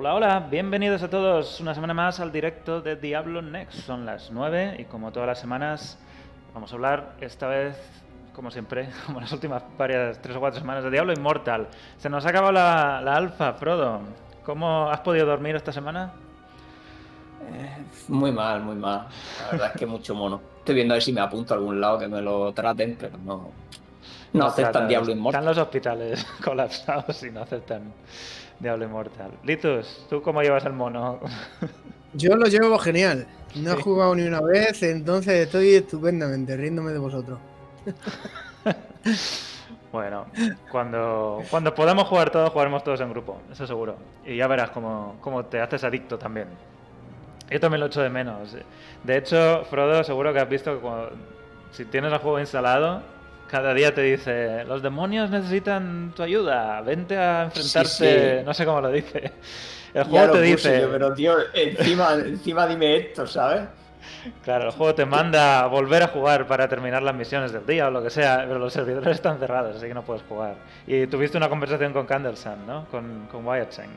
[0.00, 3.80] Hola, hola, bienvenidos a todos una semana más al directo de Diablo Next.
[3.80, 5.98] Son las 9 y como todas las semanas
[6.54, 7.76] vamos a hablar esta vez,
[8.32, 11.66] como siempre, como las últimas varias tres o cuatro semanas de Diablo Immortal.
[11.96, 14.02] Se nos ha acabado la, la alfa, Frodo.
[14.44, 16.12] ¿Cómo has podido dormir esta semana?
[17.50, 19.08] Eh, muy mal, muy mal.
[19.46, 20.40] La verdad es que mucho mono.
[20.58, 23.18] Estoy viendo a ver si me apunto a algún lado que me lo traten, pero
[23.18, 23.50] no.
[24.32, 25.40] No, aceptan Diablo Immortal.
[25.40, 27.92] Están los hospitales colapsados y no aceptan
[28.58, 29.30] Diablo Immortal.
[29.44, 31.20] Litus, ¿tú cómo llevas el mono?
[32.14, 33.26] Yo lo llevo genial.
[33.54, 37.38] No he jugado ni una vez, entonces estoy estupendamente, riéndome de vosotros.
[39.92, 40.26] bueno,
[40.70, 43.96] cuando, cuando podamos jugar todos, jugaremos todos en grupo, eso seguro.
[44.26, 46.48] Y ya verás cómo, cómo te haces adicto también.
[47.50, 48.56] Yo también lo echo de menos.
[49.04, 50.88] De hecho, Frodo, seguro que has visto que
[51.72, 53.02] si tienes el juego instalado,
[53.50, 58.80] cada día te dice, los demonios necesitan tu ayuda, vente a enfrentarte, no sé cómo
[58.80, 59.32] lo dice.
[59.94, 60.86] El juego te dice...
[60.90, 63.62] pero tío, encima, encima dime esto, ¿sabes?
[64.44, 67.88] Claro, el juego te manda a volver a jugar para terminar las misiones del día
[67.88, 70.56] o lo que sea, pero los servidores están cerrados, así que no puedes jugar.
[70.86, 72.86] Y tuviste una conversación con Candlesun, ¿no?
[72.90, 73.90] Con, con Wyatt Cheng.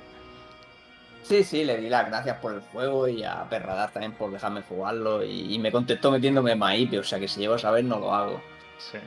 [1.24, 4.64] Sí, sí, le di las gracias por el juego y a Perradar también por dejarme
[4.64, 8.14] jugarlo y, me contestó metiéndome MAIP, o sea que si llego a saber no lo
[8.14, 8.42] hago.
[8.78, 8.98] Sí.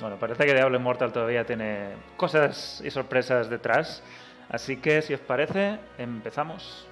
[0.00, 4.02] Bueno, parece que Diablo Immortal todavía tiene cosas y sorpresas detrás.
[4.48, 6.86] Así que, si os parece, empezamos.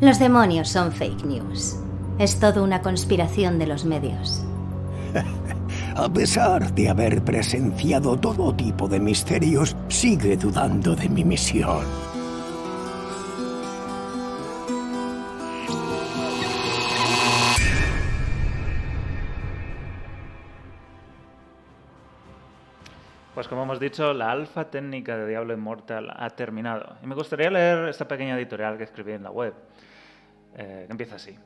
[0.00, 1.76] Los demonios son fake news.
[2.18, 4.44] Es todo una conspiración de los medios.
[5.96, 12.13] A pesar de haber presenciado todo tipo de misterios, sigue dudando de mi misión.
[23.34, 26.98] Pues como hemos dicho, la alfa técnica de Diablo Immortal ha terminado.
[27.02, 29.52] Y me gustaría leer esta pequeña editorial que escribí en la web,
[30.54, 31.36] eh, que empieza así.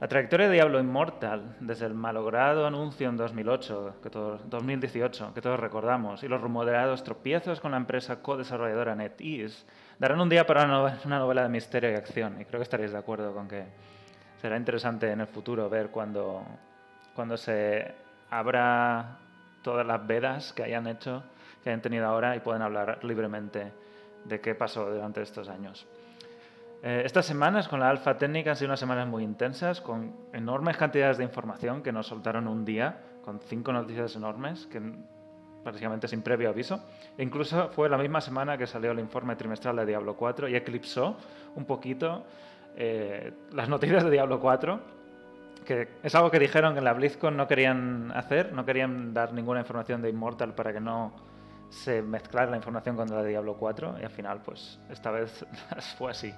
[0.00, 5.60] La trayectoria de Diablo Immortal, desde el malogrado anuncio en 2008, que 2018, que todos
[5.60, 9.66] recordamos, y los rumoreados tropiezos con la empresa co-desarrolladora NetEase,
[9.98, 10.64] darán un día para
[11.04, 12.40] una novela de misterio y acción.
[12.40, 13.64] Y creo que estaréis de acuerdo con que
[14.40, 16.42] será interesante en el futuro ver cuando,
[17.14, 17.92] cuando se
[18.30, 19.18] abra
[19.62, 21.22] todas las vedas que hayan hecho,
[21.62, 23.72] que hayan tenido ahora y pueden hablar libremente
[24.24, 25.86] de qué pasó durante estos años.
[26.82, 30.76] Eh, estas semanas con la alfa técnica han sido unas semanas muy intensas, con enormes
[30.76, 34.80] cantidades de información que nos soltaron un día, con cinco noticias enormes, que
[35.62, 36.80] prácticamente sin previo aviso.
[37.16, 40.56] E incluso fue la misma semana que salió el informe trimestral de Diablo 4 y
[40.56, 41.16] eclipsó
[41.56, 42.24] un poquito
[42.76, 44.97] eh, las noticias de Diablo 4
[46.02, 49.60] es algo que dijeron que en la BlizzCon no querían hacer, no querían dar ninguna
[49.60, 51.12] información de Immortal para que no
[51.70, 55.44] se mezclara la información con la de Diablo 4 y al final pues esta vez
[55.98, 56.32] fue así.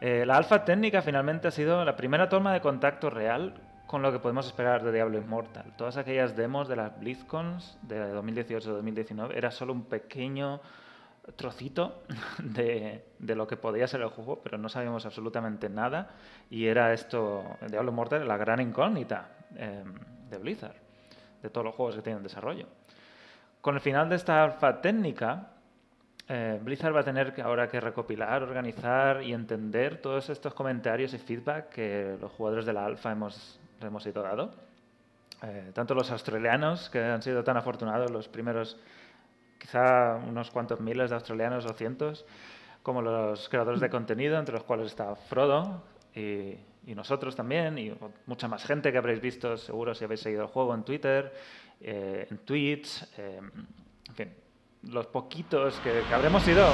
[0.00, 3.54] Eh, la alfa técnica finalmente ha sido la primera toma de contacto real
[3.86, 5.72] con lo que podemos esperar de Diablo Immortal.
[5.76, 10.60] Todas aquellas demos de las BlizzCons de 2018-2019 era solo un pequeño
[11.36, 12.02] trocito
[12.38, 16.10] de, lo que podía ser el juego, pero no sabíamos absolutamente nada.
[16.50, 19.94] Y era esto, Diablo Mortal, la gran incógnita em,
[20.30, 20.76] de Blizzard,
[21.42, 22.66] de todos los juegos que tienen desarrollo.
[23.60, 25.50] Con el final de esta alfa técnica,
[26.28, 31.12] eh, Blizzard va a tener que ahora que recopilar, organizar y entender todos estos comentarios
[31.14, 34.54] y feedback que los jugadores de la alfa hemos, hemos ido dando.
[35.42, 38.78] Eh, tanto los australianos, que han sido tan afortunados los primeros
[39.64, 42.26] quizá unos cuantos miles de australianos o cientos,
[42.82, 45.82] como los creadores de contenido, entre los cuales está Frodo
[46.14, 46.56] y,
[46.94, 47.94] nosotros también, y
[48.26, 51.32] mucha más gente que habréis visto seguro si habéis seguido el juego en Twitter,
[51.80, 53.40] eh, en Twitch, eh,
[54.06, 54.34] en fin,
[54.82, 56.66] los poquitos que, habremos sido,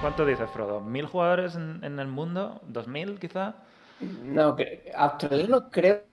[0.00, 0.80] ¿cuánto dice Frodo?
[0.80, 2.62] ¿Mil jugadores en, el mundo?
[2.66, 3.56] ¿Dos mil quizá?
[4.00, 4.56] No,
[4.96, 6.04] australianos creo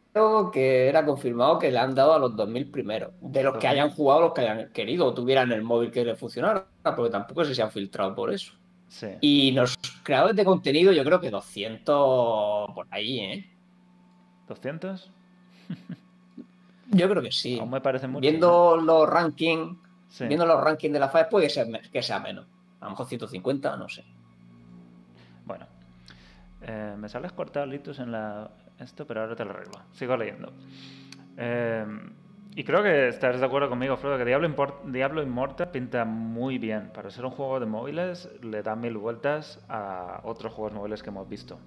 [0.52, 3.90] que era confirmado que le han dado a los 2.000 primeros, de los que hayan
[3.90, 6.66] jugado, los que hayan querido o tuvieran el móvil que le funcionara,
[6.96, 8.54] porque tampoco si se han filtrado por eso.
[9.20, 13.50] Y los creadores de contenido, yo creo que 200 por ahí, ¿eh?
[14.48, 15.10] ¿200?
[16.92, 17.60] yo creo que sí.
[17.68, 18.22] me parece mucho.
[18.22, 19.78] Viendo los rankings,
[20.20, 22.46] viendo los rankings de la FAE, puede ser que sea menos.
[22.80, 24.06] A lo mejor 150, no sé.
[25.44, 25.66] Bueno.
[26.62, 28.50] Eh, me sales cortado, Litus, en la,
[28.80, 29.80] esto, pero ahora te lo arreglo.
[29.94, 30.52] Sigo leyendo.
[31.38, 31.86] Eh,
[32.56, 34.50] y creo que estarás de acuerdo conmigo, Frodo, que Diablo,
[34.86, 36.90] Diablo Immortal pinta muy bien.
[36.94, 41.10] Para ser un juego de móviles, le da mil vueltas a otros juegos móviles que
[41.10, 41.60] hemos visto.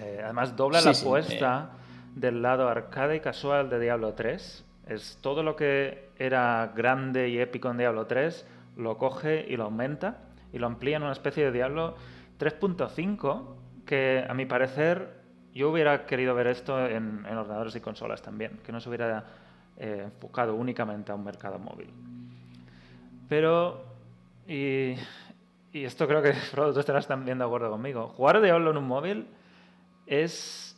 [0.00, 1.70] Eh, además, dobla la apuesta
[2.16, 4.64] del lado arcade y casual de Diablo 3.
[4.88, 8.44] Es todo lo que era grande y épico en Diablo 3,
[8.76, 10.22] lo coge y lo aumenta.
[10.52, 11.96] y lo amplían a una especie de Diablo
[12.38, 15.25] 3.5 que a mi parecer
[15.56, 19.24] yo hubiera querido ver esto en, ordenadores y consolas también, que no se hubiera
[19.78, 21.88] eh, enfocado únicamente a un mercado móvil.
[23.26, 23.82] Pero,
[24.46, 24.94] y,
[25.72, 29.26] esto creo que tú estarás también de acuerdo conmigo, jugar Diablo en un móvil
[30.06, 30.76] es,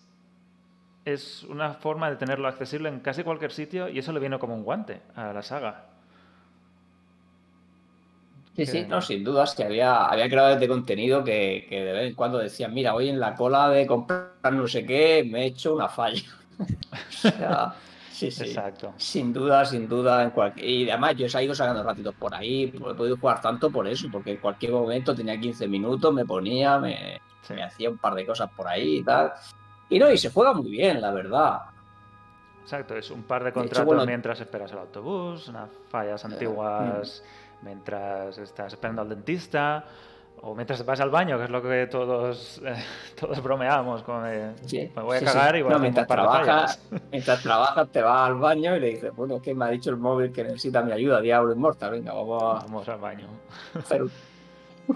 [1.05, 4.55] es una forma de tenerlo accesible en casi cualquier sitio y eso le viene como
[4.55, 5.87] un guante a la saga.
[8.59, 12.15] Sí, sí, no, sin dudas que había, había creadores de contenido que, de vez en
[12.17, 15.77] cuando decían, mira, hoy en la cola de comprar no sé qué me he hecho
[15.77, 16.25] una falla.
[18.11, 18.47] sí, sí.
[18.47, 18.95] Exacto.
[18.97, 20.25] Sin duda, sin duda.
[20.25, 23.87] En Y además yo he ido sacando ratitos por ahí, he podido jugar tanto por
[23.87, 27.21] eso, porque en cualquier momento tenía 15 minutos, me ponía, me,
[27.51, 29.35] me hacía un par de cosas por ahí y tal.
[29.89, 31.61] Y no, y se juega muy bien, la verdad.
[32.65, 37.23] Exacto, es un par de contratos mientras esperas el autobús, unas fallas antiguas.
[37.25, 39.85] Mm mientras estás esperando al dentista
[40.43, 42.77] o mientras vas al baño, que es lo que todos, eh,
[43.21, 44.55] todos bromeamos, como me
[44.95, 48.81] voy a cagar y voy a mientras trabajas, mientras trabajas te vas al baño y
[48.81, 51.93] le dices, bueno, que me ha dicho el móvil que necesita mi ayuda, Diablo Inmortal,
[51.93, 53.29] venga, vamos, vamos al baño.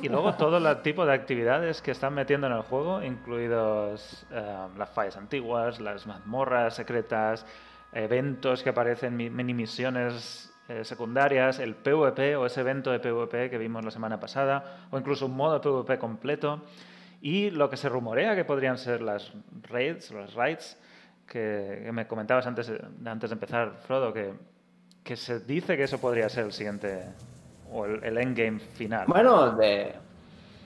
[0.00, 4.56] Y luego todo el tipo de actividades que están metiendo en el juego, incluidos eh,
[4.78, 7.44] las fallas antiguas, las mazmorras secretas,
[7.92, 13.58] eventos que aparecen, mini misiones eh, secundarias, el PvP o ese evento de PvP que
[13.58, 16.62] vimos la semana pasada, o incluso un modo PvP completo,
[17.20, 19.32] y lo que se rumorea que podrían ser las
[19.68, 20.78] raids, las raids,
[21.26, 22.72] que, me comentabas antes,
[23.04, 24.34] antes de empezar, Frodo, que,
[25.02, 27.06] que se dice que eso podría ser el siguiente,
[27.72, 29.06] o el, endgame final.
[29.08, 29.94] Bueno, de,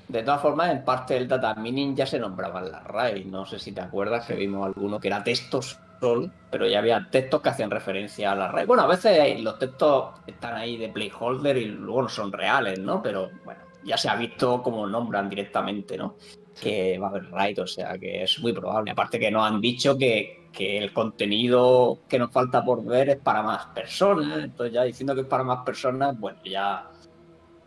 [0.09, 3.27] de todas formas, en parte del data mining ya se nombraban las raids.
[3.27, 7.41] No sé si te acuerdas que vimos alguno que era textos pero ya había textos
[7.41, 8.67] que hacían referencia a la red.
[8.67, 13.03] Bueno, a veces los textos están ahí de playholder y luego no son reales, ¿no?
[13.03, 16.17] Pero bueno, ya se ha visto como nombran directamente, ¿no?
[16.61, 18.91] Que va a haber raid, o sea que es muy probable.
[18.91, 23.17] Aparte que nos han dicho que, que el contenido que nos falta por ver es
[23.17, 24.45] para más personas.
[24.45, 26.91] Entonces ya diciendo que es para más personas, bueno, ya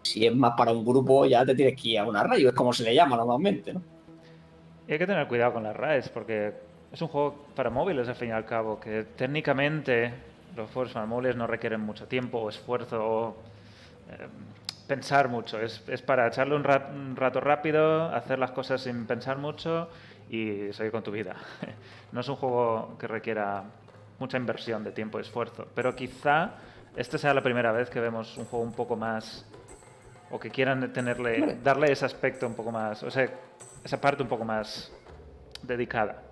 [0.02, 2.54] si es más para un grupo, ya te tienes que ir a una raid, es
[2.54, 3.82] como se le llama normalmente, ¿no?
[4.88, 8.16] Y hay que tener cuidado con las raids, porque es un juego para móviles, al
[8.16, 10.14] fin y al cabo, que técnicamente
[10.56, 13.30] los juegos para móviles no requieren mucho tiempo o esfuerzo o
[14.10, 14.28] eh,
[14.88, 15.60] pensar mucho.
[15.62, 19.90] Es, para echarle un, rato rápido, hacer las cosas sin pensar mucho
[20.30, 21.36] y seguir con tu vida.
[22.12, 23.64] no es un juego que requiera
[24.18, 26.56] mucha inversión de tiempo y esfuerzo, pero quizá
[26.96, 29.46] esta sea la primera vez que vemos un juego un poco más
[30.32, 33.30] o que quieran tenerle darle ese aspecto un poco más, o sea,
[33.82, 34.92] esa parte un poco más
[35.64, 36.29] dedicada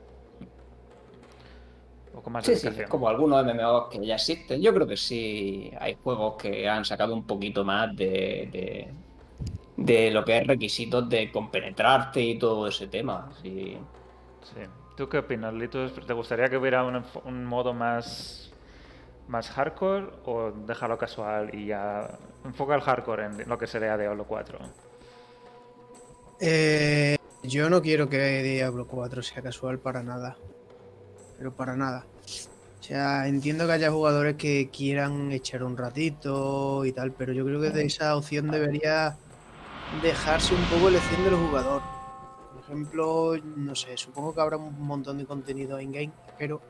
[2.41, 4.61] sí, sí, como algunos MMOs que ya existen.
[4.61, 8.91] Yo creo que sí hay juegos que han sacado un poquito más de,
[9.75, 13.29] de, lo que es requisitos de compenetrarte y todo ese tema.
[13.41, 13.77] Sí.
[14.95, 15.93] ¿Tú qué opinas, Litus?
[16.05, 18.51] ¿Te gustaría que hubiera un, modo más,
[19.27, 24.25] más hardcore o dejarlo casual y ya enfoca el hardcore en lo que sería Diablo
[24.25, 24.57] 4?
[26.39, 30.37] Eh, yo no quiero que Diablo 4 sea casual para nada
[31.37, 32.05] pero para nada.
[32.79, 37.43] O sea, entiendo que haya jugadores que quieran echar un ratito y tal, pero yo
[37.45, 39.17] creo que de esa opción debería
[40.01, 41.81] dejarse un poco elección del jugador.
[42.53, 46.61] Por ejemplo, no sé, supongo que habrá un montón de contenido in-game, pero...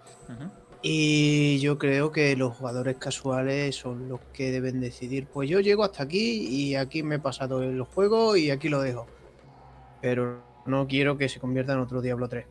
[0.82, 5.84] Y yo creo que los jugadores casuales son los que deben decidir, pues yo llego
[5.84, 9.08] hasta aquí y aquí me he pasado el juego y aquí lo dejo.
[10.02, 12.46] Pero no quiero que se convierta en otro Diablo 3.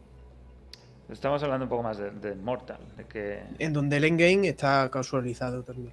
[1.08, 3.42] Estamos hablando un poco más de, Mortal, de que...
[3.58, 5.92] En donde el endgame está casualizado también.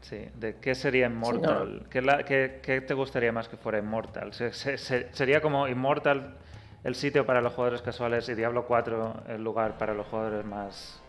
[0.00, 1.86] Sí, de qué sería Immortal.
[1.90, 4.32] ¿Qué, te gustaría más que fuera Immortal?
[4.32, 6.36] sería como Immortal
[6.84, 11.00] el sitio para los jugadores casuales y Diablo 4 el lugar para los jugadores más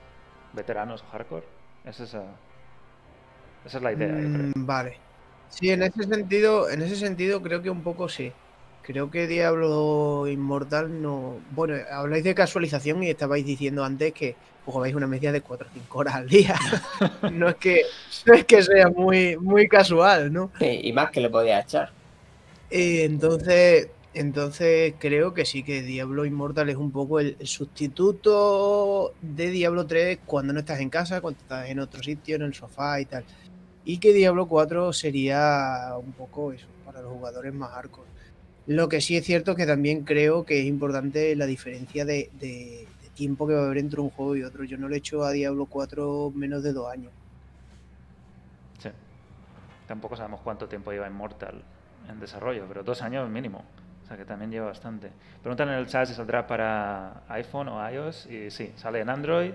[0.54, 1.46] veteranos o hardcore?
[1.86, 2.24] ¿Es esa,
[3.66, 4.98] esa es la idea, mm, Vale.
[5.50, 8.32] Sí, en ese sentido, en ese sentido creo que un poco sí.
[8.86, 11.40] Creo que Diablo Inmortal no.
[11.56, 15.74] Bueno, habláis de casualización y estabais diciendo antes que jugáis una media de 4 o
[15.74, 16.56] 5 horas al día.
[17.34, 17.82] no, es que,
[18.26, 20.52] es que sea muy, muy casual, ¿no?
[20.60, 21.90] Sí, y más que le podía echar.
[22.70, 29.50] Eh, entonces, entonces creo que sí que Diablo Inmortal es un poco el, sustituto de
[29.50, 33.02] Diablo 3 cuando no estás en casa, cuando estás en otro sitio, en el sofá
[33.02, 33.26] y tal.
[33.84, 38.15] Y que Diablo 4 sería un poco eso, para los jugadores más hardcore.
[38.68, 42.88] Lo que sí es cierto es que también creo que es importante la diferencia de,
[43.14, 44.64] tiempo que va a haber entre un juego y otro.
[44.64, 47.12] Yo no le he hecho a Diablo 4 menos de dos años.
[48.80, 48.90] Sí.
[49.88, 51.64] Tampoco sabemos cuánto tiempo lleva Immortal.
[52.10, 53.64] en desarrollo, pero dos años mínimo.
[54.04, 55.12] O sea que también lleva bastante.
[55.42, 58.26] Preguntan en el chat si saldrá para iPhone o iOS.
[58.26, 59.52] Y sí, sale en Android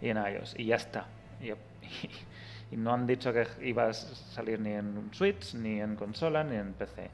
[0.00, 0.54] y en iOS.
[0.58, 1.06] Y ya está.
[1.40, 1.50] Y,
[2.74, 6.56] y no han dicho que iba a salir ni en Switch, ni en consola, ni
[6.56, 7.10] en PC.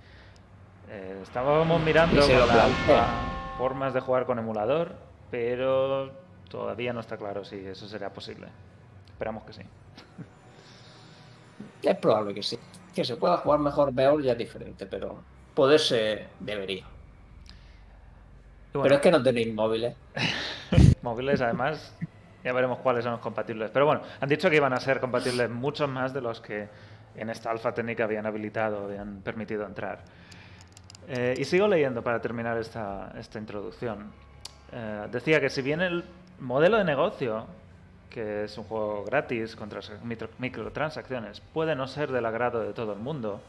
[0.90, 3.04] Eh, estábamos mirando Y se lo con la plantea.
[3.04, 4.94] alfa formas de jugar con emulador,
[5.30, 6.11] pero
[6.49, 8.49] todavía no está claro si eso será posible.
[9.06, 9.62] Esperamos que sí.
[11.82, 12.59] Es probable que sí.
[12.94, 15.23] Que se pueda jugar mejor peor ya es diferente, pero
[15.54, 16.85] poderse debería.
[18.73, 19.94] Bueno, Pero es que no tenéis móviles.
[21.02, 21.94] móviles además,
[22.42, 23.70] ya veremos cuáles son los compatibles.
[23.70, 26.68] Pero bueno, han dicho que iban a ser compatibles muchos más de los que
[27.14, 30.00] en esta alfa técnica habían habilitado, habían permitido entrar.
[31.12, 34.12] Eh, y sigo leyendo para terminar esta, esta introducción.
[34.72, 36.04] Eh, decía que si bien el
[36.38, 37.46] modelo de negocio,
[38.08, 39.68] que es un juego gratis con
[40.04, 43.40] micro- microtransacciones, puede no ser del agrado de todo el mundo,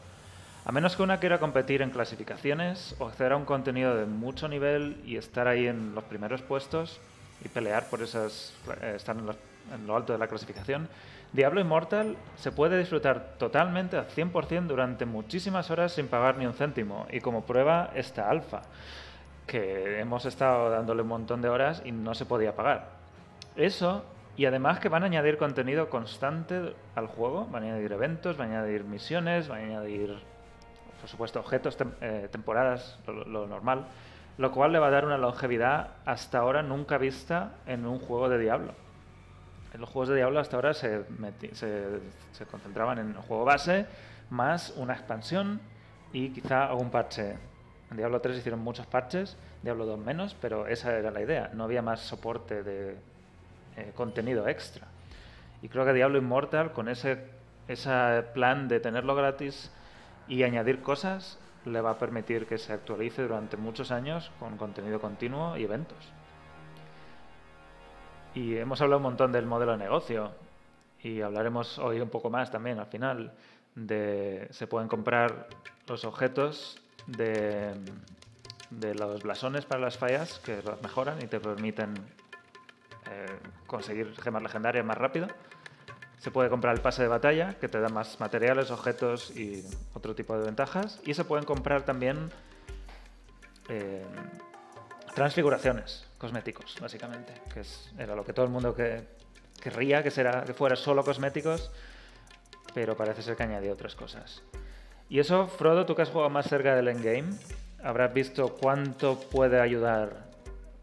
[0.64, 4.48] a menos que una quiera competir en clasificaciones o acceder a un contenido de mucho
[4.48, 7.00] nivel y estar ahí en los primeros puestos
[7.44, 9.28] y pelear por esas, eh, estar en,
[9.72, 10.88] en lo alto de la clasificación,
[11.32, 16.52] Diablo Immortal se puede disfrutar totalmente al 100% durante muchísimas horas sin pagar ni un
[16.52, 18.60] céntimo y como prueba esta alfa,
[19.46, 22.90] que hemos estado dándole un montón de horas y no se podía pagar.
[23.56, 24.04] Eso,
[24.36, 28.52] y además que van a añadir contenido constante al juego, van a añadir eventos, van
[28.52, 30.18] a añadir misiones, van a añadir,
[31.00, 33.86] por supuesto, objetos, eh, temporadas, lo normal,
[34.36, 38.28] lo cual le va a dar una longevidad hasta ahora nunca vista en un juego
[38.28, 38.74] de Diablo.
[39.72, 41.04] En los juegos de Diablo hasta ahora se,
[41.52, 42.00] se,
[42.32, 43.86] se concentraban en el juego base,
[44.30, 45.60] más una expansión
[46.12, 47.36] y quizá algún parche.
[47.90, 51.50] En Diablo 3 hicieron muchos parches, Diablo 2 menos, pero esa era la idea.
[51.54, 52.96] No había más soporte de
[53.76, 54.86] eh, contenido extra.
[55.62, 57.24] Y creo que Diablo Immortal, con ese,
[57.68, 59.70] ese plan de tenerlo gratis
[60.28, 65.00] y añadir cosas, le va a permitir que se actualice durante muchos años con contenido
[65.00, 66.12] continuo y eventos.
[68.34, 70.32] Y hemos hablado un montón del modelo de negocio
[71.02, 73.32] y hablaremos hoy un poco más también al final
[73.74, 75.48] de se pueden comprar
[75.86, 77.74] los objetos de,
[78.70, 81.94] de los blasones para las fallas que los mejoran y te permiten
[83.10, 83.26] eh,
[83.66, 85.28] conseguir gemas legendarias más rápido.
[86.18, 90.14] Se puede comprar el pase de batalla, que te da más materiales, objetos y otro
[90.14, 91.00] tipo de ventajas.
[91.04, 92.30] Y se pueden comprar también
[93.68, 94.04] eh,
[95.14, 97.34] transfiguraciones, cosméticos, básicamente.
[97.52, 99.02] Que es- era lo que todo el mundo que,
[99.60, 101.70] querría, que, será, que fuera solo cosméticos,
[102.72, 104.40] pero parece ser que añadió otras cosas.
[105.10, 107.28] Y eso, Frodo, tú que has jugado más cerca del endgame,
[107.82, 110.30] habrás visto cuánto puede ayudar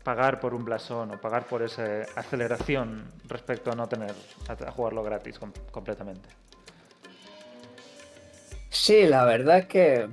[0.04, 4.14] pagar por un blasón o pagar por esa aceleración respecto a no tener,
[4.48, 6.30] a, jugarlo gratis com- completamente.
[8.70, 10.10] Sí, la verdad que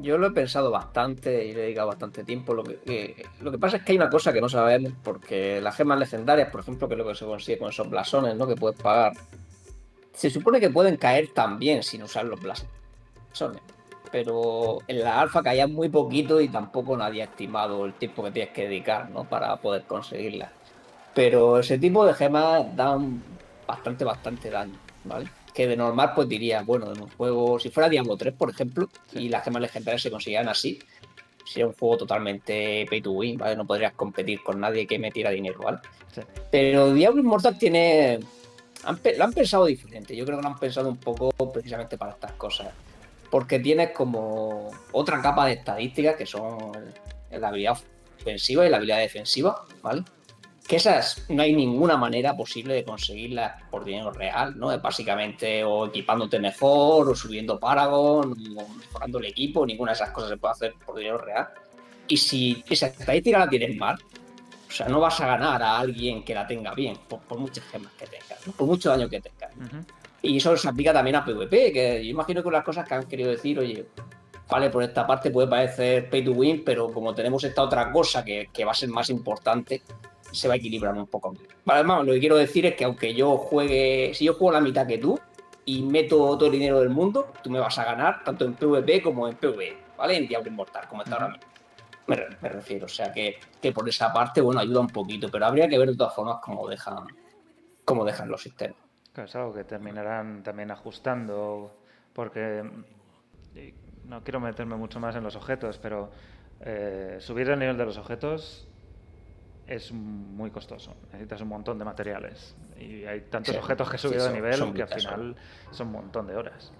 [0.00, 2.54] yo lo he pensado bastante y le he dedicado bastante tiempo.
[2.54, 5.60] Lo que, que- lo que pasa es que hay una cosa que no sabemos, porque
[5.60, 8.46] las gemas legendarias, por ejemplo, que es lo que se consigue con esos blasones, ¿no?
[8.46, 9.12] Que puedes pagar.
[10.14, 13.62] Se supone que pueden caer también sin usar los blasones.
[14.10, 18.30] Pero en la alfa caían muy poquito y tampoco nadie ha estimado el tiempo que
[18.30, 19.24] tienes que dedicar, ¿no?
[19.24, 20.50] Para poder conseguirlas.
[21.14, 23.22] Pero ese tipo de gemas dan
[23.66, 25.30] bastante, bastante daño, ¿vale?
[25.54, 28.88] Que de normal pues diría, bueno, en un juego, si fuera Diablo 3, por ejemplo,
[29.12, 30.78] y las gemas legendarias se conseguían así,
[31.44, 33.56] sería un juego totalmente pay to win, ¿vale?
[33.56, 35.78] No podrías competir con nadie que metiera dinero, ¿vale?
[36.14, 36.22] Sí.
[36.50, 38.20] Pero Diablo Immortal tiene...
[38.84, 42.12] han lo han pensado diferente, yo creo que lo han pensado un poco precisamente para
[42.12, 42.68] estas cosas.
[43.30, 46.72] Porque tienes como otra capa de estadísticas que son
[47.30, 47.78] la habilidad
[48.20, 50.02] ofensiva y la habilidad defensiva, ¿vale?
[50.66, 54.78] Que esas no hay ninguna manera posible de conseguirlas por dinero real, ¿no?
[54.80, 60.30] Básicamente o equipándote mejor, o subiendo Paragon, o mejorando el equipo, ninguna de esas cosas
[60.30, 61.48] se puede hacer por dinero real.
[62.06, 63.98] Y si esa estadística la tienes mal,
[64.68, 67.64] o sea, no vas a ganar a alguien que la tenga bien, por, por muchas
[67.64, 68.52] gemas que tengas, ¿no?
[68.52, 69.54] por mucho daño que tengas.
[69.56, 69.84] Ujú.
[70.22, 73.04] Y eso se aplica también a PvP, que yo imagino que las cosas que han
[73.04, 73.86] querido decir, oye,
[74.48, 78.24] vale, por esta parte puede parecer pay to win, pero como tenemos esta otra cosa
[78.24, 79.82] que, que va a ser más importante,
[80.32, 81.32] se va a equilibrar un poco.
[81.64, 84.60] Vale, Además, lo que quiero decir es que aunque yo juegue, si yo juego la
[84.60, 85.18] mitad que tú
[85.64, 89.00] y meto todo el dinero del mundo, tú me vas a ganar tanto en PvP
[89.02, 90.16] como en PvE, ¿vale?
[90.16, 91.44] En Diablo Inmortal, como está ahora mismo.
[92.08, 95.28] Me, re- me refiero, o sea que, que por esa parte, bueno, ayuda un poquito,
[95.30, 97.06] pero habría que ver de todas formas cómo dejan,
[97.84, 98.76] cómo dejan los sistemas.
[99.12, 101.76] Claro, es algo que terminarán también ajustando,
[102.12, 102.64] porque
[104.04, 106.10] no quiero meterme mucho más en los objetos, pero
[106.60, 108.66] eh, subir el nivel de los objetos
[109.66, 110.94] es muy costoso.
[111.12, 112.56] Necesitas un montón de materiales.
[112.78, 115.36] Y hay tantos Sí, objetos que he sí, subido de nivel son que al final
[115.70, 116.72] son un montón de horas.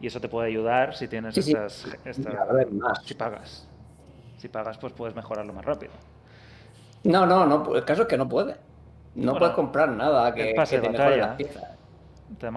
[0.00, 1.86] Y eso te puede ayudar si tienes Sí, estas,
[2.72, 3.02] más.
[3.04, 3.68] Si pagas.
[4.38, 5.92] Si pagas, pues puedes mejorarlo más rápido.
[7.04, 7.74] No, no, no.
[7.74, 8.56] El caso es que no puedes.
[9.14, 11.16] No Bueno, puedes comprar nada que, el pase que te de batalla.
[11.16, 11.64] las piezas.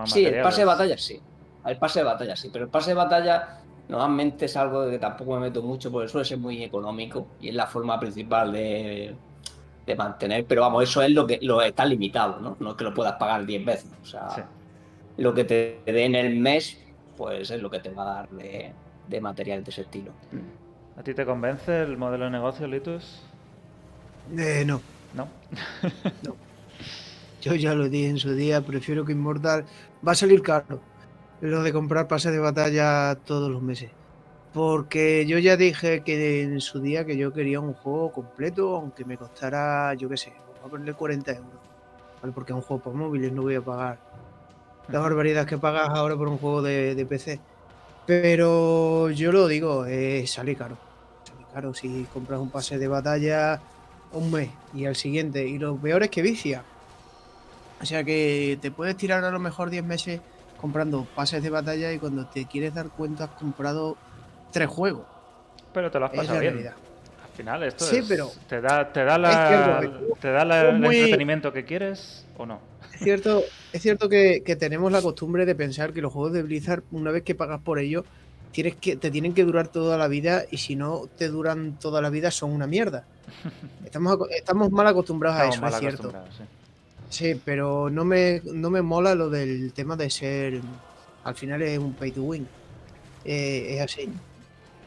[0.05, 1.21] Sí, el pase de batalla sí.
[1.65, 4.99] El pase de batalla sí, pero el pase de batalla normalmente es algo de que
[4.99, 9.15] tampoco me meto mucho porque suele ser muy económico y es la forma principal de,
[9.87, 10.45] de mantener.
[10.45, 12.55] Pero vamos, eso es lo que lo está limitado, ¿no?
[12.59, 13.91] No es que lo puedas pagar 10 veces.
[14.03, 14.41] O sea, Sí.
[15.17, 16.77] lo que te dé en el mes,
[17.15, 18.71] pues es lo que te va a dar de,
[19.07, 20.11] de material de ese estilo.
[20.97, 23.23] ¿A ti te convence el modelo de negocio, Litus?
[24.37, 24.81] Eh, no,
[25.15, 25.27] ¿No?
[27.41, 29.65] yo ya lo dije en su día, prefiero que Immortal
[30.05, 30.81] va a salir caro.
[31.39, 33.91] Lo de comprar pases de batalla todos los meses.
[34.57, 39.05] Porque yo ya dije que en su día que yo quería un juego completo, aunque
[39.05, 41.51] me costara, yo qué sé, voy a ponerle 40 euros.
[42.19, 42.33] ¿vale?
[42.33, 43.99] Porque es un juego por móviles, no voy a pagar
[44.87, 47.39] la barbaridad que pagas ahora por un juego de, de PC.
[48.07, 50.75] Pero yo lo digo, eh, sale caro.
[51.23, 53.61] Sale caro si compras un pase de batalla
[54.11, 55.47] un mes y al siguiente.
[55.47, 56.63] Y lo peor es que vicia.
[57.79, 60.19] O sea que te puedes tirar a lo mejor 10 meses
[60.59, 63.97] comprando pases de batalla y cuando te quieres dar cuenta has comprado
[64.51, 65.05] tres juegos.
[65.73, 66.53] Pero te lo has pasado bien.
[66.53, 66.73] realidad.
[67.23, 70.69] Al final esto Sí, es- pero- te da, te da, la, cierto, te da la-
[70.69, 72.59] el entretenimiento que quieres o no.
[72.93, 76.41] Es cierto, es cierto que, que tenemos la costumbre de pensar que los juegos de
[76.41, 78.05] Blizzard, una vez que pagas por ellos,
[78.51, 82.01] tienes que, te tienen que durar toda la vida y si no te duran toda
[82.01, 83.03] la vida son una mierda.
[83.85, 86.13] Estamos, estamos mal acostumbrados a eso, es cierto.
[87.09, 90.59] Sí, pero no me, no me mola lo del tema de ser.
[91.23, 92.47] Al final es un pay to win.
[93.23, 94.09] Eh, es así.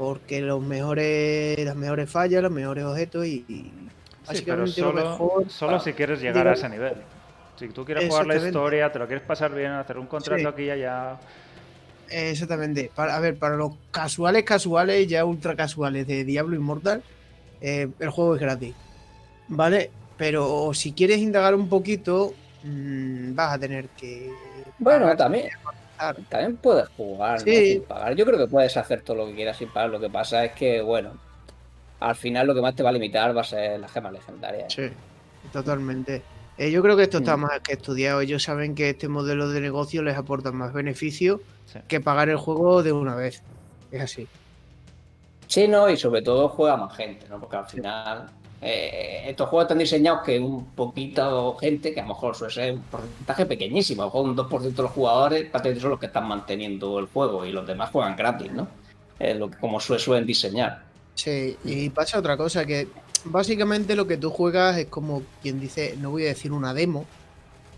[0.00, 3.44] Porque los mejores, las mejores fallas, los mejores objetos y.
[3.46, 3.70] y
[4.32, 5.50] Sí, pero solo, mejor.
[5.50, 6.94] solo si quieres llegar a ese nivel.
[7.56, 10.46] Si tú quieres jugar la historia, te lo quieres pasar bien, hacer un contrato Sí.
[10.46, 11.18] aquí y allá.
[12.08, 12.90] Exactamente.
[12.94, 17.02] Para, a ver, para los casuales, casuales, ya ultra casuales de Diablo Immortal,
[17.60, 18.74] eh, el juego es gratis.
[19.48, 19.90] ¿Vale?
[20.16, 22.32] Pero si quieres indagar un poquito,
[22.64, 24.32] mm, vas a tener que.
[24.78, 25.50] Bueno, también,
[26.00, 26.16] pagar.
[26.28, 27.44] también puedes jugar ¿no?
[27.52, 28.14] Sin pagar.
[28.16, 29.90] Yo creo que puedes hacer todo lo que quieras sin pagar.
[29.90, 31.12] Lo que pasa es que, bueno,
[32.00, 34.72] al final lo que más te va a limitar va a ser las gemas legendarias.
[34.72, 34.88] Sí,
[35.52, 36.22] totalmente.
[36.58, 37.40] Eh, yo creo que esto está Mm.
[37.40, 38.20] más que estudiado.
[38.20, 41.78] Ellos saben que este modelo de negocio les aporta más beneficio Sí.
[41.88, 43.42] que pagar el juego de una vez.
[43.92, 44.26] Es así.
[45.46, 47.40] Sí, no, y sobre todo juega más gente, ¿no?
[47.40, 48.26] Porque al final
[48.62, 52.74] eh, estos juegos están diseñados que un poquito gente, que a lo mejor suele ser
[52.74, 56.06] un porcentaje pequeñísimo, a lo mejor un 2% de los jugadores prácticamente son los que
[56.06, 58.68] están manteniendo el juego y los demás juegan gratis, ¿no?
[59.18, 60.84] Es lo como sue- suelen diseñar.
[61.14, 62.88] Sí, y pasa otra cosa, que
[63.24, 67.04] básicamente lo que tú juegas es como quien dice, no voy a decir una demo,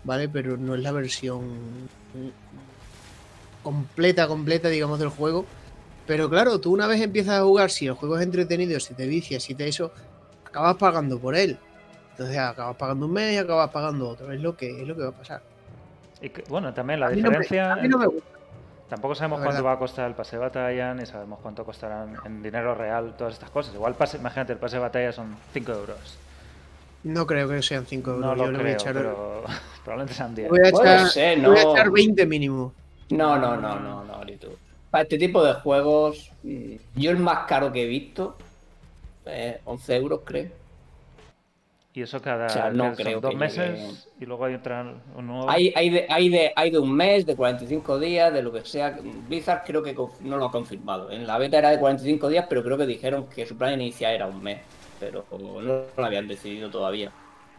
[0.03, 0.29] ¿vale?
[0.29, 1.89] Pero no es la versión
[3.61, 5.45] completa, completa, digamos, del juego.
[6.05, 9.07] Pero claro, tú una vez empiezas a jugar, si el juego es entretenido, si te
[9.07, 9.91] vicias, si te eso,
[10.53, 11.57] acabas pagando por él.
[12.11, 14.31] Entonces acabas pagando un mes y acabas pagando otro.
[14.31, 15.41] Es lo que, es lo que va a pasar.
[16.21, 17.73] Y que- bueno, también la A mí no me- diferencia.
[17.73, 18.29] a mí no me gusta.
[18.87, 22.43] Tampoco sabemos cuánto va a costar el pase de batalla, ni sabemos cuánto costarán en
[22.43, 23.73] dinero real todas estas cosas.
[23.73, 25.97] Igual, pase, imagínate, el pase de batalla son 5 euros.
[27.03, 28.25] No creo que sean 5 euros.
[28.25, 29.43] No Yo lo voy a creo, echar, pero
[29.83, 30.49] probablemente sean 10.
[30.49, 31.71] voy a Puede echar, ser, le voy a no.
[31.73, 32.73] echar 20 mínimo.
[33.09, 34.49] No, no, no, no, no, ni tú.
[34.91, 38.37] Para este tipo de juegos, mm, yo el más caro que he visto,
[39.25, 40.63] eh, 11 euros creo.
[41.95, 44.95] Y eso cada O sea, no ¿qué son creo dos meses y luego hay otra,
[45.15, 45.49] un nuevo.
[45.49, 48.65] Hay, hay, de, hay, de, hay de un mes, de 45 días, de lo que
[48.65, 48.97] sea.
[49.27, 51.11] Blizzard creo que no lo ha confirmado.
[51.11, 54.15] En la beta era de 45 días, pero creo que dijeron que su plan inicial
[54.15, 54.61] era un mes.
[54.99, 57.11] Pero no lo habían decidido todavía.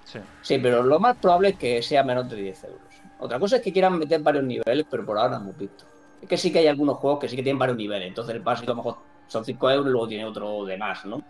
[0.04, 0.18] Sí.
[0.42, 2.80] Sí, pero lo más probable es que sea menos de 10 euros.
[3.20, 5.84] Otra cosa es que quieran meter varios niveles, pero por ahora no hemos visto.
[6.20, 8.08] Es que sí que hay algunos juegos que sí que tienen varios niveles.
[8.08, 8.96] Entonces el básico a lo mejor
[9.28, 11.22] son 5 euros y luego tiene otro de más, ¿no?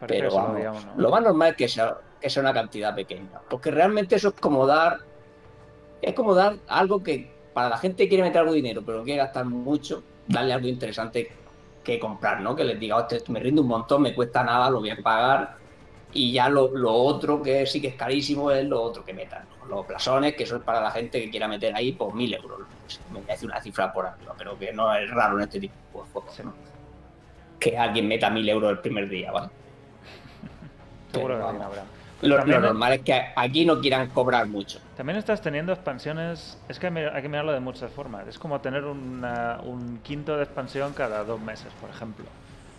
[0.00, 0.92] Parece Pero lo vamos, digamos, ¿no?
[0.96, 3.40] lo más normal es que sea, que sea una cantidad pequeña.
[3.48, 4.98] Porque realmente eso es como dar.
[6.02, 8.98] Es como dar algo que para la gente que quiere meter algo de dinero, pero
[8.98, 11.32] no quiere gastar mucho, darle algo interesante
[11.82, 12.54] que comprar, ¿no?
[12.54, 15.56] Que les diga, "Hostia, me rinde un montón, me cuesta nada, lo voy a pagar.
[16.12, 19.44] Y ya lo, lo otro que sí que es carísimo es lo otro que metan.
[19.60, 19.66] ¿no?
[19.66, 22.60] Los blasones, que eso es para la gente que quiera meter ahí por mil euros.
[23.10, 25.60] Me voy a decir una cifra por arriba, pero que no es raro en este
[25.60, 26.40] tipo de juegos.
[26.44, 26.54] ¿no?
[27.58, 29.48] Que alguien meta mil euros el primer día, ¿vale?
[31.16, 31.82] Seguro Pero que habrá.
[32.22, 34.80] Lo, normal es que aquí no quieran cobrar mucho.
[34.96, 36.58] También estás teniendo expansiones.
[36.68, 38.26] Es que hay hay que mirarlo de muchas formas.
[38.26, 42.24] Es como tener una- un quinto de expansión cada dos meses, por ejemplo.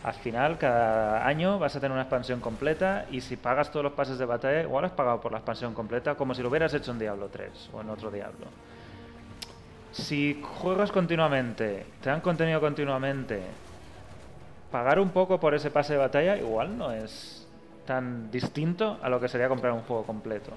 [0.04, 3.94] Al final, cada año vas a tener una expansión completa y si pagas todos los
[3.94, 6.92] pases de batalla, igual has pagado por la expansión completa como si lo hubieras hecho
[6.92, 8.46] en Diablo 3 o en otro Diablo.
[9.92, 13.42] si juegas continuamente, te dan contenido continuamente,
[14.72, 17.47] pagar un poco por ese pase de batalla igual no es
[17.88, 20.52] tan distinto a lo que sería comprar un juego completo.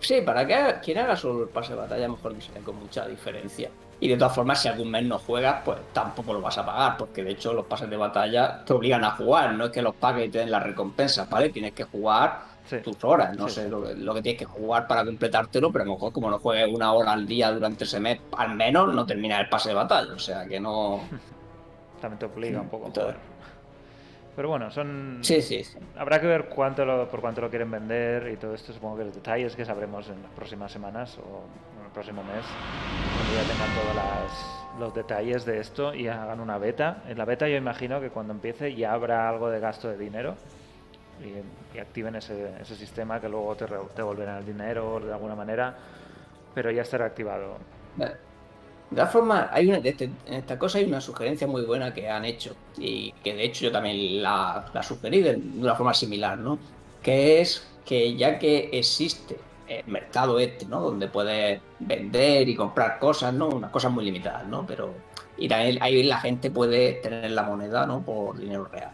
[0.00, 3.06] Sí, para que quien haga solo el pase de batalla, mejor que sea con mucha
[3.06, 3.68] diferencia.
[4.00, 6.96] Y de todas formas, si algún mes no juegas, pues tampoco lo vas a pagar,
[6.96, 9.96] porque de hecho los pases de batalla te obligan a jugar, no es que los
[9.96, 11.50] pagues y te den las recompensas, ¿vale?
[11.50, 12.46] Tienes que jugar
[12.84, 13.82] tus horas, no sé lo,
[14.14, 17.12] que tienes que jugar para completártelo, pero a lo mejor como no juegues una hora
[17.12, 20.46] al día durante ese mes, al menos no termina el pase de batalla, o sea
[20.46, 21.00] que no...
[22.00, 22.86] También te obliga un poco.
[22.86, 23.27] a
[24.38, 25.18] pero bueno, son.
[25.22, 25.76] Sí, sí, sí.
[25.96, 28.72] Habrá que ver cuánto lo, por cuánto lo quieren vender y todo esto.
[28.72, 31.42] Supongo que los detalles que sabremos en las próximas semanas o
[31.76, 32.44] en el próximo mes,
[33.16, 37.02] cuando ya tengan todos los detalles de esto y hagan una beta.
[37.08, 40.36] En la beta, yo imagino que cuando empiece ya habrá algo de gasto de dinero
[41.20, 45.76] y, activen ese, ese, sistema que luego te devolverán el dinero de alguna manera,
[46.54, 47.56] pero ya estará activado.
[48.90, 52.08] De todas formas, hay una, este, en esta cosa hay una sugerencia muy buena que
[52.08, 56.38] han hecho y que de hecho yo también la, la sugerí de, una forma similar,
[56.38, 56.58] ¿no?
[57.02, 60.80] Que es que ya que existe el mercado este, ¿no?
[60.80, 63.48] Donde puedes vender y comprar cosas, ¿no?
[63.48, 64.66] Unas cosas muy limitadas, ¿no?
[64.66, 64.94] Pero
[65.36, 68.02] y también ahí la gente puede tener la moneda, ¿no?
[68.02, 68.92] Por dinero real.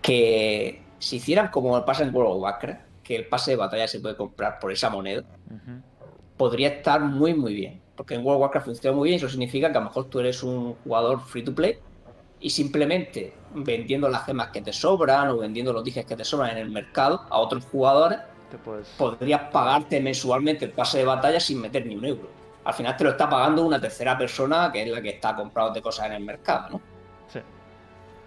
[0.00, 3.86] Que si hicieran como el pase en World of Warcraft, que el pase de batalla
[3.86, 5.22] se puede comprar por esa moneda,
[6.38, 9.70] podría estar muy, muy bien porque en World of Warcraft funciona muy bien, eso significa
[9.70, 11.78] que a lo mejor tú eres un jugador free to play
[12.40, 16.50] y simplemente vendiendo las gemas que te sobran o vendiendo los dijes que te sobran
[16.50, 18.18] en el mercado a otros jugadores,
[18.98, 22.28] podrías pagarte mensualmente el pase de batalla sin meter ni un euro.
[22.64, 25.80] Al final te lo está pagando una tercera persona que es la que está comprando
[25.82, 26.80] cosas en el mercado, ¿no?
[27.32, 27.40] Sí.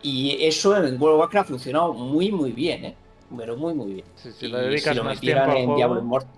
[0.02, 2.96] Y eso en World of Warcraft ha funcionado muy, muy bien, ¿eh?
[3.36, 4.06] Pero muy, muy bien.
[4.16, 6.32] si lo dedicas si lo más tiempo en Diablo Immortal,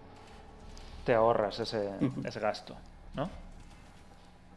[1.06, 1.89] te ahorras ese,
[2.26, 2.76] ese gasto.
[3.20, 3.30] ¿No?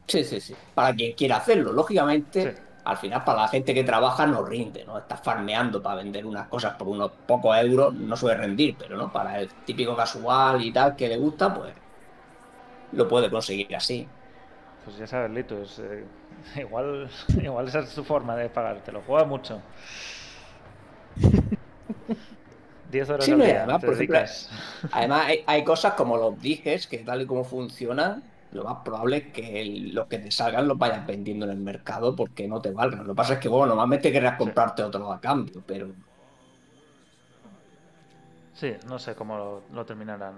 [0.07, 0.55] Sí, sí, sí.
[0.75, 4.99] Para quien quiera hacerlo, lógicamente, al final para la gente que trabaja no rinde, ¿no?
[4.99, 9.13] Está farmeando para vender unas cosas por unos pocos euros, no suele rendir, pero no,
[9.13, 11.73] para el típico casual y tal que le gusta, pues
[12.93, 14.07] lo puede conseguir así.
[14.85, 16.05] Pues ya sabes, Lito, eh,
[16.57, 17.09] igual,
[17.43, 19.63] igual esa es su forma de pagarte, lo juega mucho.
[22.91, 24.19] 10 horas al día, además, por ejemplo,
[24.93, 29.17] además hay, hay, cosas como los dijes que tal y como funcionan, lo más probable
[29.17, 32.71] es que los que te salgan los vayas vendiendo en el mercado porque no te
[32.71, 33.07] valgan.
[33.07, 35.89] Lo que pasa es que, bueno, normalmente querrás comprarte otro a cambio, pero...
[38.55, 40.35] Sí, no sé cómo lo, terminarán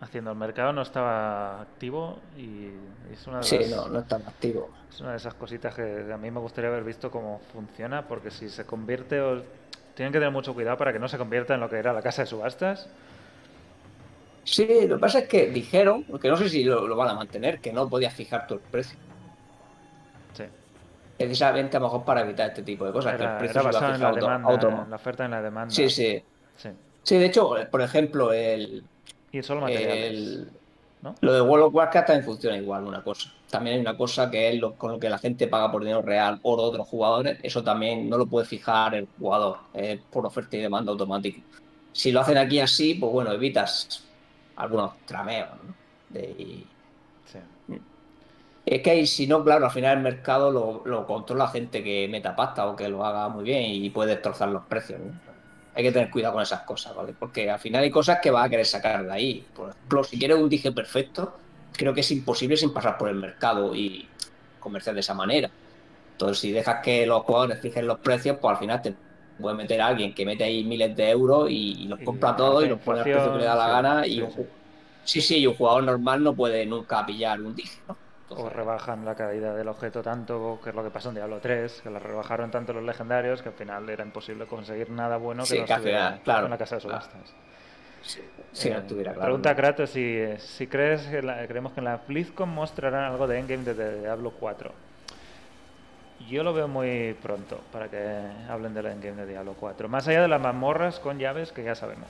[0.00, 0.30] haciendo.
[0.32, 2.70] El mercado no estaba activo y
[3.12, 4.70] es una de Sí, no, no estaba activo.
[4.90, 8.30] Es una de esas cositas que a mí me gustaría haber visto cómo funciona, porque
[8.30, 9.20] si se convierte...
[9.20, 9.42] O...
[9.94, 12.02] Tienen que tener mucho cuidado para que no se convierta en lo que era la
[12.02, 12.88] casa de subastas
[14.46, 17.58] Sí, lo que pasa es que dijeron, que no sé si lo, van a mantener,
[17.58, 18.96] que no podías fijar tu el precio.
[20.34, 20.44] Sí.
[21.18, 23.16] Precisamente a lo mejor para evitar este tipo de cosas.
[23.16, 25.74] que el precio se en la, demanda, en la oferta y en la demanda.
[25.74, 26.22] Sí, sí,
[26.56, 26.68] sí.
[27.02, 28.84] Sí, de hecho, por ejemplo, el.
[29.32, 30.46] Y solo materiales.
[31.20, 33.32] Lo de World of Warcraft también funciona igual, una cosa.
[33.50, 36.02] También hay una cosa que es lo, con lo que la gente paga por dinero
[36.02, 37.38] real por otros jugadores.
[37.42, 41.40] Eso también no lo puede fijar el jugador, es por oferta y demanda automática.
[41.92, 44.05] Si lo hacen aquí así, pues bueno, evitas
[44.56, 45.50] algunos trameos.
[45.62, 45.74] ¿no?
[46.10, 46.64] De...
[48.64, 52.34] Es que si no, claro, al final el mercado lo, lo, controla gente que meta
[52.34, 54.98] pasta o que lo haga muy bien y puede destrozar los precios.
[54.98, 55.12] ¿no?
[55.74, 57.14] Hay que tener cuidado con esas cosas, ¿vale?
[57.16, 59.46] Porque al final hay cosas que va a querer sacar de ahí.
[59.54, 61.36] Por ejemplo, si quieres un dije perfecto,
[61.72, 64.08] creo que es imposible sin pasar por el mercado y
[64.58, 65.50] comerciar de esa manera.
[66.12, 68.94] Entonces, si dejas que los jugadores fijen los precios, pues al final te
[69.40, 72.68] puede meter a alguien que mete ahí miles de euros y, los compra todos y
[72.68, 74.06] los pone al precio que le da la gana.
[74.06, 74.26] Y
[75.04, 77.80] sí, sí, y un jugador normal no puede nunca pillar un dije,
[78.28, 81.82] o rebajan la calidad del objeto tanto, que es lo que pasó en Diablo 3,
[81.82, 85.58] que la rebajaron tanto los legendarios que al final era imposible conseguir nada bueno que
[85.58, 87.34] no estuviera claro, en la casa de subastas.
[88.52, 89.26] Sí, no estuviera claro.
[89.26, 93.38] Pregunta a Kratos si, si crees que creemos que en la BlizzCon mostrarán algo de
[93.38, 94.85] Endgame de Diablo 4.
[96.28, 97.98] Yo lo veo muy pronto para que
[98.48, 99.88] hablen del endgame de Diablo 4.
[99.88, 102.08] Más allá de las mazmorras con llaves que ya sabemos.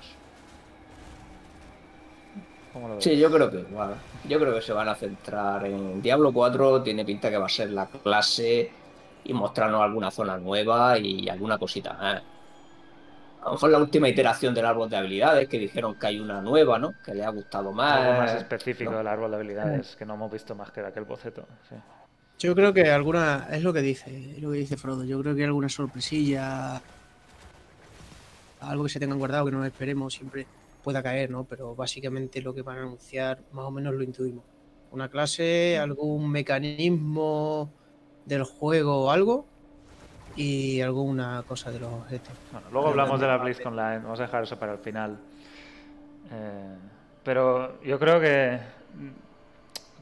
[2.99, 3.95] sí, yo creo que igual.
[4.27, 6.83] Yo creo que se van a centrar en Diablo 4.
[6.83, 8.71] Tiene pinta que va a ser la clase
[9.25, 12.23] y mostrarnos alguna zona nueva y alguna cosita más.
[13.43, 16.41] A lo mejor la última iteración del árbol de habilidades, que dijeron que hay una
[16.41, 16.95] nueva, ¿no?
[17.05, 18.01] Que le ha gustado más.
[18.01, 21.05] Algo más específico del árbol de habilidades, que no hemos visto más que de aquel
[21.05, 21.47] boceto.
[21.69, 21.77] Sí.
[22.39, 23.49] Yo creo que alguna.
[23.51, 25.05] Es lo que dice, es lo que dice Frodo.
[25.05, 26.81] Yo creo que alguna sorpresilla.
[28.61, 30.47] Algo que se tengan guardado, que no esperemos siempre.
[30.83, 31.45] pueda caer, ¿no?
[31.45, 34.45] Pero básicamente lo que van a anunciar más o menos lo intuimos.
[34.93, 37.71] Una clase, algún mecanismo
[38.25, 39.47] del juego o algo
[40.37, 42.33] y alguna cosa de los objetos.
[42.53, 45.19] Bueno, luego hablamos de la BlizzCon Online, vamos a dejar eso para el final.
[46.31, 46.77] Eh,
[47.25, 48.59] pero yo creo que,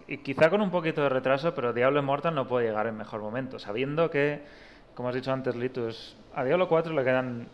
[0.07, 3.21] y quizá con un poquito de retraso, pero Diablo Immortal no puede llegar en mejor
[3.21, 4.43] momento, sabiendo que,
[4.95, 7.49] como has dicho antes, Litus, a Diablo 4 le quedan,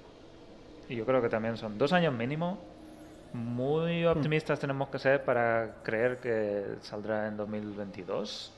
[0.89, 2.59] y yo creo que también son dos años mínimo.
[3.33, 8.53] Muy optimistas tenemos que ser para creer que saldrá en 2022.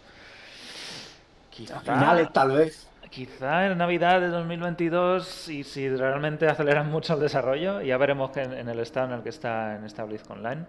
[1.51, 2.89] Quizá, finales, tal vez.
[3.11, 8.41] Quizá en Navidad de 2022 y si realmente aceleran mucho el desarrollo, ya veremos que
[8.41, 10.65] en, el estado en el que está en esta BlizzCon Online.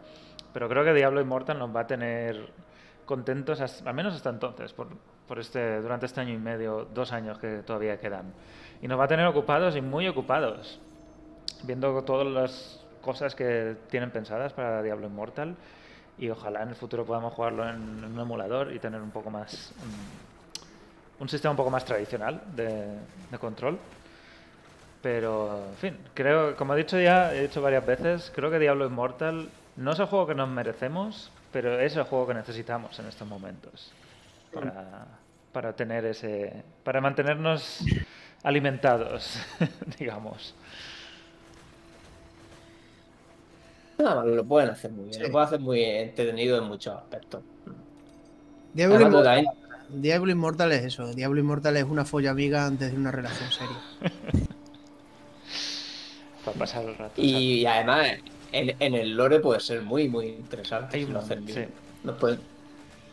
[0.52, 2.50] Pero creo que Diablo Immortal nos va a tener
[3.06, 4.88] contentos, al menos hasta entonces, por,
[5.28, 8.34] por, este, durante este año y medio, dos años que todavía quedan.
[8.82, 10.80] Y nos va a tener ocupados y muy ocupados,
[11.64, 15.56] viendo todas las cosas que tienen pensadas para Diablo Immortal.
[16.18, 19.74] Y ojalá en el futuro podamos jugarlo en, un emulador y tener un poco más
[21.20, 22.98] un sistema un poco más tradicional de,
[23.40, 23.80] control.
[25.02, 28.86] Pero, en fin, creo, como he dicho ya, he dicho varias veces, creo que Diablo
[28.86, 33.06] Immortal no es el juego que nos merecemos, pero es el juego que necesitamos en
[33.06, 33.92] estos momentos.
[34.54, 35.06] Para,
[35.54, 36.64] para tener ese.
[36.84, 37.80] para mantenernos
[38.44, 39.40] alimentados,
[40.00, 40.54] digamos.
[43.98, 47.42] No, lo pueden hacer muy bien, lo pueden hacer muy entretenido en muchos aspectos.
[48.74, 48.98] Diablo
[49.90, 51.14] Diablo Immortal es eso.
[51.14, 53.78] Diablo Immortal es una folla amiga antes de una relación seria.
[56.46, 57.22] Para pasar el rato.
[57.22, 58.18] Y, además,
[58.54, 61.06] en, el lore puede ser muy, muy interesante.
[61.06, 62.40] nos, pueden,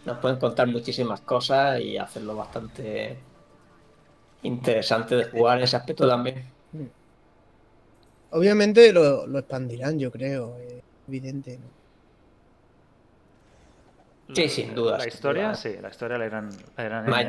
[0.05, 3.17] nos pueden contar muchísimas cosas y hacerlo bastante
[4.43, 6.45] interesante de jugar en ese aspecto también.
[8.31, 10.57] Obviamente lo, lo expandirán, yo creo.
[10.59, 11.59] Es evidente.
[11.59, 11.81] ¿no?
[14.35, 14.99] Sí, sin duda.
[14.99, 16.51] La historia, sí, la historia la irán.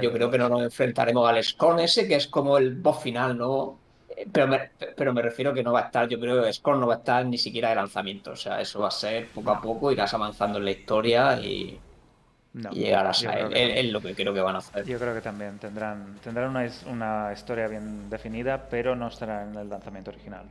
[0.02, 3.38] yo creo que no nos enfrentaremos al Scorn ese, que es como el boss final,
[3.38, 3.80] ¿no?
[4.32, 6.88] Pero me, pero me refiero que no va a estar, yo creo que Scorn no
[6.88, 8.32] va a estar ni siquiera de lanzamiento.
[8.32, 11.80] O sea, eso va a ser poco a poco, irás avanzando en la historia y,
[12.72, 13.54] llegarás a él.
[13.56, 14.86] Es lo que creo que van a hacer.
[14.86, 19.56] Yo creo que también tendrán, tendrán una, una historia bien definida, pero no estará en
[19.56, 20.46] el lanzamiento original.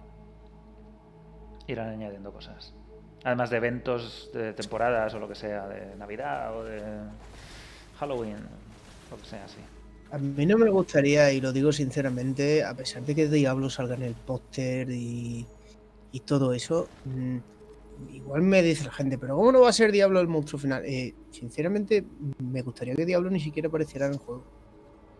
[1.67, 2.75] Irán añadiendo cosas.
[3.23, 6.81] Además de eventos de temporadas o lo que sea, de Navidad o de
[7.99, 8.39] Halloween,
[9.11, 9.61] lo que sea así.
[10.13, 13.95] A mí no me gustaría, y lo digo sinceramente, a pesar de que Diablo salga
[13.95, 15.47] en el póster y,
[16.27, 17.37] todo eso, mm,
[18.15, 20.85] igual me dice la gente, pero ¿cómo no va a ser Diablo el monstruo final?
[20.85, 22.05] Eh, sinceramente,
[22.39, 24.43] me gustaría que Diablo ni siquiera apareciera en el juego.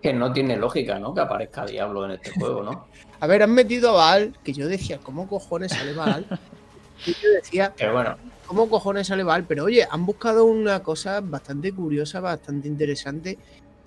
[0.03, 1.15] Que no tiene lógica, ¿no?
[1.15, 2.87] Que aparezca Diablo en este juego, ¿no?
[3.21, 6.27] a ver, han metido a Val, que yo decía, ¿cómo cojones sale Val?
[7.07, 8.17] yo decía, pero bueno.
[8.47, 9.45] ¿cómo cojones sale Val?
[9.45, 13.39] Pero oye, han buscado una cosa bastante curiosa, bastante interesante.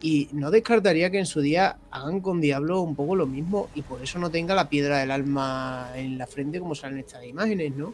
[0.03, 3.83] Y no descartaría que en su día hagan con Diablo un poco lo mismo y
[3.83, 7.73] por eso no tenga la piedra del alma en la frente como salen estas imágenes,
[7.73, 7.93] ¿no?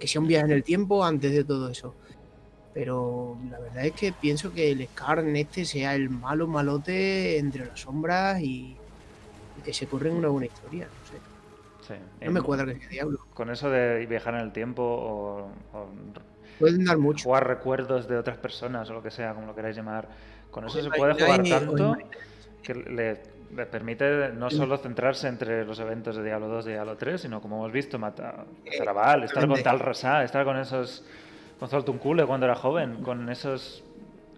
[0.00, 1.94] Que sea un viaje en el tiempo antes de todo eso.
[2.74, 7.38] Pero la verdad es que pienso que el Scar en este sea el malo malote
[7.38, 8.76] entre las sombras y,
[9.64, 12.00] que se corre en una buena historia, no sé.
[12.20, 13.20] No me cuadra que diablo.
[13.32, 15.48] Con eso de viajar en el tiempo o,
[16.58, 17.24] Pueden dar mucho.
[17.24, 20.08] jugar recuerdos de otras personas o lo que sea, como lo queráis llamar.
[20.54, 21.96] Con eso se puede jugar tanto
[22.62, 23.16] que le,
[23.66, 27.56] permite no solo centrarse entre los eventos de Diablo 2 y Diablo 3, sino como
[27.56, 28.46] hemos visto, matar,
[28.86, 31.04] a Val, estar con Tal Rasa, estar con esos.
[31.58, 33.82] con Zoltunkule cuando era joven, con esos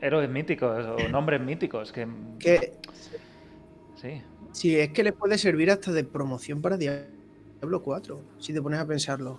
[0.00, 2.08] héroes míticos o nombres míticos que.
[4.00, 4.22] Sí.
[4.52, 7.10] Sí, es que les puede servir hasta de promoción para Diablo
[7.60, 9.38] Diablo 4, si te pones a pensarlo.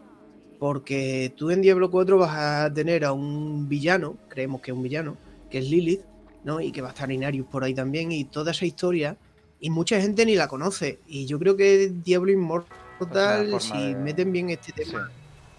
[0.59, 4.83] Porque tú en Diablo 4 vas a tener a un villano, creemos que es un
[4.83, 5.17] villano,
[5.49, 6.01] que es Lilith,
[6.43, 6.61] ¿no?
[6.61, 9.17] Y que va a estar Inarius por ahí también, y toda esa historia,
[9.59, 10.99] y mucha gente ni la conoce.
[11.07, 15.09] Y yo creo que Diablo Immortal, si meten bien este tema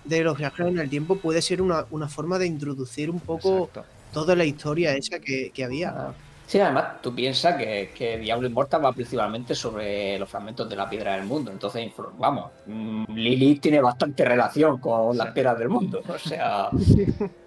[0.05, 3.71] de los viajes en el tiempo, puede ser una, forma de introducir un poco
[4.13, 5.91] toda la historia esa que, que había.
[5.91, 6.15] Ah.
[6.49, 10.89] Sí, además tú piensas que, que, Diablo Immortal va principalmente sobre los fragmentos de la
[10.89, 11.51] piedra del mundo.
[11.53, 16.01] Entonces, vamos, mm, Lilith tiene bastante relación con las piedras del mundo.
[16.09, 16.71] O sea,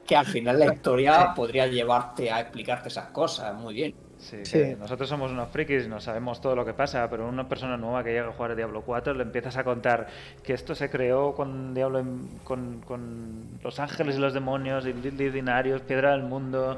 [0.05, 3.95] que al final la historia podría llevarte a explicarte esas cosas muy bien.
[4.19, 4.75] Sí, sí.
[4.79, 8.11] nosotros somos unos frikis, no sabemos todo lo que pasa, pero una persona nueva que
[8.11, 10.05] llega a jugar a Diablo 4 le empiezas a contar
[10.43, 12.05] que esto se creó con Diablo,
[12.43, 16.77] con, con los ángeles y los demonios, y Lilith, Dinarios, Piedra del Mundo,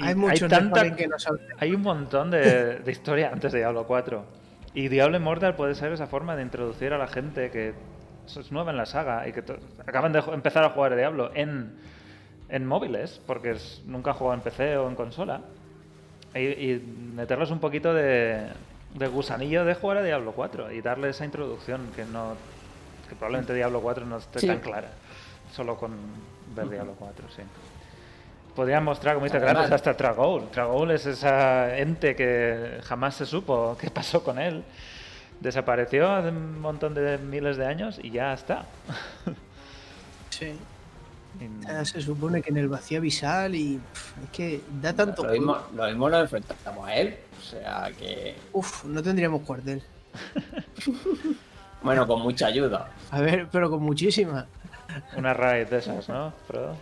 [0.00, 1.08] hay mucho que
[1.58, 4.24] Hay un montón de, historia antes de Diablo 4.
[4.74, 7.74] Y Diablo Immortal puede ser esa forma de introducir a la gente que
[8.26, 9.42] es nueva en la saga y que
[9.86, 11.72] acaban de empezar a jugar a Diablo en,
[12.48, 15.40] en móviles, porque es- nunca han jugado en PC o en consola,
[16.34, 18.46] y, y meterles un poquito de,
[18.94, 22.34] de gusanillo de jugar a Diablo 4 y darle esa introducción que no
[23.08, 24.46] que probablemente Diablo 4 no esté Sí.
[24.46, 24.90] tan clara,
[25.52, 25.92] solo con
[26.54, 27.42] ver Diablo 4, sí.
[28.58, 30.50] Podrían mostrar, como dice Kratos, hasta Tragol.
[30.50, 34.64] Tragol es esa ente que jamás se supo qué pasó con él.
[35.38, 38.64] Desapareció hace un montón de miles de años y ya está.
[40.30, 40.54] Sí.
[41.84, 45.56] Se supone que en el vacío abisal y pff, es que da tanto Lo mismo,
[45.74, 47.16] lo mismo nos enfrentamos a él.
[47.38, 48.36] O sea que.
[48.52, 49.82] Uf, no tendríamos cuartel.
[51.80, 52.90] Bueno, con mucha ayuda.
[53.12, 54.46] A ver, pero con muchísima.
[55.16, 56.76] Una raid de esas, ¿no, Frodo?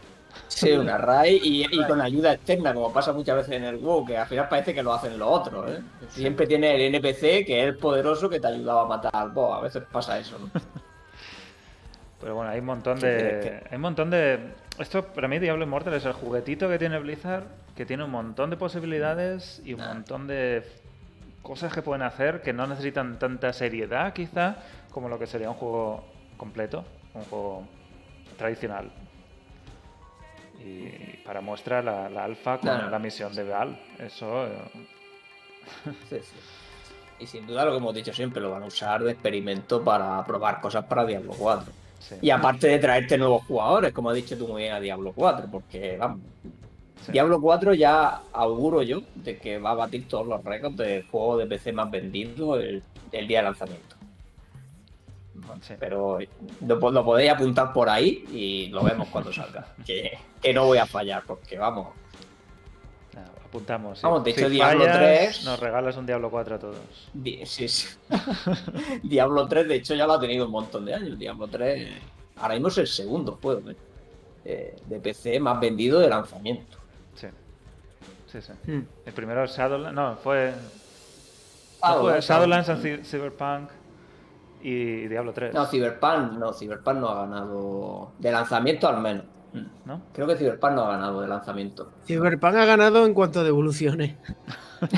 [0.48, 4.06] Sí, una raid y, y con ayuda externa, como pasa muchas veces en el WoW,
[4.06, 5.80] que al final parece que lo hacen los otros, ¿eh?
[6.08, 9.58] Siempre tiene el NPC que es el poderoso que te ayudaba a matar al boss.
[9.58, 10.50] A veces pasa eso, ¿no?
[12.20, 13.62] Pero bueno, hay un montón ¿Qué quieres de.
[13.70, 14.54] Hay un montón de.
[14.78, 17.44] Esto para mí, Diablo Immortal es el juguetito que tiene Blizzard,
[17.74, 20.64] que tiene un montón de posibilidades y un montón de
[21.42, 24.56] cosas que pueden hacer que no necesitan tanta seriedad, quizá,
[24.90, 26.04] como lo que sería un juego
[26.36, 27.62] completo, un juego
[28.36, 28.90] tradicional.
[30.66, 32.90] Y para muestra la, la alfa con Claro.
[32.90, 33.78] la misión de Val.
[33.98, 34.46] Eso.
[34.46, 34.50] eh,
[36.08, 36.36] Sí, sí.
[37.18, 40.24] Y sin duda lo que hemos dicho siempre, lo van a usar de experimento para
[40.24, 41.72] probar cosas para Diablo 4.
[41.98, 42.14] sí.
[42.20, 45.46] Y aparte de traerte nuevos jugadores, como has dicho tú muy bien a Diablo 4,
[45.50, 46.20] porque vamos,
[47.04, 47.12] Sí.
[47.12, 51.36] Diablo 4 ya auguro yo de que va a batir todos los récords de juego
[51.36, 53.95] de PC más vendido el, el día de lanzamiento.
[55.62, 55.74] Sí.
[55.78, 56.18] Pero
[56.66, 59.66] lo, po- lo podéis apuntar por ahí y lo vemos cuando salga.
[59.86, 61.88] que, que no voy a fallar, porque vamos,
[63.44, 63.98] apuntamos.
[63.98, 64.02] sí.
[64.06, 66.76] Vamos, de Si hecho, Diablo fallas, 3 Nos regalas un Diablo 4 a todos.
[67.14, 67.88] Di- Sí, sí.
[69.02, 71.18] Diablo 3, de hecho, ya lo ha tenido un montón de años.
[71.18, 71.88] Diablo 3,
[72.36, 73.76] ahora mismo es el segundo juego ¿eh?
[74.44, 76.76] Eh, de PC más vendido de lanzamiento.
[77.14, 77.26] Sí.
[78.30, 78.52] Sí, sí.
[78.70, 78.82] Hmm.
[79.06, 79.94] El primero Shadowlands.
[79.94, 80.52] No, fue.
[81.82, 83.70] Ah, no, fue Shadowlands and Cy- Cyberpunk
[84.62, 85.54] y Diablo 3.
[85.54, 89.24] No, Cyberpunk, no, Cyberpunk no ha ganado de lanzamiento al menos.
[89.86, 90.02] ¿No?
[90.12, 91.90] Creo que Cyberpunk no ha ganado de lanzamiento.
[92.06, 94.16] Cyberpunk ha ganado en cuanto a devoluciones.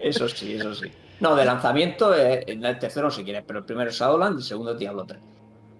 [0.00, 0.90] Eso sí, eso sí.
[1.20, 4.38] No, de lanzamiento es en el tercero si quieres, pero el primero es Shadowlands y
[4.38, 5.20] el segundo es Diablo 3.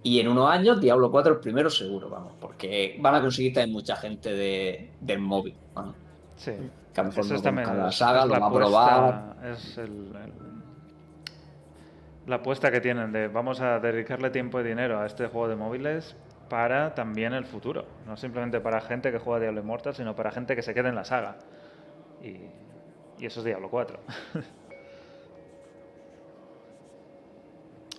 [0.05, 3.72] Y en unos años Diablo 4 el primero seguro, vamos, porque van a conseguir también
[3.72, 5.55] mucha gente de, del móvil.
[5.74, 5.96] vamos.
[6.37, 6.52] Sí.
[6.94, 9.37] Que a lo mejor no la saga, lo va a probar.
[9.52, 10.52] Es el, el-
[12.26, 15.56] la apuesta que tienen de vamos a dedicarle tiempo y dinero a este juego de
[15.56, 16.16] móviles
[16.48, 17.87] para también el futuro.
[18.06, 20.94] No simplemente para gente que juega Diablo Immortal, sino para gente que se quede en
[20.94, 21.37] la saga.
[22.22, 22.37] Y,
[23.24, 23.98] eso es Diablo 4.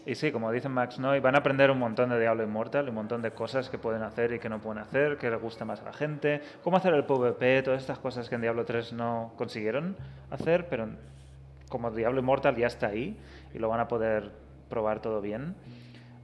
[0.06, 2.96] Y sí, como dicen Max Noy, van a aprender un montón de Diablo Immortal, un
[2.96, 5.80] montón de cosas que pueden hacer y que no pueden hacer, que les gusta más
[5.80, 9.32] a la gente, cómo hacer el PvP, todas estas cosas que en Diablo 3 no
[9.38, 9.96] consiguieron
[10.30, 10.90] hacer, pero
[11.70, 13.18] como Diablo Immortal ya está ahí
[13.54, 14.32] y lo van a poder
[14.70, 15.56] probar todo bien,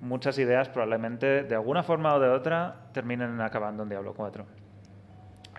[0.02, 4.46] muchas ideas probablemente de alguna forma o de otra terminen acabando en Diablo 4.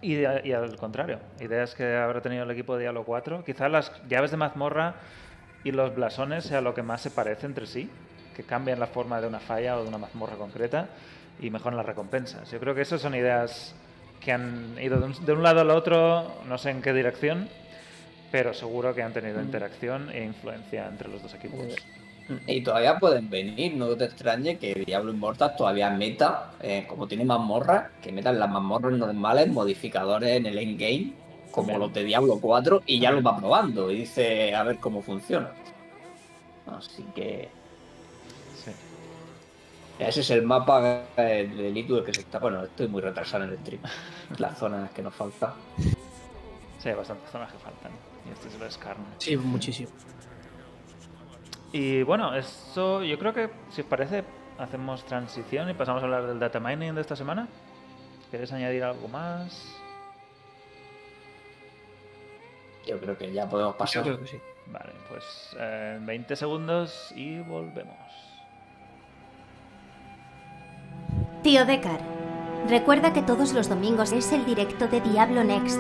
[0.02, 4.08] Y, y al contrario, ideas que habrá tenido el equipo de Diablo 4, quizás las
[4.08, 4.94] llaves de mazmorra
[5.62, 7.90] y los blasones sea lo que más se parece entre sí,
[8.34, 10.88] que cambian la forma de una falla o de una mazmorra concreta
[11.38, 12.50] y mejoran las recompensas.
[12.50, 13.74] Yo creo que esas son ideas
[14.20, 17.48] que han ido de un, de un lado al otro, no sé en qué dirección,
[18.30, 21.58] pero seguro que han tenido interacción e influencia entre los dos equipos.
[22.46, 27.24] Y todavía pueden venir, no te extrañe que Diablo Immortal todavía meta, eh, como tiene
[27.24, 31.12] mazmorras, que metan las mazmorras normales, modificadores en el endgame,
[31.50, 31.80] como Bien.
[31.80, 35.50] los de Diablo 4, y ya los va probando y dice a ver cómo funciona.
[36.66, 37.48] Así que
[38.64, 38.70] Sí.
[39.98, 42.38] ese es el mapa eh, del ITU que se está.
[42.38, 43.80] Bueno, estoy muy retrasado en el stream.
[44.38, 45.52] Las zonas que nos falta.
[46.80, 47.92] Sí, hay bastantes zonas que faltan.
[48.28, 49.04] Y este es el Skarn.
[49.18, 49.90] Sí, muchísimo.
[51.72, 54.24] Y bueno, eso yo creo que, si os parece,
[54.58, 57.46] hacemos transición y pasamos a hablar del data mining de esta semana.
[58.30, 59.76] ¿Queréis añadir algo más?
[62.86, 64.02] Yo creo que ya podemos Yo pasar.
[64.02, 64.40] creo que sí.
[64.66, 67.96] Vale, pues eh, 20 segundos y volvemos.
[71.42, 72.00] Tío Decar,
[72.68, 75.78] recuerda que todos los domingos es el directo de Diablo Next.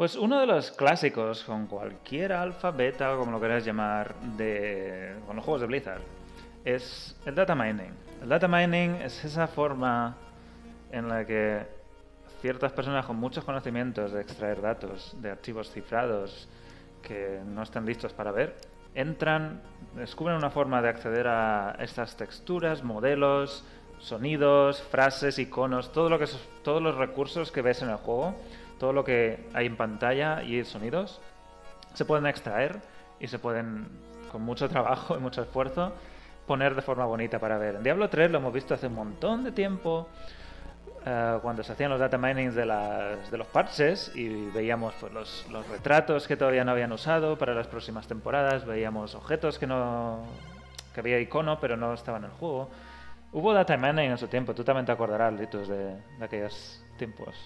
[0.00, 5.14] Pues uno de los clásicos con cualquier alfa, beta o como lo queráis llamar, de,
[5.26, 6.00] con los juegos de Blizzard,
[6.64, 7.92] es el data mining.
[8.22, 10.16] El data mining es esa forma
[10.90, 11.66] en la que
[12.40, 16.48] ciertas personas con muchos conocimientos de extraer datos de archivos cifrados
[17.02, 18.56] que no están listos para ver,
[18.94, 19.60] entran,
[19.96, 23.66] descubren una forma de acceder a estas texturas, modelos,
[23.98, 26.24] sonidos, frases, iconos, todo lo que
[26.64, 28.34] todos los recursos que ves en el juego,
[28.80, 31.20] todo lo que hay en pantalla y sonidos,
[31.92, 32.80] se pueden extraer
[33.20, 33.86] y se pueden,
[34.32, 35.92] con mucho trabajo y mucho esfuerzo,
[36.46, 37.76] poner de forma bonita para ver.
[37.76, 40.08] En Diablo 3 lo hemos visto hace un montón de tiempo,
[41.04, 46.26] eh, cuando se hacían los data minings de, los parches y veíamos pues, los, retratos
[46.26, 50.24] que todavía no habían usado para las próximas temporadas, veíamos objetos que no
[50.94, 52.70] que había icono pero no estaban en el juego.
[53.32, 57.36] Hubo data mining en su tiempo, tú también te acordarás, Litus, de, de aquellos tiempos.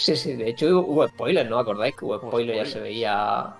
[0.00, 1.58] Sí, sí, de hecho hubo spoilers, ¿no?
[1.58, 2.68] ¿Acordáis que hubo spoilers?
[2.68, 3.54] Ya se veía.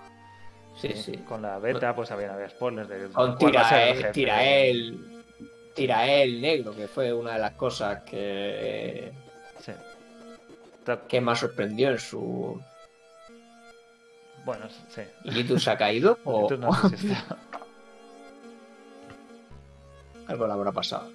[0.75, 1.17] Sí, sí.
[1.19, 3.09] Con la beta, pues había, había spoilers de.
[3.09, 5.23] Con Tirael, Tirael.
[5.75, 9.11] Tirael negro, que fue una de las cosas que.
[9.59, 9.71] Sí.
[11.07, 12.59] Que más sorprendió en su.
[14.43, 15.03] Bueno, sí.
[15.25, 16.17] ¿Y se ha caído?
[16.23, 16.49] o...
[16.55, 17.37] no sé si está.
[20.27, 21.07] Algo le habrá pasado.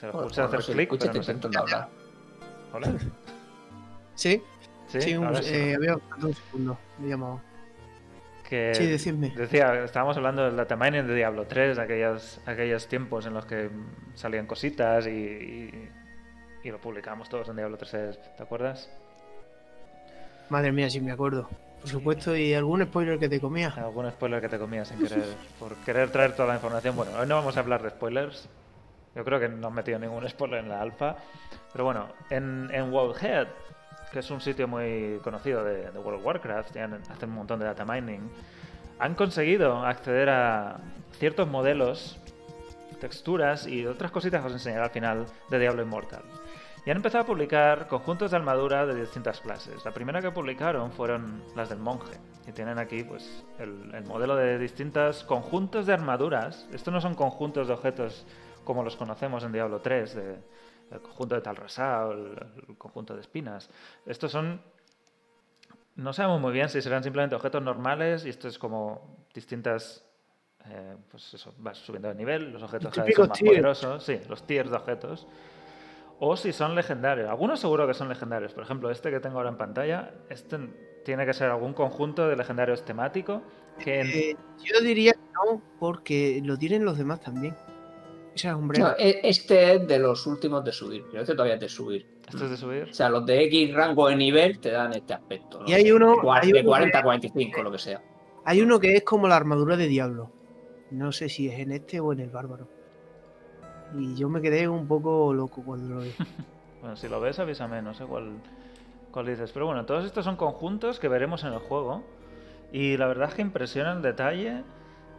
[0.00, 1.36] Te lo bueno, hacer clic, pero no sé.
[1.56, 1.88] hablar.
[2.72, 2.92] ¿Hola?
[4.14, 4.42] Sí.
[4.88, 6.78] Sí, sí, un, eh, había un segundo.
[6.98, 7.40] Me llamado.
[8.48, 9.30] Que Sí, decidme.
[9.30, 13.46] Decía, estábamos hablando del data mining de Diablo 3, de aquellos, aquellos tiempos en los
[13.46, 13.70] que
[14.14, 15.90] salían cositas y, y,
[16.62, 17.90] y lo publicamos todos en Diablo 3,
[18.36, 18.90] ¿te acuerdas?
[20.50, 21.48] Madre mía, sí me acuerdo.
[21.80, 23.68] Por supuesto, y algún spoiler que te comía.
[23.76, 25.24] Algún spoiler que te comías sin querer,
[25.58, 26.94] por querer traer toda la información.
[26.96, 28.48] Bueno, hoy no vamos a hablar de spoilers.
[29.14, 31.16] Yo creo que no han metido ningún spoiler en la alfa.
[31.72, 33.48] Pero bueno, en, en Worldhead,
[34.14, 37.58] que es un sitio muy conocido de, de World of Warcraft, ya hacen un montón
[37.58, 38.30] de data mining,
[39.00, 40.78] han conseguido acceder a
[41.18, 42.16] ciertos modelos,
[43.00, 46.22] texturas y otras cositas que os enseñaré al final de Diablo Immortal.
[46.86, 49.84] Y han empezado a publicar conjuntos de armadura de distintas clases.
[49.84, 52.16] La primera que publicaron fueron las del monje.
[52.46, 56.68] Y tienen aquí pues el, el modelo de distintos conjuntos de armaduras.
[56.72, 58.26] Estos no son conjuntos de objetos
[58.64, 60.36] como los conocemos en Diablo 3, de,
[60.94, 63.70] el conjunto de tal o el, el, conjunto de espinas.
[64.06, 64.60] Estos son...
[65.96, 70.04] No sabemos muy bien si serán simplemente objetos normales y esto es como distintas...
[70.66, 73.50] Eh, pues eso, vas subiendo de nivel, los objetos cada vez son más tiers.
[73.50, 74.02] poderosos.
[74.02, 75.26] Sí, los tiers de objetos.
[76.20, 77.28] O si son legendarios.
[77.28, 78.54] Algunos seguro que son legendarios.
[78.54, 80.58] Por ejemplo, este que tengo ahora en pantalla, este
[81.04, 83.42] tiene que ser algún conjunto de legendarios temático
[83.78, 84.00] que...
[84.00, 84.06] En...
[84.06, 87.54] Eh, yo diría que no, porque lo tienen los demás también.
[88.54, 88.78] Hombre.
[88.78, 91.04] No, e- este es de los últimos de subir.
[91.10, 92.06] Creo que todavía es de subir.
[92.28, 92.82] ¿Esto es de subir?
[92.90, 95.60] O sea, los de X rango de nivel te dan este aspecto.
[95.60, 95.68] ¿no?
[95.68, 96.16] Y hay uno.
[96.16, 98.02] Cuar- hay de uno 40 a que- 45, lo que sea.
[98.44, 100.30] Hay uno que es como la armadura de Diablo.
[100.90, 102.68] No sé si es en este o en el bárbaro.
[103.96, 106.10] Y yo me quedé un poco loco cuando lo vi.
[106.80, 108.32] Bueno, si lo ves, avísame, no sé cuál,
[109.10, 109.50] cuál dices.
[109.52, 112.02] Pero bueno, todos estos son conjuntos que veremos en el juego.
[112.72, 114.62] Y la verdad es que impresiona el detalle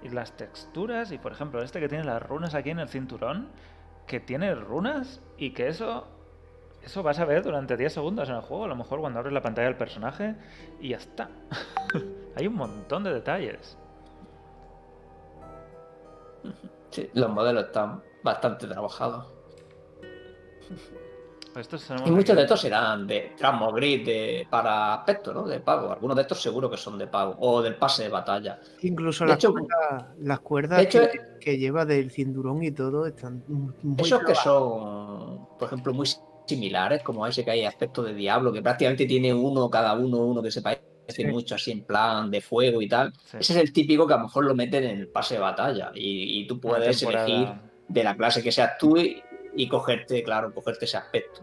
[0.05, 1.11] y las texturas.
[1.11, 3.49] Y por ejemplo, este que tiene las runas aquí en el cinturón,
[4.07, 6.07] que tiene runas y que eso.
[6.83, 9.33] Eso vas a ver durante 10 segundos en el juego, a lo mejor cuando abres
[9.33, 10.35] la pantalla del personaje
[10.79, 11.31] y ya está.
[12.35, 13.75] Hay un montón de detalles.
[16.91, 19.25] Sí, los modelos están bastante trabajados.
[21.55, 25.43] Estos Y muchos de estos serán de Tramo Grid de, para aspecto, ¿no?
[25.47, 25.91] De pago.
[25.91, 27.35] Algunos de estos seguro que son de pago.
[27.39, 28.59] O del pase de batalla.
[28.81, 32.71] Incluso De las, hecho- cuerdas, las cuerdas de hecho- que, que lleva del cinturón y
[32.71, 36.07] todo están muy Esos que son, por ejemplo, muy
[36.45, 40.41] similares, como ese que hay aspecto de Diablo, que prácticamente tiene uno cada uno, uno
[40.41, 41.23] que se parece Sí.
[41.25, 43.13] mucho así en plan de fuego y tal.
[43.25, 43.37] Sí.
[43.39, 45.91] Ese es el típico que a lo mejor lo meten en el pase de batalla.
[45.93, 47.47] Y, y tú puedes elegir
[47.87, 49.21] de la clase que seas tú y,
[49.55, 51.41] y cogerte, claro, cogerte ese aspecto.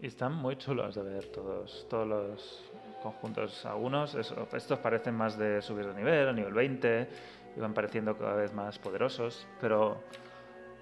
[0.00, 2.62] Y están muy chulos de ver todos, todos los
[3.02, 3.66] conjuntos.
[3.66, 7.08] Algunos, estos parecen más de subir de nivel, a nivel 20,
[7.56, 9.46] y van pareciendo cada vez más poderosos.
[9.60, 10.00] Pero,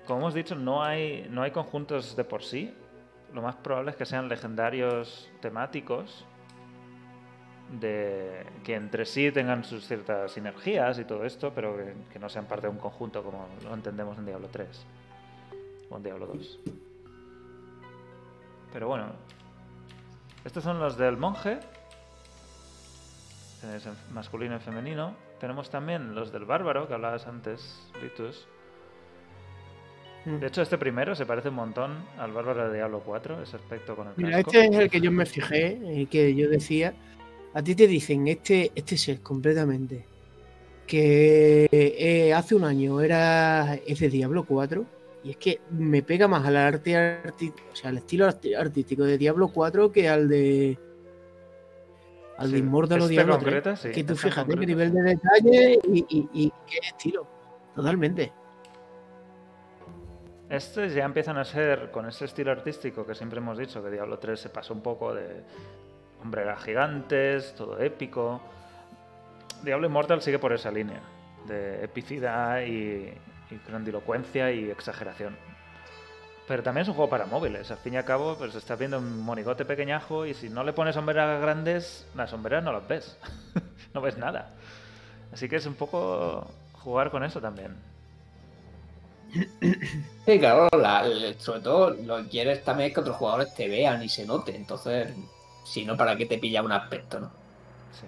[0.07, 2.75] como hemos dicho, no hay, no hay conjuntos de por sí.
[3.33, 6.27] Lo más probable es que sean legendarios temáticos,
[7.81, 12.29] de que entre sí tengan sus ciertas sinergias y todo esto, pero que, que no
[12.29, 14.87] sean parte de un conjunto como lo entendemos en Diablo 3
[15.91, 16.61] o en Diablo 2.
[18.73, 19.07] Pero bueno,
[20.45, 21.59] estos son los del monje.
[23.61, 25.14] Tenéis en masculino y femenino.
[25.41, 28.47] Tenemos también los del bárbaro, que hablabas antes, Litus.
[30.25, 30.39] Mm.
[30.39, 33.97] De hecho, este primero se parece un montón al bárbaro de Diablo 4, ese aspecto
[33.97, 34.51] con el Mira, casco.
[34.53, 36.95] este es el que yo me fijé, el que yo decía.
[37.55, 40.05] A ti te dicen este, este set completamente.
[40.87, 44.95] Que eh, hace un año era es de Diablo 4
[45.27, 49.18] Y es que me pega más al arte artístico, o sea, al estilo artístico de
[49.18, 50.79] Diablo 4 que al de.
[52.39, 53.45] Al de Immortal o este Diablo 3.
[53.45, 56.79] concreto, sí, que tú este fíjate qué concreto, nivel de detalle y, y- y qué
[56.87, 57.27] estilo.
[57.74, 58.33] Totalmente.
[60.49, 64.20] Estos ya empiezan a ser con ese estilo artístico que siempre hemos dicho que Diablo
[64.20, 65.43] 3 se pasó un poco de
[66.22, 68.41] hombreras gigantes, todo épico.
[69.64, 71.01] Diablo Immortal sigue por esa línea
[71.49, 73.11] de epicidad y,
[73.51, 75.36] y grandilocuencia y exageración.
[76.49, 77.70] Pero también es un juego para móviles.
[77.72, 80.72] Al fin y al cabo, pues estás viendo un monigote pequeñajo y si no le
[80.72, 83.16] pones sombreras grandes, las sombreras no las ves.
[83.94, 84.51] no ves nada.
[85.32, 87.74] Así que es un poco jugar con eso también.
[90.24, 93.68] Sí, claro, la- el- sobre todo lo que quieres también es que otros jugadores te
[93.68, 94.55] vean y se note.
[94.55, 95.12] Entonces,
[95.64, 97.30] si no, ¿para qué te pilla un aspecto, no?
[97.92, 98.07] Sí.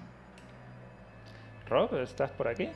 [1.68, 2.68] Rob, ¿estás por aquí?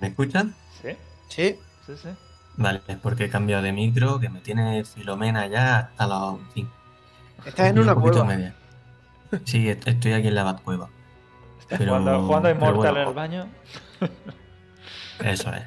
[0.00, 0.54] ¿Me escuchan?
[0.82, 0.96] Sí,
[1.28, 1.58] Sí.
[1.86, 2.08] sí, sí.
[2.56, 6.36] Vale, es porque he cambiado de micro, que me tiene Filomena ya hasta la...
[6.52, 6.68] Fin,
[7.44, 8.24] Estás en un una cueva.
[8.24, 8.54] media.
[9.44, 10.88] Sí, est- estoy aquí en la Batcueva.
[11.60, 13.02] ¿Estás Pero- jugando, jugando a pero Immortal bueno.
[13.02, 13.48] en el baño?
[15.24, 15.62] Eso es.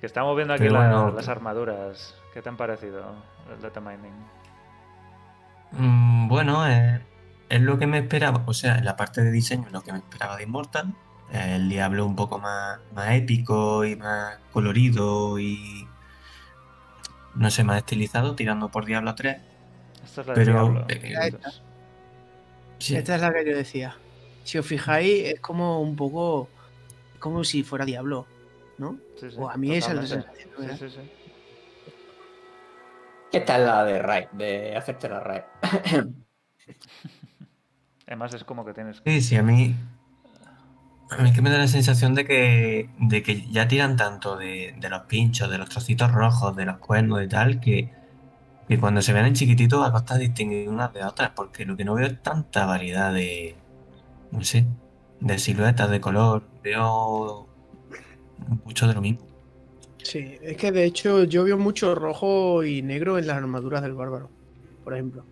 [0.00, 2.14] Que estamos viendo aquí Pero la- bueno, las armaduras.
[2.34, 3.14] ¿Qué te han parecido
[3.54, 4.12] el data mining?
[5.72, 7.00] Mm, bueno, eh,
[7.48, 8.42] es lo que me esperaba.
[8.46, 10.92] O sea, en la parte de diseño es lo que me esperaba de Immortal.
[11.32, 15.88] El Diablo un poco más, más épico y más colorido y...
[17.34, 19.38] No sé, más estilizado, tirando por Diablo 3.
[20.04, 20.86] Esta es la de Pero, Diablo.
[20.88, 21.32] eh.
[22.78, 23.96] Sí, Esta es la que yo decía.
[24.44, 26.48] Si os fijáis, es como un poco.
[27.18, 28.26] como si fuera Diablo,
[28.76, 28.98] ¿no?
[29.18, 30.50] Sí, sí, O a mí esa es la sensación.
[30.56, 30.76] Sí, ¿verdad?
[30.78, 31.10] sí, sí.
[33.32, 35.42] Esta es la de Raid, de hacerte la Raid.
[38.06, 39.00] Además es como que tienes...
[39.06, 39.74] Sí, sí, a mí.
[41.18, 44.36] A mí es que me da la sensación de que, de que ya tiran tanto
[44.36, 47.90] de, de los pinchos, de los trocitos rojos, de los cuernos y tal, que,
[48.68, 51.76] que cuando se ven en chiquitito va a costar distinguir unas de otras, porque lo
[51.76, 53.56] que no veo es tanta variedad de.
[54.30, 54.64] No sé,
[55.20, 56.42] de siluetas, de color.
[56.62, 57.46] Veo
[58.64, 59.26] mucho de lo mismo.
[60.02, 63.94] Sí, es que de hecho yo veo mucho rojo y negro en las armaduras del
[63.94, 64.30] bárbaro,
[64.82, 65.24] por ejemplo.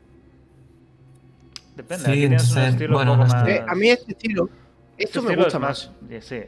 [1.76, 3.48] Depende, Sí, aquí tienes un entonces, estilo bueno, más...
[3.48, 4.48] Eh, a mí este estilo,
[5.04, 5.92] esto me gusta es más.
[6.08, 6.40] Sí, sí,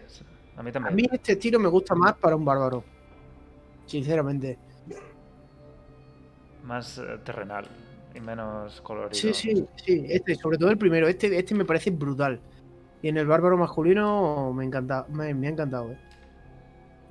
[0.57, 0.95] a mí A también.
[0.97, 2.85] mí este estilo me gusta más para un bárbaro.
[3.87, 4.59] Sinceramente.
[6.65, 7.67] Más eh, terrenal
[8.15, 9.15] y menos colorido.
[9.15, 10.07] Sí, sí, sí.
[10.09, 11.09] Este, sobre todo el primero.
[11.09, 12.41] Este, este me parece brutal.
[13.03, 15.91] Y en el bárbaro masculino me encanta, me, me ha encantado.
[15.93, 15.99] eh.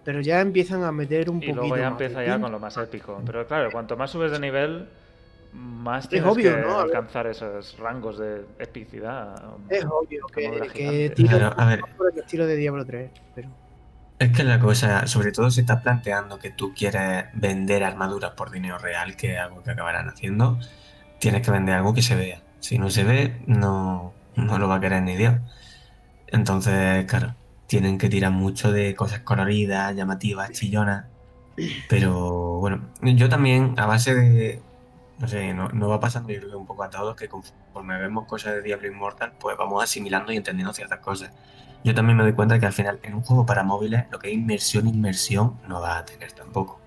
[0.04, 2.60] Pero ya empiezan a meter un Y poquito luego ya más empieza ya con lo
[2.60, 3.22] más épico.
[3.26, 4.88] Pero claro, cuanto más subes de nivel,
[5.54, 6.80] más Es tienes obvio, que ¿no?
[6.80, 9.36] Alcanzar esos rangos de epicidad.
[9.70, 11.82] Es obvio que, que tiro Claro, a ver.
[11.97, 13.12] por el estilo de Diablo 3.
[13.36, 13.49] Pero
[14.20, 18.52] Es que la cosa, sobre todo si estás planteando que tú quieres vender armaduras por
[18.52, 20.60] dinero real, que es algo que acabarán haciendo,
[21.20, 22.41] tienes que vender algo que se vea.
[22.60, 25.36] Si no se ve, no, no lo va a querer ni Dios.
[26.28, 27.36] Entonces, claro,
[27.68, 31.06] tienen que tirar mucho de cosas coloridas, llamativas, chillonas.
[31.89, 34.62] Pero bueno, yo también, a base de.
[35.22, 38.26] No sé, no, no va pasando yo creo un poco a todos que conforme vemos
[38.26, 41.32] cosas de Diablo Immortal, pues vamos asimilando y entendiendo ciertas cosas.
[41.84, 44.30] Yo también me doy cuenta que al final en un juego para móviles lo que
[44.30, 46.82] es inmersión, inmersión no va a tener tampoco.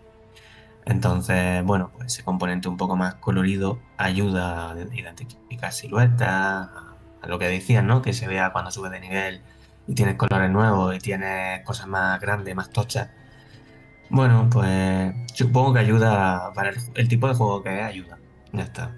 [0.85, 6.69] Entonces, bueno, pues ese componente un poco más colorido ayuda a identificar siluetas,
[7.23, 8.03] a lo que decían, ¿no?
[8.03, 9.43] Que se vea cuando subes de nivel
[9.87, 13.11] y tienes colores nuevos y tienes cosas más grandes, más tochas.
[14.11, 18.19] Bueno, pues supongo que ayuda para el, el tipo de juego que es, ayuda.
[18.55, 18.91] Ya está.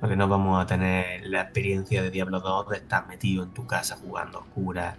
[0.00, 3.66] Porque no vamos a tener la experiencia de Diablo 2 de estar metido en tu
[3.66, 4.96] casa jugando a oscuras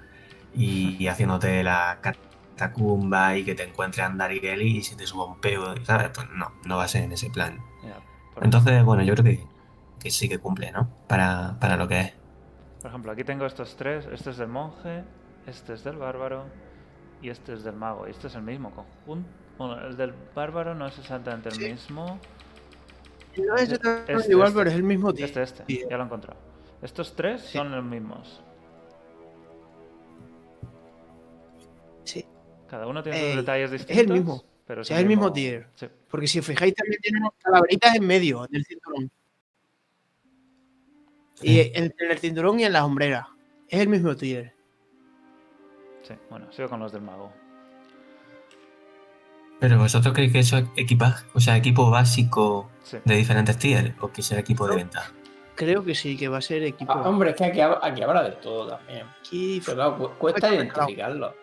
[0.54, 5.40] y, y haciéndote la catacumba y que te encuentres Andariel y se te suba un
[5.40, 6.10] peo, ¿sabes?
[6.14, 7.60] Pues no, no va a ser en ese plan.
[8.42, 9.48] Entonces, bueno, yo creo que,
[10.00, 10.90] que sí que cumple, ¿no?
[11.08, 12.14] Para, para lo que es.
[12.82, 14.06] por ejemplo, aquí tengo estos tres.
[14.12, 15.04] Este es del monje,
[15.48, 16.46] este es del bárbaro
[17.22, 18.08] y este es del mago.
[18.08, 19.30] Y este es el mismo conjunto.
[19.58, 21.66] Bueno, el del bárbaro no es exactamente el Sí.
[21.72, 22.20] mismo.
[23.38, 24.57] No es exactamente Este, igual, este.
[24.59, 25.25] pero es el mismo tío.
[25.25, 26.39] Este, este, ya lo he encontrado.
[26.82, 27.57] Estos tres Sí.
[27.57, 28.41] son los mismos.
[32.03, 32.25] Sí.
[32.67, 34.15] Cada uno tiene sus detalles es el distintos.
[34.17, 34.43] mismo.
[34.65, 35.67] Pero O sea, es el mismo tier.
[35.75, 35.88] Sí.
[36.09, 39.11] Porque si os fijáis, también tiene unas calaveritas en medio del cinturón.
[41.41, 43.27] Y en, en el cinturón y en las hombreras.
[43.67, 44.53] Es el mismo tier.
[46.03, 47.32] Sí, bueno, sigo con los del mago.
[49.60, 52.97] Pero vosotros creéis que eso es equipaje, o sea, equipo básico Sí.
[53.03, 55.12] de diferentes tiers o que sea equipo de venta.
[55.55, 56.91] Creo que sí, que va a ser equipo.
[56.93, 59.05] Ah, hombre, es que aquí, hab- aquí habrá de todo también.
[59.20, 61.34] Aquí, Pero claro, cu- cuesta identificarlo.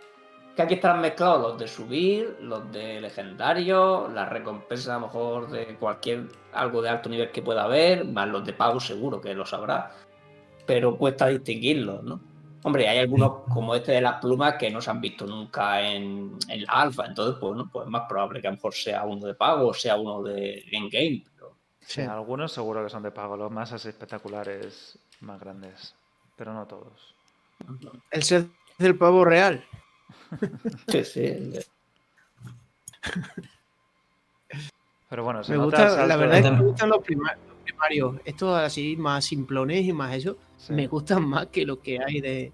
[0.57, 5.51] que aquí están mezclados los de subir, los de legendario, las recompensas a lo mejor
[5.51, 9.35] de cualquier algo de alto nivel que pueda haber, más los de pago seguro que
[9.35, 9.93] lo sabrá.
[10.65, 12.19] Pero cuesta distinguirlos, ¿no?
[12.67, 16.37] Hombre, hay algunos como este de las plumas que no se han visto nunca en,
[16.49, 17.71] en la alfa, entonces pues, ¿no?
[17.71, 20.21] pues es más probable que a lo mejor sea uno de pago o sea uno
[20.25, 21.23] de in-game.
[21.33, 21.55] Pero...
[21.79, 25.95] Sí, algunos seguro que son de pago, los más así espectaculares, más grandes,
[26.35, 27.15] pero no todos.
[28.11, 28.49] El set
[28.79, 29.65] del pavo real.
[30.89, 31.53] Sí, sí.
[35.09, 38.17] Pero bueno, se Me nota gusta, la verdad es que me gustan los primarios.
[38.25, 40.37] Estos así más simplones y más eso.
[40.59, 40.73] Sí.
[40.73, 42.53] Me gustan más que lo que hay de.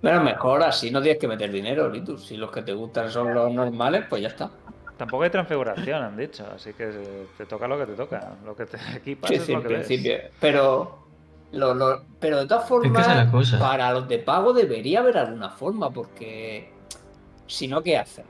[0.00, 2.26] Pero mejor así no tienes que meter dinero, Litus.
[2.26, 4.50] Si los que te gustan son los normales, pues ya está.
[4.98, 8.36] Tampoco hay transfiguración, han dicho, así que eh, te toca lo que te toca.
[8.44, 9.72] Lo que te equipas Sí, sí, en ves.
[9.86, 10.14] principio.
[10.40, 10.98] Pero,
[11.52, 13.58] lo- lo- pero de todas Es formas, es cosa.
[13.58, 16.70] para los de pago debería haber alguna forma, porque
[17.46, 18.26] si no, ¿qué hacen?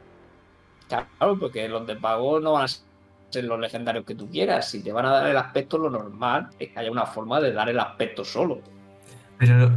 [0.89, 2.83] Claro, porque los de pago no van a ser
[3.43, 4.68] los legendarios que tú quieras.
[4.70, 7.53] Si te van a dar el aspecto, lo normal es que haya una forma de
[7.53, 8.61] dar el aspecto solo.
[9.39, 9.70] Pero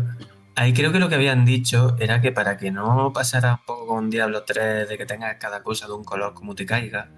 [0.55, 3.88] ahí creo que lo que habían dicho era que para que no pasara un poco
[3.88, 7.10] con Diablo 3 de que tengas cada cosa de un color como te caiga,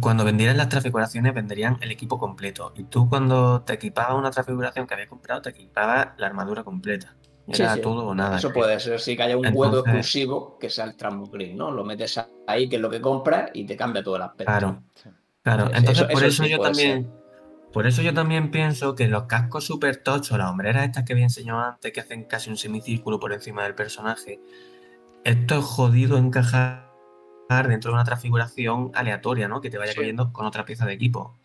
[0.00, 2.72] cuando vendieran las transfiguraciones venderían el equipo completo.
[2.76, 7.14] Y tú cuando te equipabas una transfiguración que habías comprado, te equipabas la armadura completa.
[7.48, 7.80] Era sí.
[7.80, 8.36] todo o nada.
[8.36, 11.70] Eso puede ser, sí que haya un juego Entonces- exclusivo que sea el Transmogrid, ¿no?
[11.70, 14.44] Lo metes ahí, que es lo que compras, y te cambia todo el aspecto.
[14.52, 15.08] Claro, Sí.
[15.42, 15.66] Claro.
[15.66, 17.10] Sí, Entonces eso- por eso eso, sí yo también,
[17.72, 21.24] por eso yo también pienso que los cascos super tochos, las hombreras estas que había
[21.24, 24.40] enseñado antes, que hacen casi un semicírculo por encima del personaje,
[25.24, 26.88] esto es jodido encajar
[27.68, 29.60] dentro de una transfiguración aleatoria, ¿no?
[29.60, 29.98] Que te vaya Sí.
[29.98, 31.36] cogiendo con otra pieza de equipo.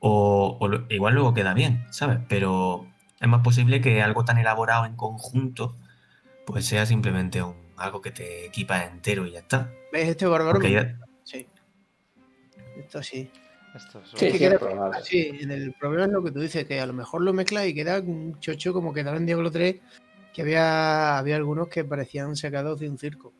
[0.00, 2.18] O, igual luego queda bien, ¿sabes?
[2.28, 2.86] Pero
[3.20, 5.74] es más posible que algo tan elaborado en conjunto,
[6.46, 9.70] pues sea simplemente un, algo que te equipa entero y ya está.
[9.92, 10.60] ¿Ves este bárbaro?
[11.24, 11.46] Sí.
[12.88, 13.30] Esto sí.
[13.74, 15.02] Esto es Sí, Que sí, queda- es probable.
[15.02, 17.74] Sí, el problema es lo que tú dices, que a lo mejor lo mezclas y
[17.74, 19.76] queda un chocho como quedaba en Diablo 3,
[20.32, 23.34] que había, había algunos que parecían sacados de un circo.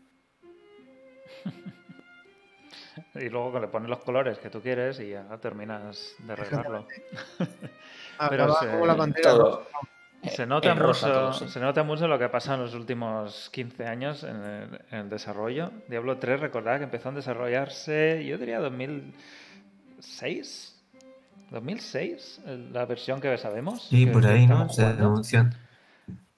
[3.14, 6.86] Y luego le pones los colores que tú quieres y ya terminas de arreglarlo.
[8.28, 9.30] Pero como la pantera.
[9.30, 9.66] Todo.
[10.30, 11.48] Se nota, en rosa mucho, todo, sí.
[11.48, 14.98] se nota mucho lo que ha pasado en los últimos 15 años en el, en
[15.00, 15.70] el desarrollo.
[15.88, 20.74] Diablo 3, recordad que empezó a desarrollarse, yo diría 2006.
[21.50, 22.40] ¿2006?
[22.46, 23.82] el- La versión que sabemos.
[23.88, 24.68] Sí, que- por ahí, ¿no?
[24.68, 25.06] Se jugando.
[25.06, 25.50] anuncia,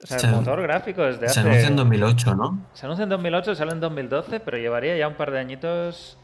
[0.03, 1.49] O sea, se- el motor gráfico es de se hace...
[1.49, 2.65] anuncia en 2008, ¿no?
[2.73, 6.17] Se anuncia en 2008, sale en 2012, pero llevaría ya un par de añitos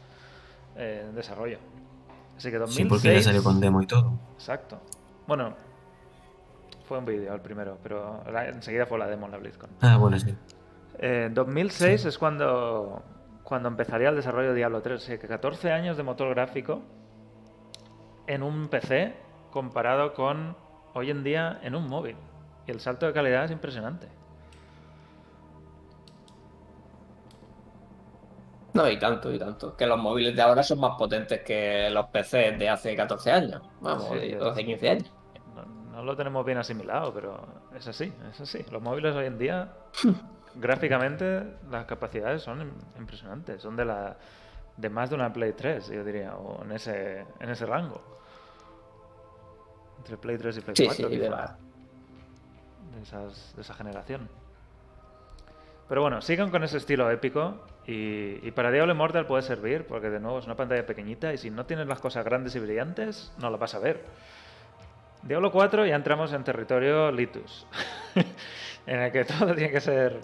[0.76, 1.58] eh, en desarrollo.
[2.36, 2.76] Así que 2006...
[2.76, 4.18] Sí, porque ya salió con demo y todo.
[4.34, 4.80] Exacto.
[5.26, 5.54] Bueno,
[6.88, 9.70] fue un vídeo el primero, pero la- enseguida fue la demo en la BlizzCon.
[9.82, 10.34] Ah, bueno, sí.
[10.98, 13.02] Eh, 2006 es cuando,
[13.44, 15.02] cuando empezaría el desarrollo de Diablo 3.
[15.02, 16.80] Así que 14 años de motor gráfico
[18.26, 19.14] en un PC
[19.52, 20.56] comparado con
[20.94, 22.16] hoy en día en un móvil.
[22.66, 24.08] Y el salto de calidad es impresionante.
[28.74, 29.76] No, y tanto, y tanto.
[29.76, 33.62] Que los móviles de ahora son más potentes que los PCs de hace 14 años.
[33.80, 35.12] Vamos, Sí, de yo- 12, 15 años.
[35.98, 37.44] No, lo tenemos bien asimilado, pero
[37.74, 38.64] es así, es así.
[38.70, 39.72] Los móviles hoy en día,
[40.54, 43.60] gráficamente, las capacidades son im- impresionantes.
[43.60, 44.16] Son de la
[44.76, 48.00] de más de una Play 3, yo diría, o en ese, en ese rango.
[49.98, 51.08] Entre Play 3 y Play Sí, 4.
[51.08, 51.56] sí, de la-
[52.94, 54.28] de, esas- de esa generación.
[55.88, 57.56] Pero bueno, sigan con ese estilo épico
[57.88, 61.38] y, y para Diablo Immortal puede servir porque de nuevo es una pantalla pequeñita y
[61.38, 64.04] si no tienes las cosas grandes y brillantes no la vas a ver.
[65.22, 67.66] Diablo 4 ya entramos en territorio Litus,
[68.86, 70.20] en el que todo tiene que ser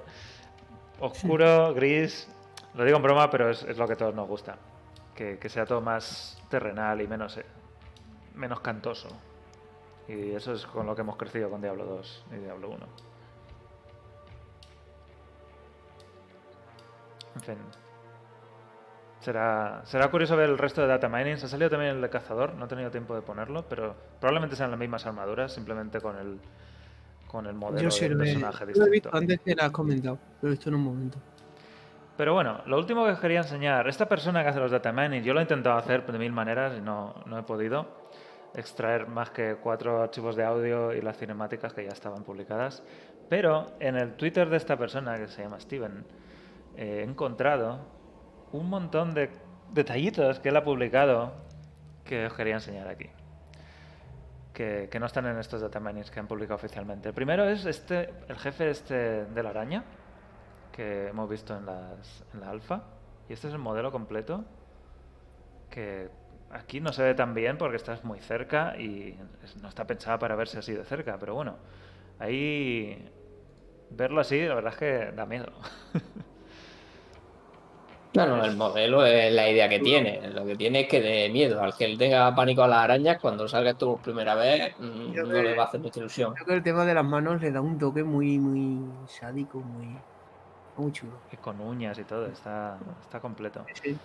[1.00, 2.28] oscuro, gris.
[2.74, 4.56] Lo digo en broma, pero es, es lo que a todos nos gusta.
[5.14, 7.46] Que, que sea todo más terrenal y menos, eh,
[8.34, 9.08] menos cantoso.
[10.08, 12.86] Y eso es con lo que hemos crecido con Diablo 2 y Diablo 1.
[17.36, 17.83] En fin.
[19.24, 21.38] Será, será curioso ver el resto de data mining.
[21.38, 24.54] Se ha salido también el de cazador, no he tenido tiempo de ponerlo, pero probablemente
[24.54, 26.38] sean las mismas armaduras, simplemente con el
[27.26, 29.16] con el modelo Yo del personaje lo he visto distinto.
[29.16, 30.18] antes que lo has comentado.
[30.42, 31.18] Lo he visto en un momento.
[32.18, 35.22] Pero bueno, lo último que os quería enseñar, esta persona que hace los data mining,
[35.22, 37.86] yo lo he intentado hacer de mil maneras y no, no he podido
[38.54, 42.82] extraer más que cuatro archivos de audio y las cinemáticas que ya estaban publicadas.
[43.30, 46.04] Pero en el Twitter de esta persona, que se llama Steven,
[46.76, 48.03] eh, he encontrado
[48.54, 49.30] un montón de
[49.72, 51.32] detallitos que él ha publicado
[52.04, 53.10] que os quería enseñar aquí.
[54.52, 55.80] Que, no están en estos data
[56.12, 57.08] que han publicado oficialmente.
[57.08, 59.82] El primero es este, el jefe este de la araña,
[60.70, 62.82] que hemos visto en, las, en la alfa.
[63.28, 64.44] Y este es el modelo completo
[65.68, 66.08] que
[66.52, 69.18] aquí no se ve tan bien porque estás muy cerca y
[69.60, 71.56] no está pensada para verse así de cerca, pero bueno,
[72.20, 73.10] ahí
[73.90, 75.52] verlo así la verdad es que da miedo.
[78.14, 80.30] Claro, el modelo es la idea que tiene.
[80.30, 81.60] Lo que tiene es que de miedo.
[81.60, 85.14] Al que él tenga pánico a las arañas, cuando salga esto por primera vez, mm,
[85.16, 86.32] no le va a hacer mucha ilusión.
[86.32, 89.96] Creo que el tema de las manos le da un toque muy, muy sádico, muy,
[90.76, 91.14] muy chulo.
[91.32, 93.66] Y con uñas y todo, está, está completo.
[93.82, 93.98] Sí.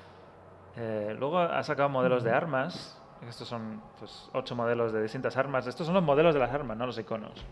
[0.76, 3.00] Eh, luego ha sacado modelos de armas.
[3.30, 5.68] Estos son pues, ocho modelos de distintas armas.
[5.68, 7.46] Estos son los modelos de las armas, no los iconos.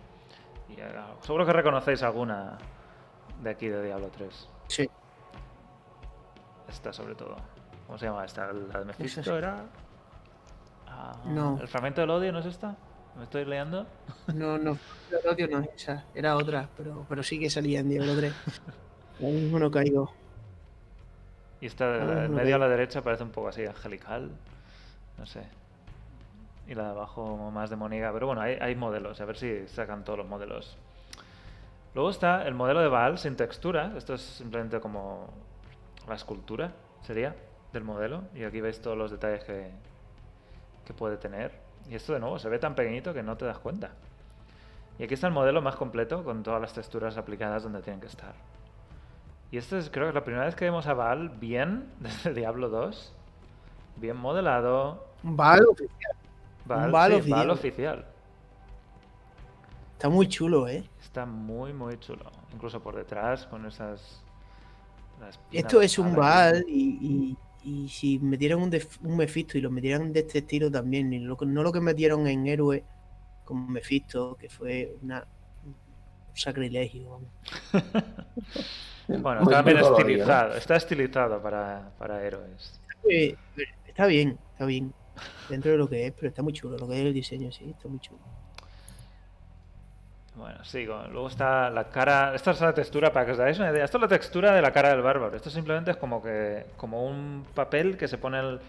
[0.69, 0.89] Y, eh,
[1.21, 2.57] seguro que reconocéis alguna
[3.43, 4.49] de aquí de Diablo 3.
[4.69, 4.89] Sí.
[6.67, 7.35] Esta sobre todo.
[7.85, 8.51] ¿Cómo se llama esta?
[8.51, 9.63] ¿La de Mephisto era?
[10.87, 11.57] Ah, No.
[11.61, 12.75] ¿El fragmento del odio no es esta?
[13.15, 13.87] ¿Me estoy leyendo?
[14.33, 14.77] No, no,
[15.11, 18.33] el odio no es esa, era otra, pero, pero sí que salía en Diablo 3.
[19.19, 20.11] Ahora mismo no caigo.
[21.59, 24.29] Y esta de la Ah, no medio a la derecha parece un poco así angelical.
[25.17, 25.43] No sé.
[26.67, 28.13] Y la de abajo más demoníaca.
[28.13, 29.19] Pero bueno, hay, hay modelos.
[29.21, 30.77] A ver si sacan todos los modelos.
[31.95, 33.93] Luego está el modelo de Baal sin textura.
[33.97, 35.29] Esto es simplemente como
[36.07, 37.35] la escultura, sería,
[37.73, 38.23] del modelo.
[38.33, 39.71] Y aquí veis todos los detalles que,
[40.85, 41.51] que puede tener.
[41.89, 43.91] Y esto de nuevo se ve tan pequeñito que no te das cuenta.
[44.99, 48.07] Y aquí está el modelo más completo con todas las texturas aplicadas donde tienen que
[48.07, 48.33] estar.
[49.51, 52.33] Y esto es, creo que es la primera vez que vemos a Val bien desde
[52.33, 53.13] Diablo 2.
[53.97, 55.07] Bien modelado.
[55.23, 56.15] Val oficial.
[56.65, 57.39] Val, Val sí, oficial.
[57.39, 58.05] Val oficial.
[59.93, 60.87] Está muy chulo, ¿eh?
[61.01, 62.25] Está muy, muy chulo.
[62.53, 64.23] Incluso por detrás, con esas.
[65.51, 69.69] Esto es un Val y, y, y si metieran un, def- un Mephisto y lo
[69.71, 72.83] metieran de este estilo también, y lo que- no lo que metieron en Héroe
[73.43, 75.25] con Mephisto, que fue una,
[75.65, 75.75] un
[76.35, 77.21] sacrilegio.
[79.07, 80.53] Bueno, Muy- está bien estilizado.
[80.55, 82.81] Está estilizado para, para héroes.
[83.09, 83.35] Eh,
[83.87, 84.93] Está bien, está bien.
[85.49, 86.77] Dentro de lo que es, pero está muy chulo.
[86.77, 88.19] Lo que es el diseño, sí, está muy chulo.
[90.37, 91.03] Bueno, sigo.
[91.11, 92.33] Luego está la cara.
[92.35, 93.83] Esta es la textura, para que os dais una idea.
[93.85, 95.35] Esto es la textura de la cara del bárbaro.
[95.35, 96.65] Esto simplemente es como que.
[96.77, 98.59] como un papel que se pone el.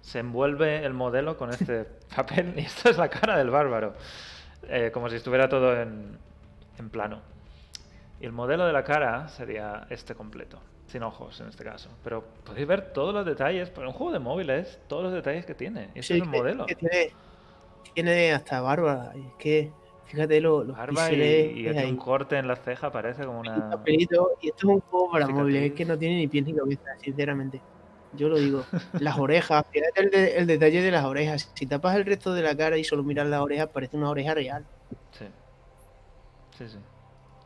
[0.00, 1.84] se envuelve el modelo con este
[2.16, 2.54] papel.
[2.56, 3.94] Y esta es la cara del bárbaro.
[4.68, 6.16] Eh, como si estuviera todo en,
[6.78, 7.20] en plano.
[8.20, 10.58] Y el modelo de la cara sería este completo.
[10.86, 11.90] Sin ojos en este caso.
[12.04, 13.68] Pero podéis ver todos los detalles.
[13.70, 15.90] Para un juego de móviles, todos los detalles que tiene.
[15.96, 16.66] Y este Sí, es el modelo.
[16.66, 17.10] que tiene,
[17.94, 19.10] tiene hasta barba.
[19.16, 19.72] Es que,
[20.06, 21.90] fíjate lo- los Barba y, píxeles y aquí hay.
[21.90, 23.70] un corte en la ceja parece como Un una.
[23.70, 26.54] papelito, y esto es un juego para móviles, es que no tiene ni pies ni
[26.54, 27.60] cabeza, sinceramente.
[28.12, 28.62] Yo lo digo.
[29.00, 31.50] Las orejas, fíjate el, de- el detalle de las orejas.
[31.54, 34.32] Si tapas el resto de la cara y solo miras las orejas, parece una oreja
[34.34, 34.64] real.
[35.10, 35.26] Sí.
[36.56, 36.78] Sí, sí.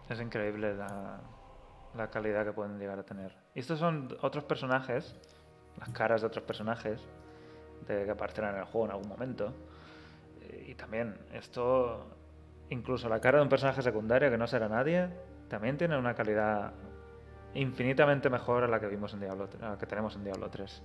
[0.09, 1.21] Es increíble la,
[1.97, 3.33] la calidad que pueden llegar a tener.
[3.55, 5.17] Y estos son otros personajes,
[5.79, 7.01] las caras de otros personajes
[7.89, 9.53] de que aparecerán en el juego en algún momento.
[10.67, 12.07] Y también esto,
[12.71, 15.09] incluso la cara de un personaje secundario que no será nadie,
[15.49, 16.73] también tiene una calidad
[17.55, 20.83] infinitamente mejor a la que vimos en Diablo, la que tenemos en Diablo 3.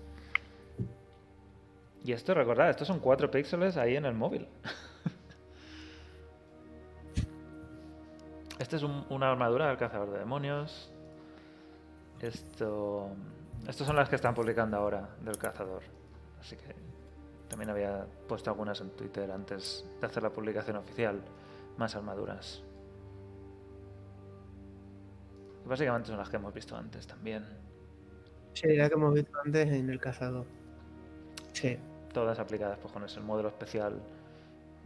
[2.03, 4.47] Y esto, recordad, estos son 4 píxeles ahí en el móvil.
[8.59, 10.89] Este es un- una armadura del cazador de demonios.
[12.21, 13.09] Esto.
[13.67, 15.81] Estas son las que están publicando ahora del cazador.
[16.39, 16.73] Así que
[17.49, 21.21] también había puesto algunas en Twitter antes de hacer la publicación oficial.
[21.77, 22.63] Más armaduras.
[25.65, 27.45] Y básicamente son las que hemos visto antes también.
[28.53, 30.45] Sí, la que hemos visto antes en el cazador.
[31.53, 31.77] Sí.
[32.13, 33.99] Todas aplicadas pues, con ese modelo especial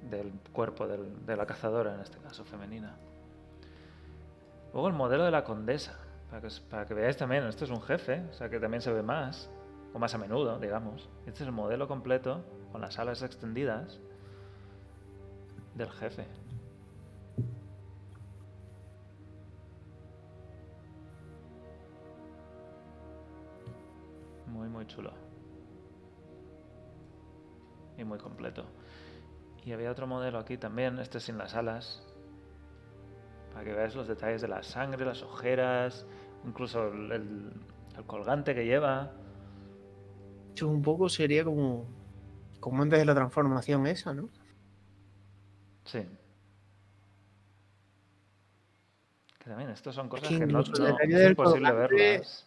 [0.10, 2.96] del cuerpo del- de la cazadora, en este caso femenina.
[4.74, 5.98] Luego el modelo de la condesa,
[6.30, 8.92] para que, para que veáis también, esto es un jefe, o sea que también se
[8.92, 9.50] ve más,
[9.94, 11.10] o más a menudo, digamos.
[11.28, 14.00] Este es el modelo completo, con las alas extendidas,
[15.76, 16.26] del jefe.
[24.60, 25.14] Muy, muy chulo.
[27.98, 28.66] Y muy completo.
[29.64, 32.04] Y había otro modelo aquí también, este sin las alas.
[33.54, 36.06] Para que veáis los detalles de la sangre, las ojeras,
[36.46, 37.54] incluso el, el-
[37.98, 39.14] el colgante que lleva.
[40.50, 41.86] Esto un poco sería como,
[42.60, 44.28] como antes de la transformación esa, ¿no?
[45.86, 46.06] Sí.
[49.40, 52.46] Que también, estos son cosas que que, no, no- es imposible colgante- verlas.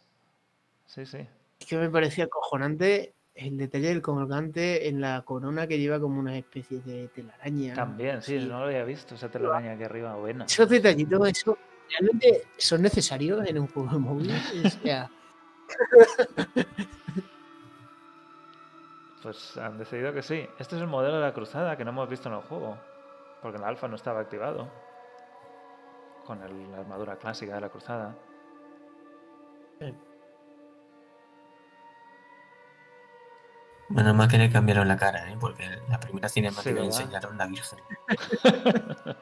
[0.85, 1.27] Sí, sí.
[1.63, 6.19] Es que me parecía acojonante el detalle del colgante en la corona que lleva como
[6.19, 7.73] una especie de telaraña.
[7.75, 8.47] También, sí, Sí.
[8.49, 10.47] no lo había visto, esa telaraña aquí arriba, buena.
[10.47, 11.57] Esos detallitos, eso,
[11.89, 14.33] realmente son necesarios en un juego de móvil.
[14.65, 15.09] O sea,
[19.23, 20.45] Pues han decidido que sí.
[20.59, 22.77] Este es el modelo de la cruzada que no hemos visto en el juego.
[23.41, 24.69] Porque el alfa no estaba activado.
[26.27, 28.17] Con el- la armadura clásica de la cruzada.
[33.89, 35.37] Menos mal que le cambiaron la cara, ¿eh?
[35.39, 37.79] porque la primera cinemática Sí, enseñaron la Virgen.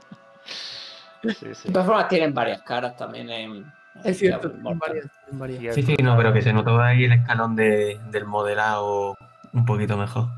[1.22, 1.68] Sí, sí.
[1.68, 3.72] De todas formas, tienen varias caras también en.
[4.04, 5.74] es cierto, en varias, en varias.
[5.74, 9.18] Sí, sí, no, pero que se notó ahí el escalón de, del modelado
[9.52, 10.28] un poquito mejor.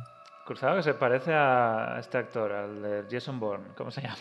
[0.44, 3.68] cruzado que se parece a este actor, al de Jason Bourne.
[3.76, 4.16] ¿Cómo se llama?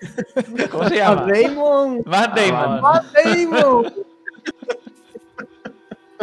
[0.70, 1.26] ¿Cómo se llama?
[1.26, 2.02] Matt Damon.
[2.06, 2.80] Matt Damon.
[2.80, 3.94] Matt Damon.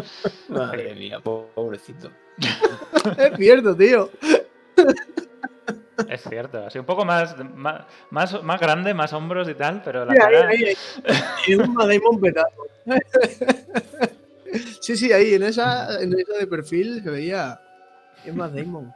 [0.49, 2.11] Madre mía, pobrecito.
[3.17, 4.09] es cierto, tío.
[6.07, 10.05] Es cierto, así un poco más, más, más, más grande, más hombros y tal, pero
[10.05, 10.47] la Sí, ahí, cara...
[10.47, 10.75] ahí, ahí.
[11.47, 12.49] Es un Damon petado.
[14.81, 17.59] sí, sí, ahí en esa, en esa de perfil se veía.
[18.25, 18.93] Es Matt Damon.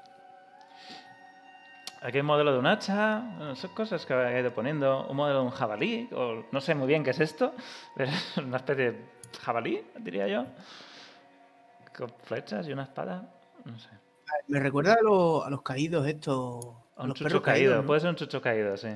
[2.02, 3.24] Aquí hay un modelo de un hacha,
[3.56, 5.08] son cosas que he ido poniendo.
[5.08, 7.54] Un modelo de un jabalí, o no sé muy bien qué es esto,
[7.96, 9.06] pero es una especie de
[9.42, 10.46] jabalí, diría yo.
[12.24, 13.30] Flechas y una espada,
[13.66, 13.90] no sé.
[14.48, 16.66] Me recuerda a, los- a los caídos estos.
[16.96, 17.78] A Un los chucho caído, caídos.
[17.82, 17.86] ¿no?
[17.88, 18.90] puede ser un chucho caído, sí.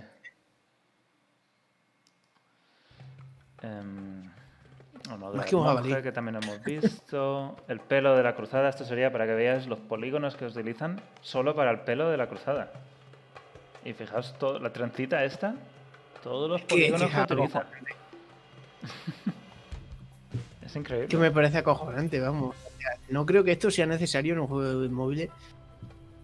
[5.10, 6.02] Modelo Más que un jabalí.
[6.04, 7.56] que también hemos visto.
[7.68, 11.56] El pelo de la cruzada, esto sería para que veáis los polígonos que utilizan solo
[11.56, 12.72] para el pelo de la cruzada.
[13.86, 15.56] Y fijaos, todo, la trencita esta,
[16.24, 17.48] todos los polígonos que que,
[20.78, 21.08] es es increíble.
[21.08, 22.56] Que me parece acojonante, vamos.
[22.56, 25.30] O sea, No creo que esto sea necesario en un juego de móviles.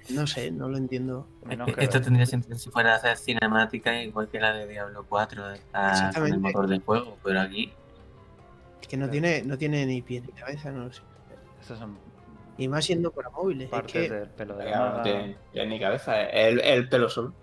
[0.09, 1.27] No sé, no lo entiendo.
[1.45, 4.67] Menos que- Eh, Esto tendría sentido si fuera a hacer cinemática igual que la de
[4.67, 6.37] Diablo 4 está con el Exactamente.
[6.39, 7.71] motor del juego, pero aquí
[8.81, 11.01] Es que no tiene, no tiene ni pie ni cabeza, no lo sé.
[11.61, 11.97] Estas son
[12.57, 13.65] Y más siendo para móviles.
[13.65, 16.21] Es partes que del pelo de la no tiene, tiene ni cabeza.
[16.25, 17.33] El, el pelo solo.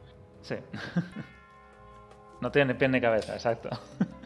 [0.43, 0.57] Sí.
[2.43, 3.71] no tiene ni pie ni cabeza, exacto.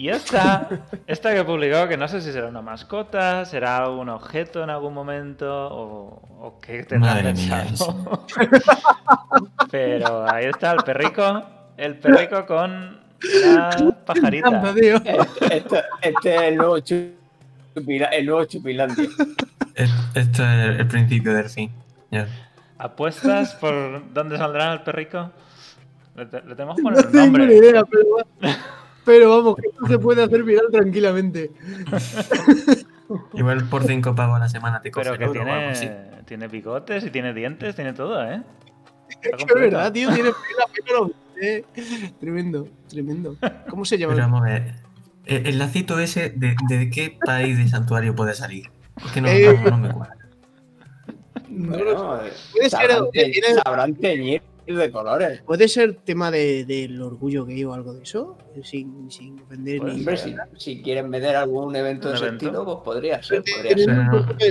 [0.00, 0.68] y esta,
[1.06, 4.70] esta que he publicado, que no sé si será una mascota, será un objeto en
[4.70, 8.26] algún momento o, o qué tendrá Madre mía, pensado.
[9.70, 11.42] Pero ahí está el perrico,
[11.76, 12.98] el perrico con
[13.44, 14.48] la pajarita.
[14.48, 14.70] encanta.
[14.80, 19.08] Este, este- este es el nuevo, chupila, el nuevo Chupilandia.
[19.74, 21.70] es- esto es el, el principio del fin.
[22.10, 22.26] Ya.
[22.78, 25.30] ¿Apuestas por dónde saldrá el perrico?
[26.16, 27.46] Le, te- le tenemos que No poner tengo nombre.
[27.46, 28.06] ni idea, pero,
[29.04, 31.50] pero vamos, que esto se puede hacer viral tranquilamente.
[33.34, 35.86] Igual por 5 pavos a la semana te coge Pero que o algo así.
[35.86, 38.42] tiene, tiene bigotes y tiene dientes, tiene todo, ¿eh?
[39.22, 41.10] Es verdad, tío, tiene pelo, pelo,
[41.42, 41.64] eh.
[42.20, 43.36] Tremendo, tremendo.
[43.68, 44.14] ¿Cómo se llama?
[44.14, 44.74] Pero vamos a ver,
[45.26, 48.70] el, el lacito ese, de, de qué país de santuario puede salir?
[49.04, 50.16] Es que no, Eh, no- no me cuadra.
[51.48, 52.20] No lo Bueno,
[52.52, 54.42] Puede ser, sabrán, eh, te- tiene- sabrán teñir
[54.76, 55.42] de colores.
[55.42, 58.36] ¿Puede ser tema de- del orgullo gay o algo de eso?
[58.62, 59.98] Sin, sin ofender Puede ni.
[60.00, 62.44] Hombre, si, si quieren vender algún evento ¿Un de ese evento?
[62.46, 63.42] estilo, pues podría ser.
[63.44, 63.98] Podría ser.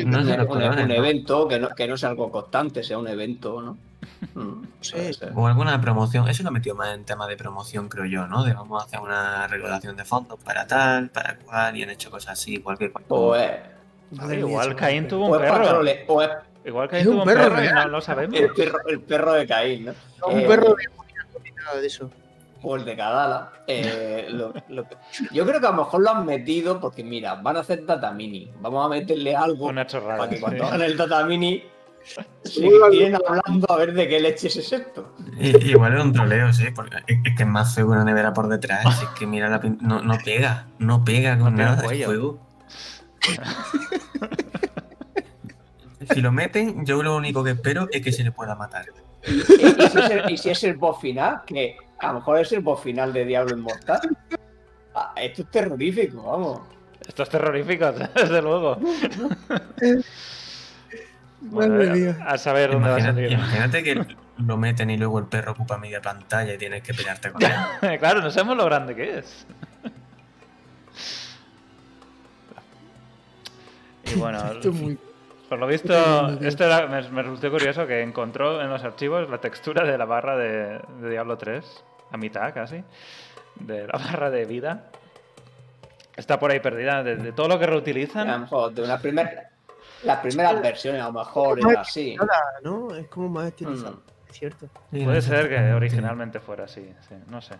[0.08, 3.78] un evento que no, que no sea algo constante, sea un evento, ¿no?
[4.36, 4.96] Mm, Sí.
[5.36, 8.44] O alguna promoción, eso lo metió más en tema de promoción, creo yo, ¿no?
[8.44, 12.10] De vamos a hacer una recaudación de fondos para tal, para cual, y han hecho
[12.10, 13.06] cosas así, cualquier cosa.
[13.10, 13.52] O es,
[14.12, 14.76] Igual chaval.
[14.76, 15.82] Caín tuvo o un es perro.
[16.08, 16.30] o es
[16.66, 18.40] Igual Es Caín un perro perro no lo sabemos.
[18.40, 19.94] el perro, el perro de Caín, ¿no?
[20.28, 22.12] Un Eh, perro demoníaco ni nada de eso.
[22.62, 23.52] o el de Kadala.
[23.68, 24.98] Eh, lo- lo que-
[25.32, 28.12] yo creo que a lo mejor lo han metido porque, mira, van a hacer data
[28.12, 28.52] mini.
[28.60, 30.18] Vamos a meterle algo Una chorrada.
[30.18, 30.42] para que sí.
[30.42, 31.64] cuando hagan el data mini
[32.92, 35.14] tienen hablando a ver de qué leches es esto.
[35.40, 38.34] Igual es un troleo, sí, porque es, es que es más feo que una nevera
[38.34, 38.86] por detrás.
[39.02, 42.40] es que mira la pin- no, no pega, no pega con No nada de cuello.
[46.14, 48.86] si lo meten, yo lo único que espero es que se le pueda matar.
[49.28, 52.40] Y, y si es el, y si es el boss final, que a lo mejor
[52.40, 54.00] es el boss final de Diablo Inmortal.
[54.96, 56.62] Ah, esto es terrorífico, vamos.
[57.08, 58.78] Esto es terrorífico, desde luego.
[61.42, 61.76] Bueno,
[62.26, 63.32] a- saber dónde va a salir.
[63.32, 64.06] imagínate que
[64.38, 67.52] lo meten y luego el perro ocupa media pantalla y tienes que pelearte con él.
[68.00, 69.46] claro, no sabemos lo grande que es.
[74.12, 74.98] Y bueno, Esto es muy-
[75.50, 75.94] por lo visto,
[76.42, 80.06] esto era- me, me resultó curioso que encontró en los archivos la textura de la
[80.06, 82.84] barra de, de Diablo 3, a mitad casi,
[83.56, 84.86] de la barra de vida.
[86.16, 88.42] Está por ahí perdida, de, de todo lo que A lo reutilizan.
[88.42, 89.50] mejor de una primera.
[90.04, 92.16] Las primeras versiones a lo mejor era así.
[92.64, 92.94] ¿no?
[92.96, 93.96] Es como más estilizado.
[93.96, 94.30] Mm.
[94.30, 94.68] Es cierto.
[94.92, 97.56] Puede ser que originalmente fuera así, sí, no sé.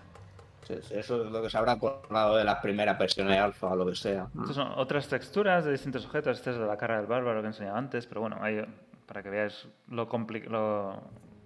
[0.70, 3.86] Eso es lo que se habrá acordado de las primeras versiones de alfa o lo
[3.86, 4.28] que sea.
[4.40, 6.38] Estas son otras texturas de distintos objetos.
[6.38, 8.62] Este es de la cara del bárbaro que he enseñado antes, pero bueno, ahí,
[9.08, 10.08] para que veáis lo,
[10.50, 11.02] lo,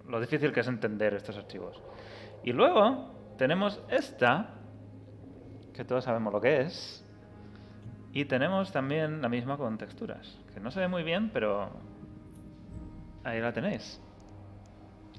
[0.07, 1.82] lo difícil que es entender estos archivos.
[2.43, 4.49] Y luego tenemos esta,
[5.74, 7.05] que todos sabemos lo que es.
[8.11, 11.71] Y tenemos también la misma con texturas, que no se ve muy bien, pero
[13.24, 13.99] ahí la tenéis.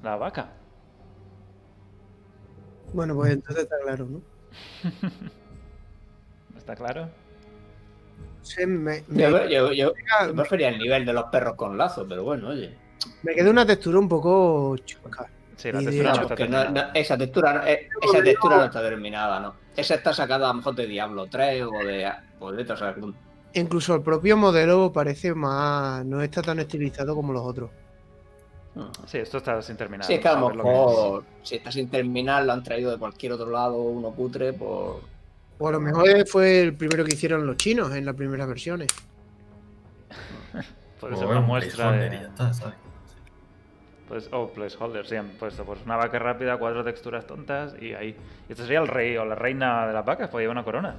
[0.01, 0.53] La vaca.
[2.95, 4.21] Bueno, pues entonces está claro, ¿no?
[6.57, 7.09] ¿Está claro?
[8.41, 11.77] Sí, me, me, Yo, yo, yo, queda- yo prefería el nivel de los perros con
[11.77, 12.73] lazo, pero bueno, oye.
[13.23, 15.27] me queda una textura un poco chusca.
[15.57, 16.87] Sí, la textura no está Porque no- terminada.
[16.87, 19.55] no- esa textura, no- eh, esa textura no está terminada, ¿no?
[19.75, 23.13] Esa está sacada a lo mejor de Diablo 3 o de, o de
[23.55, 26.05] Incluso el propio modelo parece más.
[26.05, 27.71] No está tan estilizado como los otros.
[29.05, 30.05] Sí, esto está sin terminar.
[30.05, 30.75] Sí, es que a lo sabes lo que es.
[30.75, 35.01] mejor, si está sin terminar, lo han traído de cualquier otro lado, uno putre, por.
[35.57, 38.89] O a lo mejor fue el primero que hicieron los chinos en las primeras versiones.
[40.99, 42.11] Puede ser una un muestra.
[44.09, 48.15] Pues, oh, placeholder, sí, han puesto pues una vaca rápida, cuatro texturas tontas y ahí.
[48.47, 50.97] Y este sería el rey o la reina de las vacas, pues lleva una corona.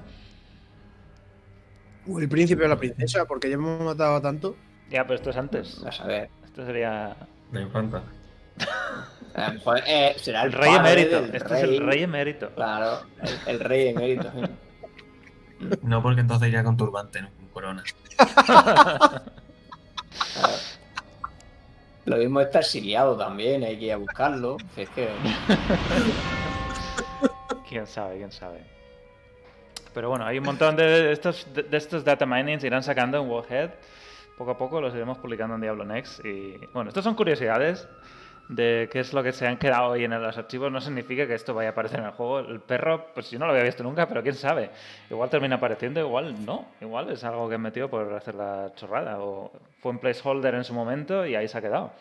[2.08, 4.56] O el príncipe o la princesa, porque ya hemos matado a tanto.
[4.90, 5.84] Ya, pero esto es antes.
[5.84, 6.30] A saber.
[6.44, 7.16] Esto sería
[7.51, 8.03] Me encanta.
[9.36, 11.18] Lo mejor, eh, será el, el rey emérito.
[11.18, 12.51] Este es el rey emérito.
[12.55, 14.30] Claro, el, el rey emérito.
[14.32, 14.42] sí.
[15.82, 17.82] No, porque entonces iría con turbante, no con corona.
[22.05, 24.59] Lo mismo está exiliado también, hay que ir a buscarlo.
[24.76, 25.09] Es que.
[27.68, 28.61] Quién sabe, quién sabe.
[29.92, 33.28] Pero bueno, hay un montón de estos, de, de estos data minings irán sacando en
[33.28, 33.70] Warhead.
[34.37, 36.24] Poco a poco los iremos publicando en Diablo Next.
[36.24, 37.89] Y bueno, estas son curiosidades
[38.49, 40.70] de qué es lo que se han quedado hoy en los archivos.
[40.70, 42.41] No significa que esto vaya a aparecer en el juego.
[42.41, 44.70] El perro, pues yo no lo había visto nunca, pero quién sabe.
[45.09, 46.66] Igual termina apareciendo, igual no.
[46.82, 49.20] Igual es algo que han metido por hacer la chorrada.
[49.20, 51.93] O fue un placeholder en su momento y ahí se ha quedado.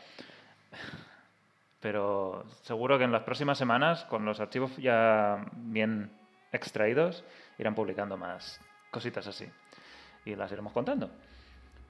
[1.80, 6.12] Pero seguro que en las próximas semanas, con los archivos ya bien
[6.52, 7.24] extraídos,
[7.58, 8.60] irán publicando más
[8.92, 9.48] cositas así.
[10.26, 11.10] Y las iremos contando.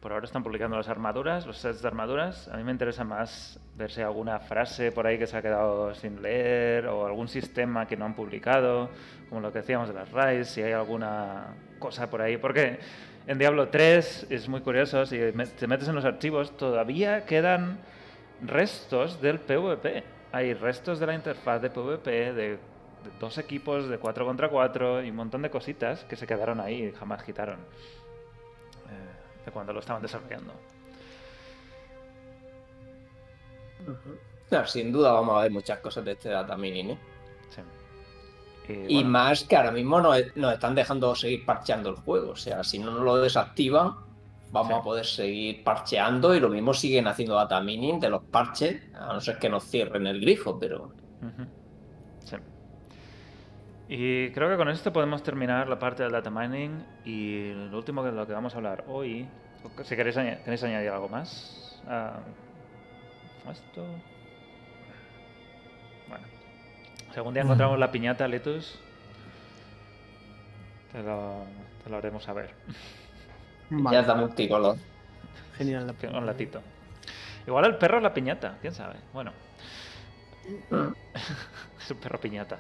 [0.06, 2.48] Por ahora están publicando las armaduras, los sets de armaduras.
[2.50, 5.42] A mí me interesa más ver si hay alguna frase por ahí que se ha
[5.42, 8.92] quedado sin leer o algún sistema que no han publicado,
[9.30, 12.38] como lo que decíamos de las RAIs, si hay alguna cosa por ahí.
[12.38, 12.78] Porque
[13.26, 17.80] en Diablo 3 es muy curioso, si te metes en los archivos, todavía quedan
[18.44, 20.04] restos del PvP.
[20.34, 22.60] Hay restos de la interfaz de PvP, de
[23.20, 26.84] dos equipos de 4 contra 4 y un montón de cositas que se quedaron ahí
[26.84, 27.58] y jamás quitaron.
[28.92, 29.15] eh,
[29.46, 30.54] de cuando lo estaban desarrollando.
[34.52, 36.98] No, sin duda vamos a ver muchas cosas de este data mining, ¿eh?
[37.50, 37.62] Sí.
[38.88, 42.32] Y bueno, más que ahora mismo nos, nos están dejando seguir parcheando el juego.
[42.32, 43.96] O sea, si no nos lo desactivan,
[44.52, 44.80] vamos Sí.
[44.80, 49.14] a poder seguir parcheando y lo mismo siguen haciendo data mining de los parches, a
[49.14, 50.92] no ser que nos cierren el grifo, pero.
[52.24, 52.38] Sí.
[53.88, 58.04] Y creo que con esto podemos terminar la parte del data mining y lo último
[58.04, 59.28] de lo que vamos a hablar hoy,
[59.84, 62.20] si queréis, queréis añadir algo más a
[63.52, 63.86] esto.
[66.08, 66.26] Bueno,
[67.12, 68.80] si algún día encontramos la piñata, Litus,
[70.92, 71.46] te lo,
[71.84, 72.52] te lo haremos saber.
[73.92, 74.78] Ya está multicolor.
[75.58, 75.88] genial.
[75.88, 76.62] la Un latito.
[77.48, 78.98] Igual el perro es la piñata, quién sabe.
[79.12, 79.32] Bueno,
[81.80, 82.60] es un perro piñata.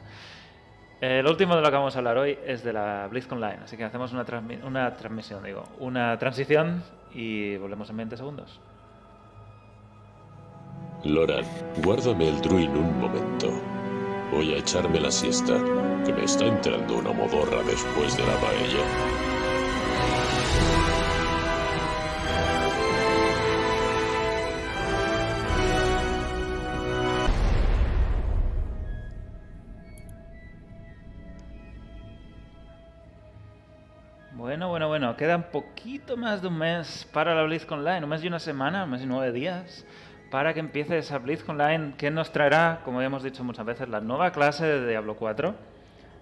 [1.02, 3.60] Eh, lo último de lo que vamos a hablar hoy es de la BlizzCon Line,
[3.64, 4.26] así que hacemos una,
[4.64, 6.84] una transmisión, digo, una transición
[7.14, 8.60] y volvemos en 20 segundos.
[11.04, 11.46] Loran,
[11.84, 13.52] guárdame el druin un momento.
[14.32, 15.54] Voy a echarme la siesta,
[16.06, 19.24] que me está entrando una modorra después de la paella.
[35.18, 38.39] Queda un poquito más de un mes para la BlizzCon Line, un mes y una
[38.39, 39.86] semana, un mes y nueve días,
[40.30, 44.01] para que empiece esa BlizzCon Line que nos traerá, como hemos dicho muchas veces, la
[44.01, 45.55] nueva clase de Diablo 4.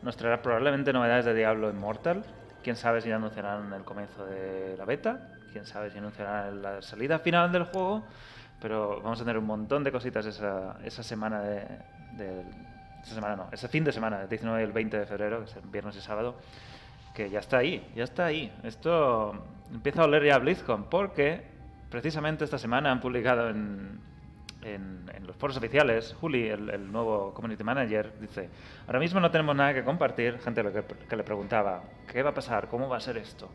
[0.03, 2.23] Nos traerá probablemente novedades de Diablo Immortal.
[2.61, 7.17] Quién sabe si anunciarán el comienzo de la beta, quién sabe si anunciarán la salida
[7.19, 8.03] final del juego,
[8.61, 11.65] pero vamos a tener un montón de cositas esa, semana de-
[13.03, 15.45] Esa semana no, ese fin de semana, el 19 y el 20 de febrero, que
[15.45, 16.37] es el viernes y sábado,
[17.13, 18.51] que ya está ahí, ya está ahí.
[18.63, 19.33] Esto
[19.71, 21.43] empieza a oler ya a BlizzCon porque
[21.89, 24.01] precisamente esta semana han publicado en,
[25.25, 28.49] los foros oficiales, Juli, el, nuevo community manager, dice,
[28.87, 32.33] ahora mismo no tenemos nada que compartir, gente que, que le preguntaba, ¿qué va a
[32.33, 32.69] pasar?
[32.69, 33.49] ¿Cómo va a ser esto?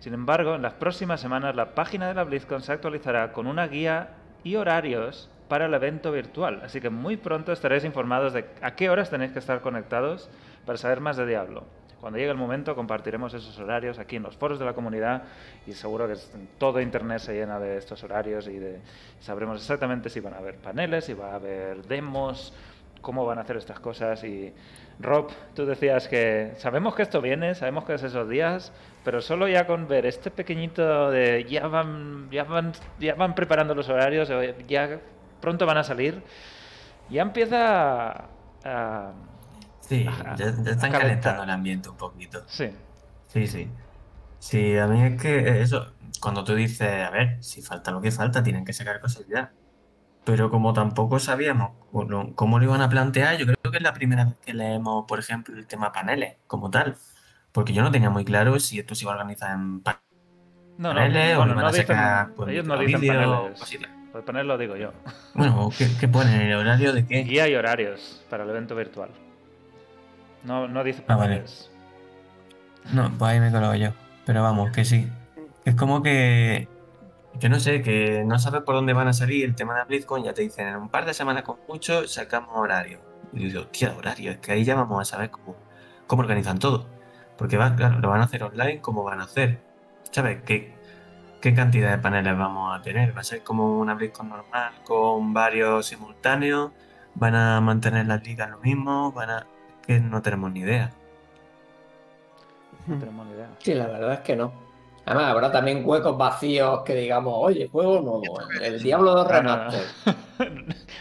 [0.00, 3.68] Sin embargo, en las próximas semanas la página de la BlizzCon se actualizará con una
[3.68, 4.10] guía
[4.42, 8.90] y horarios para el evento virtual, así que muy pronto estaréis informados de a qué
[8.90, 10.30] horas tenéis que estar conectados
[10.66, 11.64] para saber más de Diablo.
[12.00, 15.24] Cuando llegue el momento compartiremos esos horarios aquí en los foros de la comunidad
[15.66, 16.14] y seguro que
[16.58, 18.80] todo internet se llena de estos horarios y de,
[19.20, 22.54] sabremos exactamente si van a haber paneles, si va a haber demos,
[23.02, 24.24] cómo van a hacer estas cosas.
[24.24, 24.52] Y
[24.98, 28.72] Rob, tú decías que sabemos que esto viene, sabemos que es esos días,
[29.04, 33.74] pero solo ya con ver este pequeñito de ya van ya van ya van preparando
[33.74, 34.30] los horarios,
[34.68, 35.00] ya
[35.40, 36.22] pronto van a salir,
[37.10, 38.26] ya empieza a,
[38.64, 39.12] a-
[39.90, 42.44] Sí, ya, ya están calentando el ambiente un poquito.
[42.46, 42.70] Sí.
[43.26, 43.68] Sí, sí.
[44.38, 48.12] Sí, a mí es que eso, cuando tú dices, a ver, si falta lo que
[48.12, 49.50] falta, tienen que sacar cosas ya.
[50.24, 51.72] Pero como tampoco sabíamos
[52.36, 55.18] cómo lo iban a plantear, yo creo que es la primera vez que leemos, por
[55.18, 56.94] ejemplo, el tema paneles como tal.
[57.50, 60.00] Porque yo no tenía muy claro si esto se iba a organizar en pa-
[60.78, 63.06] No, no, paneles o bueno, lo iban no a dicen- sacar por ellos no dicen
[63.08, 63.58] paneles.
[63.58, 63.90] cositas.
[64.12, 64.92] Lo de panel lo digo yo.
[65.34, 66.40] Bueno, ¿qué, qué ponen?
[66.42, 67.22] ¿El horario de qué?
[67.24, 69.10] Guía y horarios para el evento virtual.
[70.44, 71.36] No, no dice Ah, vale.
[71.36, 71.70] paneles.
[72.92, 73.90] No, pues ahí me coloco yo.
[74.26, 75.08] Pero vamos, que sí.
[75.64, 76.68] Es como que,
[77.38, 80.24] que no sé, que no sabes por dónde van a salir el tema de BlizzCon.
[80.24, 83.00] Ya te dicen, en un par de semanas con mucho sacamos horario.
[83.32, 85.56] Y yo digo, hostia, horario, es que ahí ya vamos a saber cómo,
[86.06, 86.86] cómo organizan todo.
[87.36, 89.60] Porque va, claro, lo van a hacer online, ¿cómo van a hacer?
[90.10, 90.42] ¿Sabes?
[90.42, 90.74] ¿Qué,
[91.40, 93.16] qué cantidad de paneles vamos a tener?
[93.16, 96.72] ¿Va a ser como una BlizzCon normal con varios simultáneos?
[97.14, 99.12] ¿Van a mantener las ligas lo mismo?
[99.12, 99.46] ¿Van a...?
[99.86, 100.90] Que no tenemos ni idea.
[102.86, 103.48] No tenemos ni idea.
[103.58, 104.52] Sí, la verdad es que no.
[105.06, 109.56] Además, habrá también huecos vacíos que digamos, oye, juego nuevo, el Diablo 2 No, no,
[109.56, 109.70] no.
[109.70, 109.86] Remaster.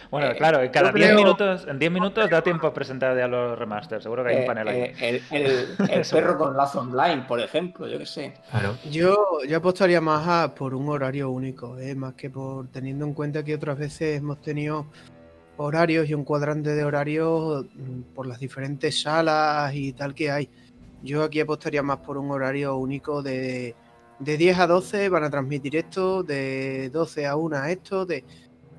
[0.10, 2.74] bueno, Eh, claro, en cada yo 10 creo- minutos, en 10 minutos da tiempo a
[2.74, 4.02] presentar Diablo Remaster.
[4.02, 4.80] Seguro que hay un Eh, panel ahí.
[5.00, 8.34] eh, el el- perro con lazo online, por ejemplo, yo qué sé.
[8.50, 8.78] Claro.
[8.90, 9.16] Yo,
[9.48, 11.94] yo apostaría más a por un horario único, ¿eh?
[11.94, 14.88] más que por teniendo en cuenta que otras veces hemos tenido
[15.64, 20.50] horarios y un cuadrante de horarios mm, por las diferentes salas y tal que hay.
[21.04, 23.76] Yo aquí apostaría más por un horario único de,
[24.20, 28.24] de 10 a 12 van a transmitir esto, de 12 a 1 esto, de,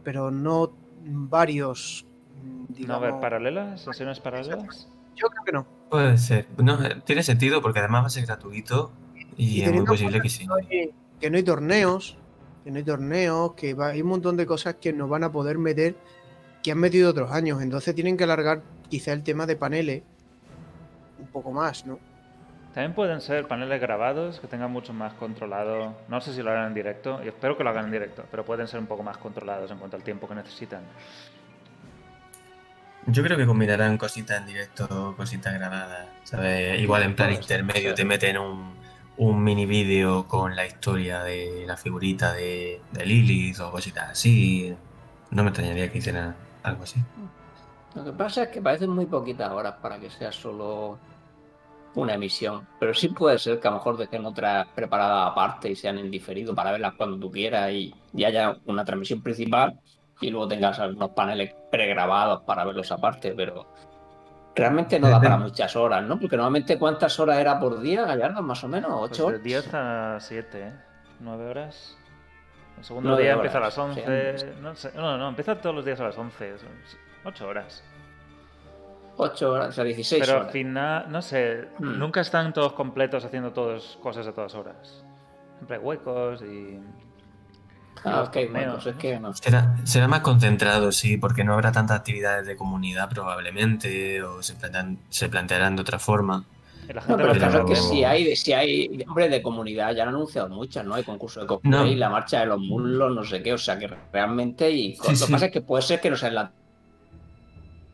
[0.02, 0.72] pero no
[1.04, 2.06] varios.
[2.42, 3.80] mm, ¿No haber paralelas?
[3.82, 4.88] ¿Sesiones paralelas?
[5.16, 5.66] Yo creo que no.
[5.90, 6.46] Puede ser.
[6.58, 8.92] No, eh, tiene sentido porque además va a ser gratuito
[9.36, 10.46] y, Y es muy posible que sí.
[10.46, 12.16] no hay- que no hay torneos,
[12.64, 15.30] que no hay torneos, que va- hay un montón de cosas que no van a
[15.32, 15.96] poder meter,
[16.62, 17.62] que han metido otros años.
[17.62, 20.02] Entonces tienen que alargar quizá el tema de paneles
[21.18, 21.98] un poco más, ¿no?
[22.74, 25.96] También pueden ser paneles grabados que tengan mucho más controlado.
[26.08, 28.44] No sé si lo harán en directo, y espero que lo hagan en directo, pero
[28.44, 30.82] pueden ser un poco más controlados en cuanto al tiempo que necesitan.
[33.06, 36.06] Yo creo que combinarán cositas en directo, cositas grabadas.
[36.22, 36.80] ¿sabes?
[36.80, 38.74] Igual en plan intermedio te meten un,
[39.16, 44.72] un mini vídeo con la historia de la figurita de, de Lilith o cositas así.
[45.30, 47.00] No me extrañaría que hicieran algo así.
[47.94, 50.98] Lo que pasa es que parecen muy poquitas horas para que sea solo
[51.94, 52.66] una emisión.
[52.78, 56.10] Pero sí puede ser que a lo mejor dejen otras preparadas aparte y sean en
[56.10, 59.78] diferido para verlas cuando tú quieras y, y haya una transmisión principal
[60.20, 63.66] y luego tengas algunos paneles pregrabados para verlos aparte, pero
[64.54, 66.18] realmente no da para muchas horas, ¿no?
[66.18, 69.42] Porque normalmente cuántas horas era por día, Gallardo, más o menos, Pues ocho de horas.
[69.42, 70.72] 10 a 7, ¿eh?
[71.20, 71.96] 9 horas.
[72.80, 74.54] El segundo día horas, empieza a las sí, 11.
[74.60, 76.54] No, sé, no, no, empieza todos los días a las 11.
[77.24, 77.84] 8 horas.
[79.16, 80.52] Ocho horas, o sea, 16 Pero al horas.
[80.52, 81.98] final, no sé, Hmm.
[81.98, 85.04] nunca están todos completos haciendo todas cosas a todas horas.
[85.58, 86.80] Siempre hay huecos y.
[88.02, 89.34] Ah, ok, bueno, pues es que no.
[89.34, 94.54] Será, será más concentrado, sí, porque no habrá tantas actividades de comunidad probablemente, o se,
[94.56, 96.44] plantean- se plantearán de otra forma.
[96.88, 99.04] Y la No, gente pero lo el caso es que Pero- si hay, si hay,
[99.06, 100.94] hombre, de comunidad, ya han anunciado muchas, ¿no?
[100.94, 101.96] Hay concurso de cosplay, No.
[101.98, 105.08] la marcha de los muslos, no sé qué, o sea que realmente, y Sí, lo
[105.10, 105.32] que sí.
[105.32, 106.52] pasa es que puede ser que no sea en la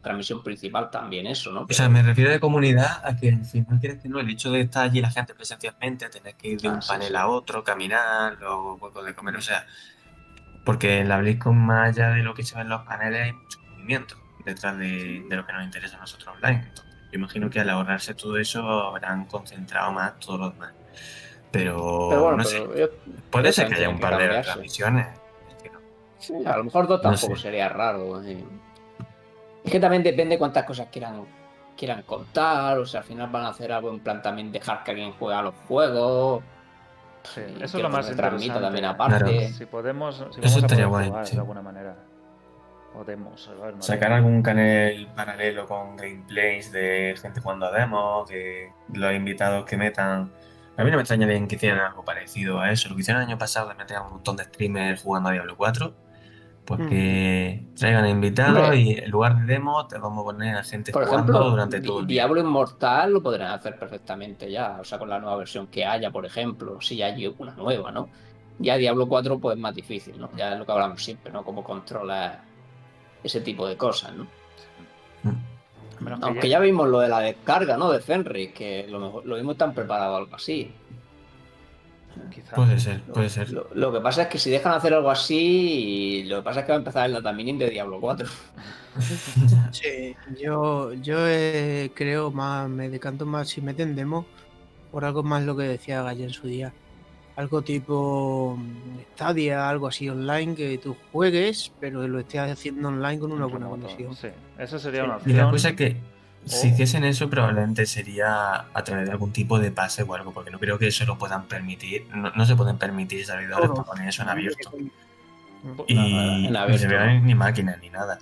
[0.02, 1.62] transmisión principal también eso, ¿no?
[1.68, 4.52] O sea, me refiero de comunidad a que al final quieres que no, el hecho
[4.52, 7.14] de estar allí la gente presencialmente, tener que ir de Ah, un sí, panel sí.
[7.16, 9.66] a otro, caminar, o huecos de comer, o sea,
[10.64, 13.32] porque en la BlizzCon más allá de lo que se ve en los paneles hay
[13.32, 16.64] mucho movimiento detrás de, de lo que nos interesa a nosotros online.
[16.68, 16.85] Entonces,
[17.16, 20.72] yo imagino que al ahorrarse todo eso habrán concentrado más todo lo demás.
[21.50, 22.88] Pero, Pero bueno, no pero sé, yo-
[23.30, 24.50] puede yo ser que haya un par de cambiarse.
[24.50, 25.06] transmisiones.
[25.56, 25.78] es que no.
[26.18, 27.42] sí, a lo mejor dos No tampoco sé.
[27.42, 28.22] sería raro.
[28.22, 28.44] eh.
[29.64, 31.24] Es que también depende cuántas cosas quieran
[31.76, 34.92] quieran contar, o sea, al final van a hacer algo en plan también dejar que
[34.92, 36.42] alguien juegue a los juegos.
[37.22, 38.60] Sí, eso es lo más se transmita interesante.
[38.62, 39.36] también aparte.
[39.38, 39.54] Claro.
[39.54, 41.34] Si podemos, si Eso a estaría poder guay, jugar sí.
[41.34, 41.96] de alguna manera.
[42.98, 43.48] O demos.
[43.48, 48.28] o a ver, no Sacar algún canal paralelo con gameplays de gente jugando a demos,
[48.28, 50.32] que los invitados que metan.
[50.78, 52.88] A mí no me extrañaría que hicieran algo parecido a eso.
[52.88, 55.32] Lo que hicieron el año pasado de meter a un montón de streamers jugando a
[55.32, 55.94] Diablo 4.
[56.66, 56.88] Pues Mm.
[56.88, 61.04] que traigan invitados y en lugar de demos te vamos a poner a gente Por
[61.06, 62.08] jugando ejemplo, durante todo el.
[62.08, 66.10] Diablo Inmortal lo podrían hacer perfectamente ya, o sea, con la nueva versión que haya,
[66.10, 68.08] por ejemplo, si ya hay una nueva, ¿no?
[68.58, 70.28] Ya Diablo 4 pues es más difícil, ¿no?
[70.36, 71.44] Ya es lo que hablamos siempre, ¿no?
[71.44, 72.40] Cómo controlar
[73.26, 74.24] ese tipo de cosas, ¿no?
[75.22, 76.04] Mm.
[76.04, 77.90] Menos que Aunque ya vimos lo de la descarga, ¿no?
[77.90, 80.70] De Fenris, que lo, mejor, lo mismo están preparado algo así.
[82.34, 82.54] Quizá.
[82.56, 83.50] Puede ser, Lo, puede ser.
[83.50, 86.66] lo- lo que pasa es que si dejan hacer algo así, lo que pasa es
[86.66, 88.26] que va a empezar el data mining de Diablo 4.
[89.72, 94.24] Sí, yo, yo eh, creo más, me decanto más si meten demo
[94.90, 96.72] por algo más lo que decía Galle en su día.
[97.36, 103.18] Algo tipo mm, Stadia, algo así online que tú juegues, pero lo estés haciendo online
[103.18, 104.16] con una En buena conexión.
[104.16, 105.04] Sí, eso sería Sí.
[105.04, 105.36] una Y opción.
[105.36, 105.96] la cosa es que
[106.44, 110.50] si hiciesen eso probablemente sería a través de algún tipo de pase o algo, porque
[110.50, 112.06] no creo que eso lo puedan permitir.
[112.14, 114.70] No, no se pueden permitir servidores para poner eso en abierto.
[115.88, 118.18] Y en ni abierto, ni máquinas ni nada.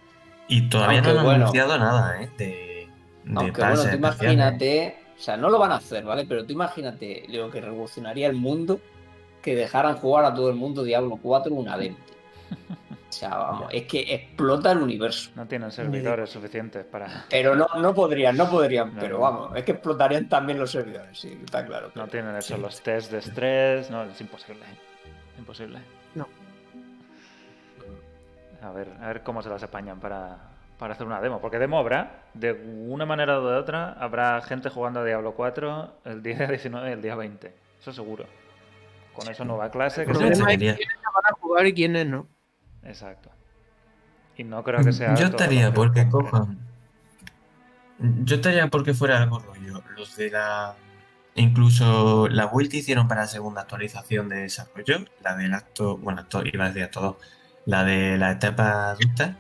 [0.48, 1.40] Y todavía Aunque no han bueno.
[1.42, 2.30] anunciado nada, ¿eh?
[2.38, 2.88] De,
[3.24, 6.24] de Aunque pases bueno, tú imagínate, o sea, no lo van a hacer, ¿vale?
[6.26, 8.80] Pero tú imagínate lo que revolucionaría el mundo
[9.44, 11.96] que dejaran jugar a todo el mundo Diablo 4 una demo.
[13.06, 15.30] O sea, vamos, es que explota el universo.
[15.36, 17.26] No tienen servidores suficientes para.
[17.30, 21.16] Pero no, no podrían, no podrían, No, pero vamos, es que explotarían también los servidores,
[21.16, 21.92] sí, está claro.
[21.94, 22.60] No tienen eso, Sí.
[22.60, 23.88] los test de estrés.
[23.88, 24.64] No, es imposible.
[25.38, 25.78] Imposible.
[26.16, 26.26] No.
[28.62, 30.36] A ver, a ver cómo se las apañan para,
[30.76, 31.40] para hacer una demo.
[31.40, 32.50] Porque demo habrá, de
[32.88, 36.92] una manera o de otra, habrá gente jugando a Diablo 4 el día 19 y
[36.94, 37.54] el día 20.
[37.80, 38.24] Eso seguro.
[39.14, 40.02] Con eso nueva clase.
[40.02, 40.78] El Que me problema es quiénes
[41.14, 42.26] van a jugar y quiénes no.
[42.82, 43.30] Exacto.
[44.36, 45.14] Y no creo que sea.
[45.14, 46.58] Yo estaría porque cojan.
[47.98, 49.82] Yo estaría porque fuera algo rollo.
[49.96, 50.74] Los de la.
[51.36, 55.96] Incluso la build que hicieron para la segunda actualización de desarrollo, la del acto.
[55.96, 57.18] Bueno, acto, iba a decir a todo.
[57.66, 59.36] La de la etapa adulta.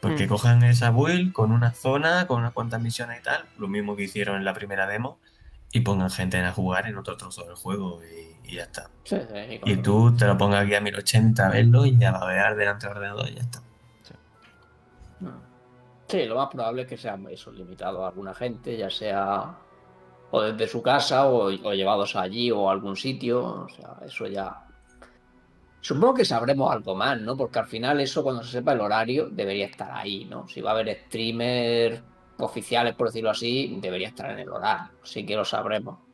[0.00, 0.28] Porque Mm.
[0.28, 3.44] cojan esa build con una zona, con unas cuantas misiones y tal.
[3.58, 5.18] Lo mismo que hicieron en la primera demo.
[5.72, 8.90] Y pongan gente a jugar en otro trozo del juego y, y ya está.
[9.04, 12.56] Sí, sí, Y tú te lo pongas aquí a 1080 a verlo y a babear
[12.56, 13.62] delante del ordenador y ya está.
[16.08, 19.58] Sí, lo más probable es que sea eso, limitado a alguna gente, ya sea
[20.30, 23.44] o desde su casa o, o llevados allí o a algún sitio.
[23.44, 24.64] O sea, eso ya.
[25.80, 27.36] Supongo que sabremos algo más, ¿no?
[27.36, 30.48] Porque al final eso, cuando se sepa el horario, debería estar ahí, ¿no?
[30.48, 32.02] Si va a haber streamers
[32.38, 34.90] oficiales, por decirlo así, debería estar en el horario.
[35.02, 36.07] Así que lo sabremos.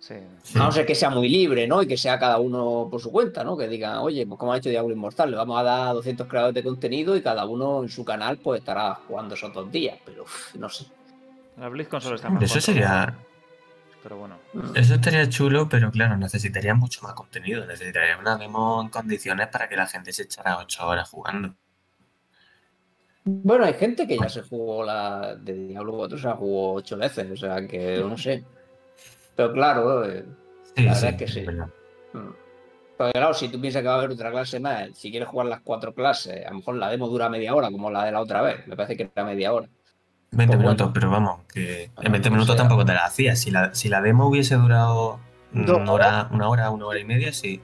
[0.00, 0.14] Sí.
[0.54, 1.82] A no ser que sea muy libre, ¿no?
[1.82, 3.56] Y que sea cada uno por su cuenta, ¿no?
[3.56, 6.54] Que digan, oye, pues como ha hecho Diablo Inmortal, le vamos a dar 200 creadores
[6.54, 9.98] de contenido y cada uno en su canal pues estará jugando esos dos días.
[10.04, 10.86] Pero uf, no sé.
[11.58, 13.14] La BlizzCon solo está eso sería.
[14.02, 14.38] Pero bueno.
[14.74, 17.66] Eso estaría chulo, pero claro, necesitaría mucho más contenido.
[17.66, 21.54] Necesitaría una demo en condiciones para que la gente se echara 8 horas jugando.
[23.24, 26.96] Bueno, hay gente que ya se jugó la de Diablo 4, se la jugó 8
[26.96, 28.42] veces, o sea que no sé.
[29.40, 30.24] Pero claro, eh,
[30.76, 31.40] Sí, La sí, verdad es que sí.
[31.46, 31.68] verdad.
[32.12, 32.30] mm.
[32.98, 35.46] Pero claro, si tú piensas que va a haber otra clase más, si quieres jugar
[35.46, 38.20] las cuatro clases, a lo mejor la demo dura media hora, como la de la
[38.20, 38.66] otra vez.
[38.66, 39.68] Me parece que era media hora.
[40.32, 40.92] 20 Pues minutos, bueno.
[40.92, 43.38] pero vamos, que en 20 o minutos sea- tampoco te la hacías.
[43.40, 45.20] Si la, si la demo hubiese durado
[45.52, 47.60] una hora, una hora, una hora y media, sí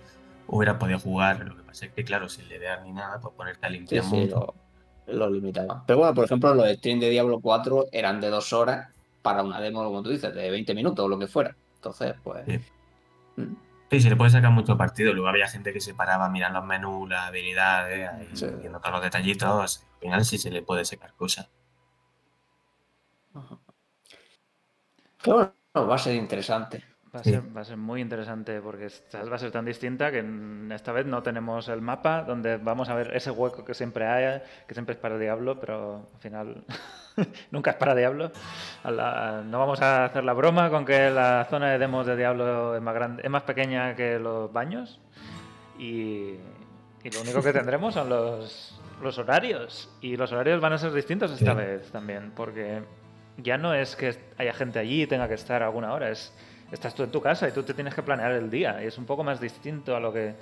[0.46, 1.44] hubiera podido jugar.
[1.46, 4.16] Lo que pasa es que, claro, sin leer ni nada, pues ponerte a limpiar sí,
[4.16, 4.54] mucho.
[5.06, 5.84] lo, lo limitaba.
[5.86, 8.88] Pero bueno, por ejemplo, los streams de Diablo 4 eran de dos horas
[9.22, 11.56] para una demo, como tú dices, de 20 minutos o lo que fuera.
[11.86, 12.44] Entonces, pues.
[12.46, 12.60] Sí.
[13.36, 13.54] mm,
[13.88, 15.12] Sí, se le puede sacar mucho partido.
[15.12, 18.46] Luego había gente que se paraba a mirar los menús, las habilidades, ahí, Sí.
[18.60, 19.84] viendo todos los detallitos.
[19.94, 21.48] Al final sí se le puede sacar cosas.
[25.22, 25.36] Pero
[25.74, 26.82] bueno, va a ser interesante.
[27.14, 27.30] Va a, Sí.
[27.30, 30.24] ser, va a ser muy interesante porque va a ser tan distinta que
[30.74, 34.42] esta vez no tenemos el mapa donde vamos a ver ese hueco que siempre hay,
[34.66, 36.64] que siempre es para Diablo, pero al final
[37.50, 38.30] nunca es para Diablo.
[38.84, 42.76] La- no vamos a hacer la broma con que la zona de demos de Diablo
[42.76, 45.00] es más, grande, es más pequeña que los baños
[45.78, 46.34] y,
[47.04, 49.90] y lo único que tendremos son los, los horarios.
[50.00, 52.82] Y los horarios van a ser distintos esta vez también, porque
[53.38, 56.32] ya no es que haya gente allí y tenga que estar alguna hora, es
[56.72, 58.98] estás tú en tu casa y tú te tienes que planear el día y es
[58.98, 60.34] un poco más distinto a lo que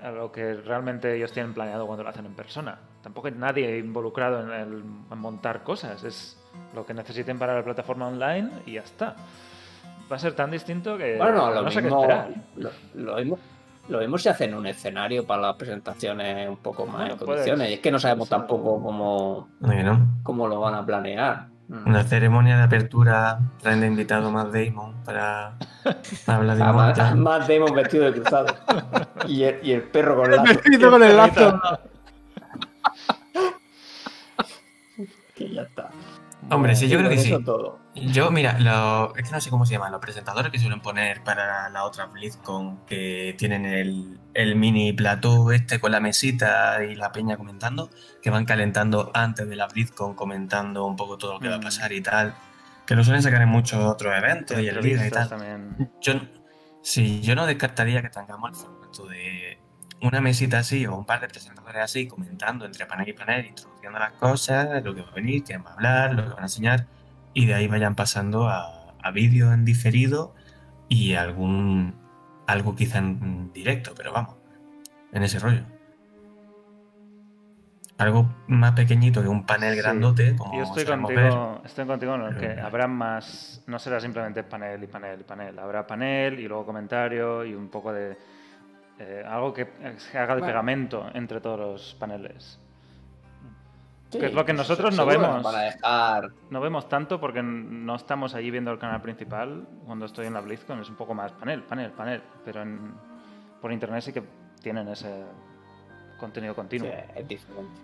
[0.00, 2.78] a lo que realmente ellos tienen planeado cuando lo hacen en persona.
[3.06, 6.36] Tampoco hay nadie involucrado en, el, en montar cosas, es
[6.74, 9.14] lo que necesiten para la plataforma online y ya está.
[10.10, 12.00] Va a ser tan distinto que Bueno, lo no sé qué mismo.
[12.00, 12.30] esperar.
[12.56, 13.38] Lo, lo mismo.
[13.90, 17.18] Lo mismo se hace en un escenario para las presentaciones un poco más Bueno, en
[17.20, 17.70] condiciones.
[17.70, 21.46] Y es que no sabemos tampoco cómo, Bueno, cómo lo van a planear.
[21.68, 21.88] Mm.
[21.88, 25.52] una ceremonia de apertura, traen de invitado más Damon para,
[26.24, 28.52] para hablar de Ah, más Damon vestido de cruzado.
[29.28, 30.42] y, el, y el perro con lazo.
[30.42, 31.60] Vestido con el lazo.
[35.36, 35.90] Que ya está.
[36.50, 37.36] Hombre, sí, yo creo que sí.
[37.44, 37.78] todo.
[37.94, 41.22] Yo, mira, lo- es que no sé cómo se llaman, los presentadores que suelen poner
[41.24, 46.94] para la otra BlizzCon, que tienen el, el mini plató este con la mesita y
[46.94, 47.90] la peña comentando,
[48.22, 51.58] que van calentando antes de la BlizzCon, comentando un poco todo lo que va a
[51.58, 51.62] Mm.
[51.62, 52.34] pasar y tal,
[52.86, 55.28] que lo suelen sacar en muchos otros eventos y el y tal.
[55.28, 55.90] también.
[56.00, 56.12] Yo,
[56.82, 59.58] sí, yo no descartaría que tengamos el formato de
[60.02, 63.98] una mesita así o un par de presentadores así comentando entre panel y panel, introduciendo
[63.98, 66.42] las cosas, lo que va a venir, quién va a hablar, lo que van a
[66.42, 66.86] enseñar,
[67.32, 70.34] y de ahí vayan pasando a, a vídeo en diferido
[70.88, 71.94] y algún
[72.46, 74.36] algo quizá en directo, pero vamos,
[75.12, 75.62] en ese rollo.
[77.98, 79.80] Algo más pequeñito que un panel Sí.
[79.80, 84.42] grandote, como Yo estoy contigo, estoy contigo en el que habrá más, no será simplemente
[84.42, 88.18] panel y panel y panel, habrá panel y luego comentario y un poco de
[88.98, 89.66] eh, algo que
[89.98, 90.46] se haga de Bueno.
[90.52, 92.58] pegamento entre todos los paneles.
[94.10, 95.42] Sí, Que es lo que nosotros no vemos.
[95.52, 96.30] dejar.
[96.50, 100.40] No vemos tanto porque no estamos allí viendo el canal principal cuando estoy en la
[100.40, 102.94] BlizzCon, es un poco más panel, panel, panel, pero en-
[103.60, 104.22] por internet sí que
[104.62, 105.24] tienen ese
[106.18, 106.88] contenido continuo.
[106.90, 107.80] Sí, es diferente.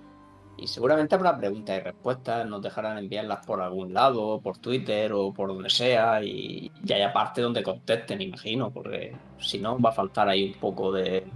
[0.59, 5.33] Y seguramente habrá preguntas y respuestas, nos dejarán enviarlas por algún lado, por Twitter o
[5.33, 9.93] por donde sea, y ya hay aparte donde contesten, imagino, porque si no va a
[9.93, 11.27] faltar ahí un poco de...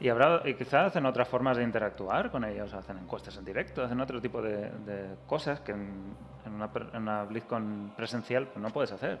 [0.00, 3.84] Y habrá, y quizás hacen otras formas de interactuar con ellos, hacen encuestas en directo,
[3.84, 6.14] hacen otro tipo de, de cosas que en,
[6.44, 9.20] en una, per- en una BlizzCon presencial pues, no puedes hacer.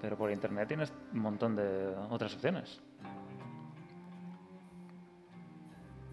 [0.00, 2.80] Pero por internet tienes un montón de otras opciones.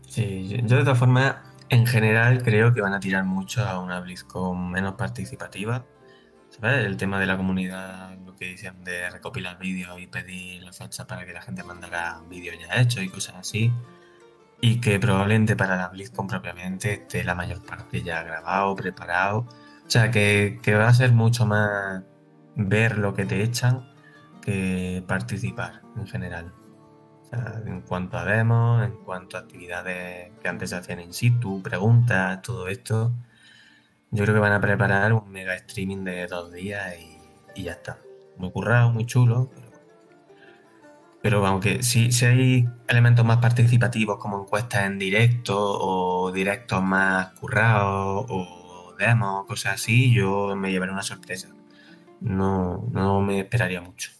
[0.02, 1.36] Sí, yo, yo de todas formas,
[1.70, 5.86] en general creo que van a tirar mucho a una BlizzCon menos participativa.
[6.50, 6.86] ¿Sabes?
[6.86, 11.06] El tema de la comunidad, lo que decían de recopilar vídeos y pedir la fecha
[11.06, 13.74] para que la gente mandara vídeos ya hechos y cosas así.
[14.62, 19.40] Y que probablemente para la BlizzCon propiamente esté la mayor parte ya grabado, preparado.
[19.86, 22.04] O sea, que, que va a ser mucho más
[22.56, 23.92] ver lo que te echan
[24.42, 26.54] que participar en general.
[27.36, 31.62] Sea, en cuanto a demos, en cuanto a actividades que antes se hacían in situ,
[31.62, 33.14] preguntas, todo esto,
[34.12, 37.74] yo creo que van a preparar un mega streaming de dos días y, y ya
[37.74, 38.00] está.
[38.38, 39.72] Muy currado, muy chulo, pero,
[41.22, 47.32] pero aunque sí, sí hay elementos más participativos como encuestas en directo o directos más
[47.40, 51.50] currados o demos, cosas así, yo me llevaré una sorpresa.
[52.22, 54.12] No, no me esperaría mucho.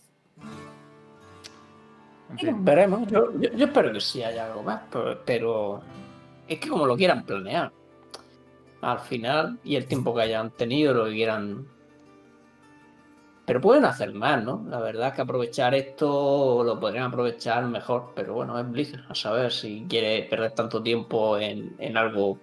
[2.30, 5.82] En fin, Veremos, yo, yo, yo espero que sí haya algo más, pero, pero
[6.48, 7.72] es que como lo quieran planear,
[8.82, 11.68] al final, y el tiempo que hayan tenido, lo que quieran...
[13.46, 14.66] Pero pueden hacer más, ¿no?
[14.70, 19.14] La verdad es que aprovechar esto lo podrían aprovechar mejor, pero bueno, es Blizzard, a
[19.14, 22.40] saber si quiere perder tanto tiempo en, en algo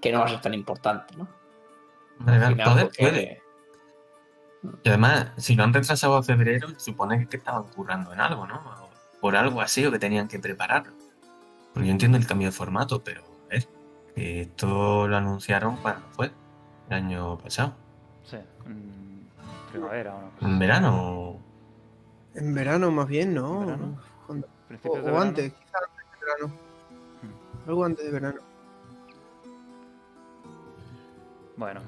[0.00, 1.28] que no va a ser tan importante, ¿no?
[2.26, 3.42] Al final, porque- puede.
[4.82, 8.46] Y además, si lo han retrasado a febrero, se supone que estaban currando en algo,
[8.46, 8.56] ¿no?
[8.56, 8.88] O
[9.20, 10.92] Por algo así o que tenían que prepararlo.
[11.72, 13.68] Porque yo entiendo el cambio de formato, pero a ver,
[14.14, 16.32] que esto lo anunciaron cuando fue,
[16.88, 17.74] el año pasado.
[18.24, 18.36] sí,
[18.66, 19.28] en
[19.70, 20.48] primavera o no.
[20.48, 21.38] En verano.
[22.34, 23.60] En verano más bien, ¿no?
[23.60, 24.00] ¿En verano?
[24.26, 24.48] Cuando-
[24.84, 26.54] O, de antes, quizás antes de verano.
[27.66, 28.40] Algo antes de verano.
[31.56, 31.80] Bueno,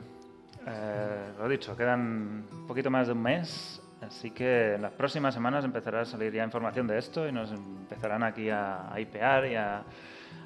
[0.66, 5.34] eh, lo dicho, quedan un poquito más de un mes, así que en las próximas
[5.34, 9.46] semanas empezará a salir ya información de esto y nos empezarán aquí a, a hipear
[9.46, 9.82] y a,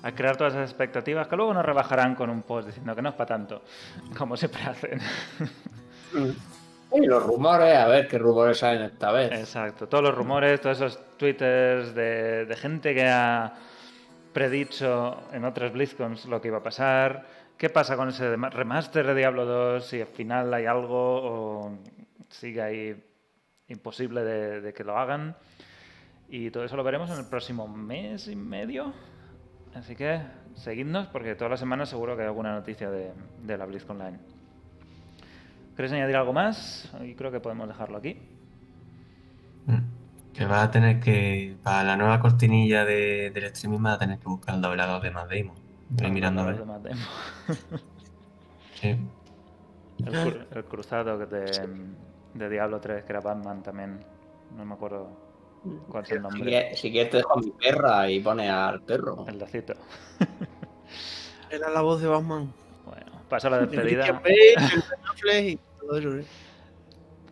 [0.02, 3.08] a crear todas esas expectativas que luego nos rebajarán con un post diciendo que no
[3.08, 3.62] es para tanto,
[4.18, 5.00] como siempre hacen.
[6.96, 9.32] Y los rumores, a ver qué rumores salen esta vez.
[9.32, 13.52] Exacto, todos los rumores, todos esos twitters de, de gente que ha
[14.32, 17.26] predicho en otras BlizzCons lo que iba a pasar.
[17.56, 19.86] ¿Qué pasa con ese remaster de Diablo 2?
[19.86, 21.78] Si al final hay algo o
[22.28, 23.04] sigue ahí
[23.68, 25.36] imposible de, que lo hagan.
[26.28, 28.92] Y todo eso lo veremos en el próximo mes y medio.
[29.74, 30.20] Así que
[30.54, 33.12] seguidnos porque todas las semanas seguro que hay alguna noticia de,
[33.46, 34.18] la BlizzCon Online.
[35.76, 36.92] ¿Queréis añadir algo más?
[37.02, 38.18] Y creo que podemos dejarlo aquí.
[39.66, 43.98] mm, Que va a tener que, para la nueva cortinilla de, del streaming, va a
[43.98, 45.63] tener que buscar el doblado de Matt Damon.
[45.90, 46.64] Voy mirando a ver.
[48.80, 48.88] Sí.
[50.04, 51.68] El, cru- el cruzado de,
[52.34, 54.04] de Diablo 3, que era Batman también.
[54.56, 55.08] No me acuerdo
[55.88, 56.50] ¿Cuál es el Si nombre?
[56.50, 59.24] quieres, si quieres te dejo a mi perra y pone al perro.
[59.26, 59.74] El lacito.
[61.50, 62.52] Era la voz de Batman.
[62.84, 64.20] Bueno, paso a la De despedida.
[64.26, 65.56] ¿eh?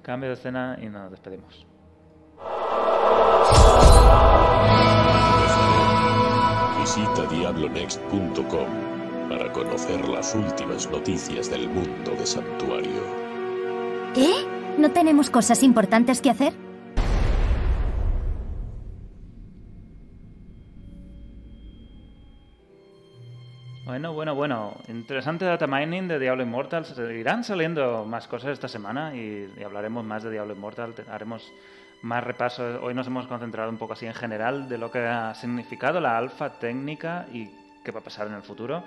[0.01, 1.67] Cambio de escena y nos despedimos.
[6.95, 8.69] Visita diablonext.com
[9.31, 13.03] para conocer las últimas noticias del mundo de Santuario.
[14.15, 14.31] ¿Qué?
[14.77, 16.53] ¿No tenemos cosas importantes que hacer?
[23.87, 24.75] Bueno, bueno, bueno.
[24.89, 26.85] Interesante data mining de Diablo Immortal.
[26.85, 30.95] Seguirán saliendo más cosas esta semana y, y hablaremos más de Diablo Immortal.
[31.11, 31.51] Haremos
[32.03, 32.81] más repaso.
[32.83, 36.17] Hoy nos hemos concentrado un poco así en general de lo que ha significado la
[36.19, 37.49] alfa técnica y
[37.85, 38.83] qué va a pasar en el futuro.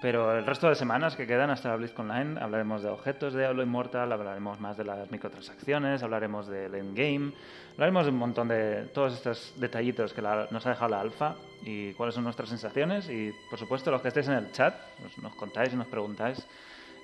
[0.00, 3.40] Pero el resto de semanas que quedan hasta la BlizzCon Online hablaremos de objetos de
[3.40, 7.32] Diablo Immortal, hablaremos más de las microtransacciones, hablaremos del endgame,
[7.72, 11.34] hablaremos de un montón de todos estos detallitos que la- nos ha dejado la alfa
[11.64, 14.72] y cuáles son nuestras sensaciones y por supuesto los que estéis en el chat
[15.02, 16.46] nos, nos contáis y nos preguntáis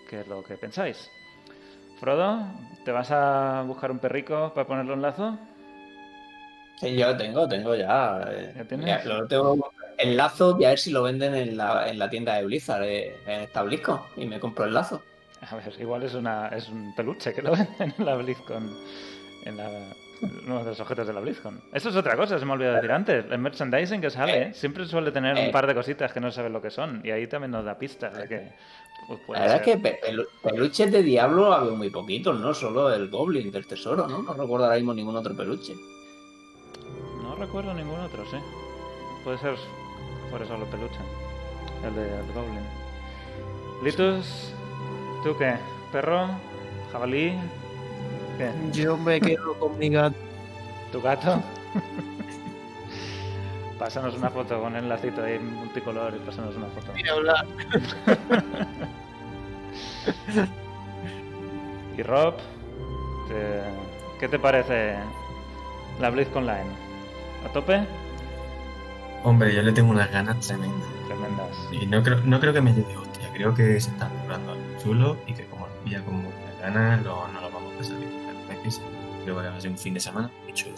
[0.09, 1.11] qué es lo que pensáis.
[2.01, 2.43] Frodo,
[2.85, 5.39] ¿te vas a buscar un perrico para ponerlo en lazo?
[6.81, 8.21] Sí, yo tengo, tengo ya.
[8.31, 8.87] eh, ¿Ya tienes?
[8.87, 12.11] ya lo tengo el lazo y a ver si lo venden en la, en la
[12.11, 15.03] tienda de Blizzard, eh, en esta BlizzCon, y me compro el lazo.
[15.49, 18.77] A ver, igual es, una, es un peluche que lo venden en la BlizzCon.
[19.45, 19.71] En la,
[20.47, 21.63] uno de los objetos de la BlizzCon.
[21.73, 23.25] Eso es otra cosa, se me olvidó decir antes.
[23.31, 24.55] El merchandising que sale ¿eh?
[24.55, 25.51] siempre suele tener un Eh.
[25.53, 27.01] par de cositas que no sabes lo que son.
[27.05, 28.49] Y ahí también nos da pistas de que
[29.07, 29.69] pues, puede La verdad ser.
[29.69, 32.53] es que pe- pelu- peluches de Diablo ha habido muy poquitos, ¿no?
[32.55, 34.23] Solo el Goblin del Tesoro, ¿no?
[34.23, 35.75] No recuerdo ahora mismo ningún otro peluche.
[37.23, 38.37] No recuerdo ningún otro, sí.
[39.25, 39.55] Puede ser
[40.31, 40.99] por eso lo peluche.
[41.85, 42.65] El de el Goblin.
[43.83, 44.53] Litus,
[45.23, 45.55] ¿tú qué?
[45.93, 46.29] ¿Perro?
[46.93, 47.35] ¿Jabalí?
[48.39, 48.51] ¿Qué?
[48.73, 50.17] Yo me quedo con mi gato.
[50.93, 51.43] ¿Tu gato?
[53.85, 56.91] pásanos una foto con el lacito ahí multicolor y pásanos una foto.
[56.95, 57.45] Ni hablar.
[61.99, 62.35] Y Rob,
[63.29, 63.63] te-
[64.19, 64.97] ¿qué te parece
[66.01, 66.71] la BlizzCon Online?
[67.47, 67.87] ¿A tope?
[69.23, 70.89] Hombre, yo le tengo unas ganas tremendas.
[71.07, 71.51] Tremendas.
[71.71, 74.65] Y no creo, no creo que me lleve hostia, creo que se está currando algo
[74.83, 77.97] chulo y que como nos pilla con muchas ganas, lo- no lo vamos a pasar
[77.99, 78.11] bien.
[79.25, 80.75] Creo que va a ser un fin de semana muy chulo.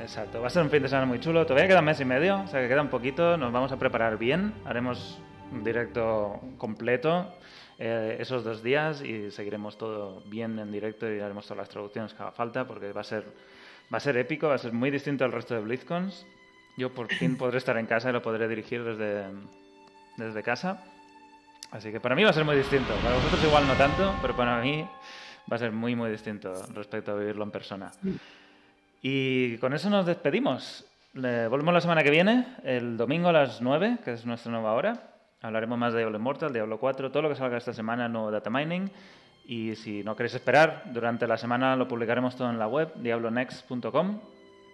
[0.00, 1.44] Exacto, va a ser un fin de semana muy chulo.
[1.44, 3.36] Todavía queda un mes y medio, o sea que queda un poquito.
[3.36, 4.54] Nos vamos a preparar bien.
[4.64, 5.18] Haremos
[5.52, 7.34] un directo completo
[7.78, 12.14] eh, esos dos días y seguiremos todo bien en directo y haremos todas las traducciones
[12.14, 13.24] que haga falta porque va a ser,
[13.92, 16.26] va a ser épico, va a ser muy distinto al resto de BlizzCons.
[16.78, 19.26] Yo por fin podré estar en casa y lo podré dirigir desde,
[20.16, 20.82] desde casa.
[21.72, 22.94] Así que para mí va a ser muy distinto.
[23.02, 24.82] Para vosotros igual no tanto, pero para mí
[25.50, 27.92] va a ser muy, muy distinto respecto a vivirlo en persona.
[29.02, 30.84] Y con eso nos despedimos.
[31.14, 34.72] Le- volvemos la semana que viene, el domingo a las 9, que es nuestra nueva
[34.74, 35.14] hora.
[35.42, 38.50] Hablaremos más de Diablo Immortal, Diablo 4, todo lo que salga esta semana, nuevo data
[38.50, 38.90] mining.
[39.46, 44.20] Y si no queréis esperar, durante la semana lo publicaremos todo en la web, diablonext.com.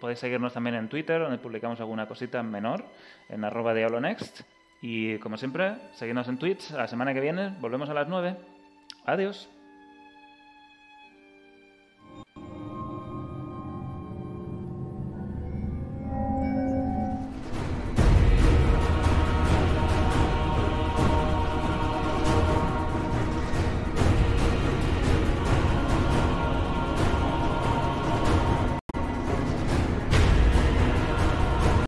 [0.00, 2.84] Podéis seguirnos también en Twitter, donde publicamos alguna cosita menor,
[3.30, 4.42] en arroba diablonext.
[4.82, 6.70] Y como siempre, seguidnos en Twitch.
[6.72, 8.36] La semana que viene volvemos a las 9.
[9.06, 9.48] Adiós.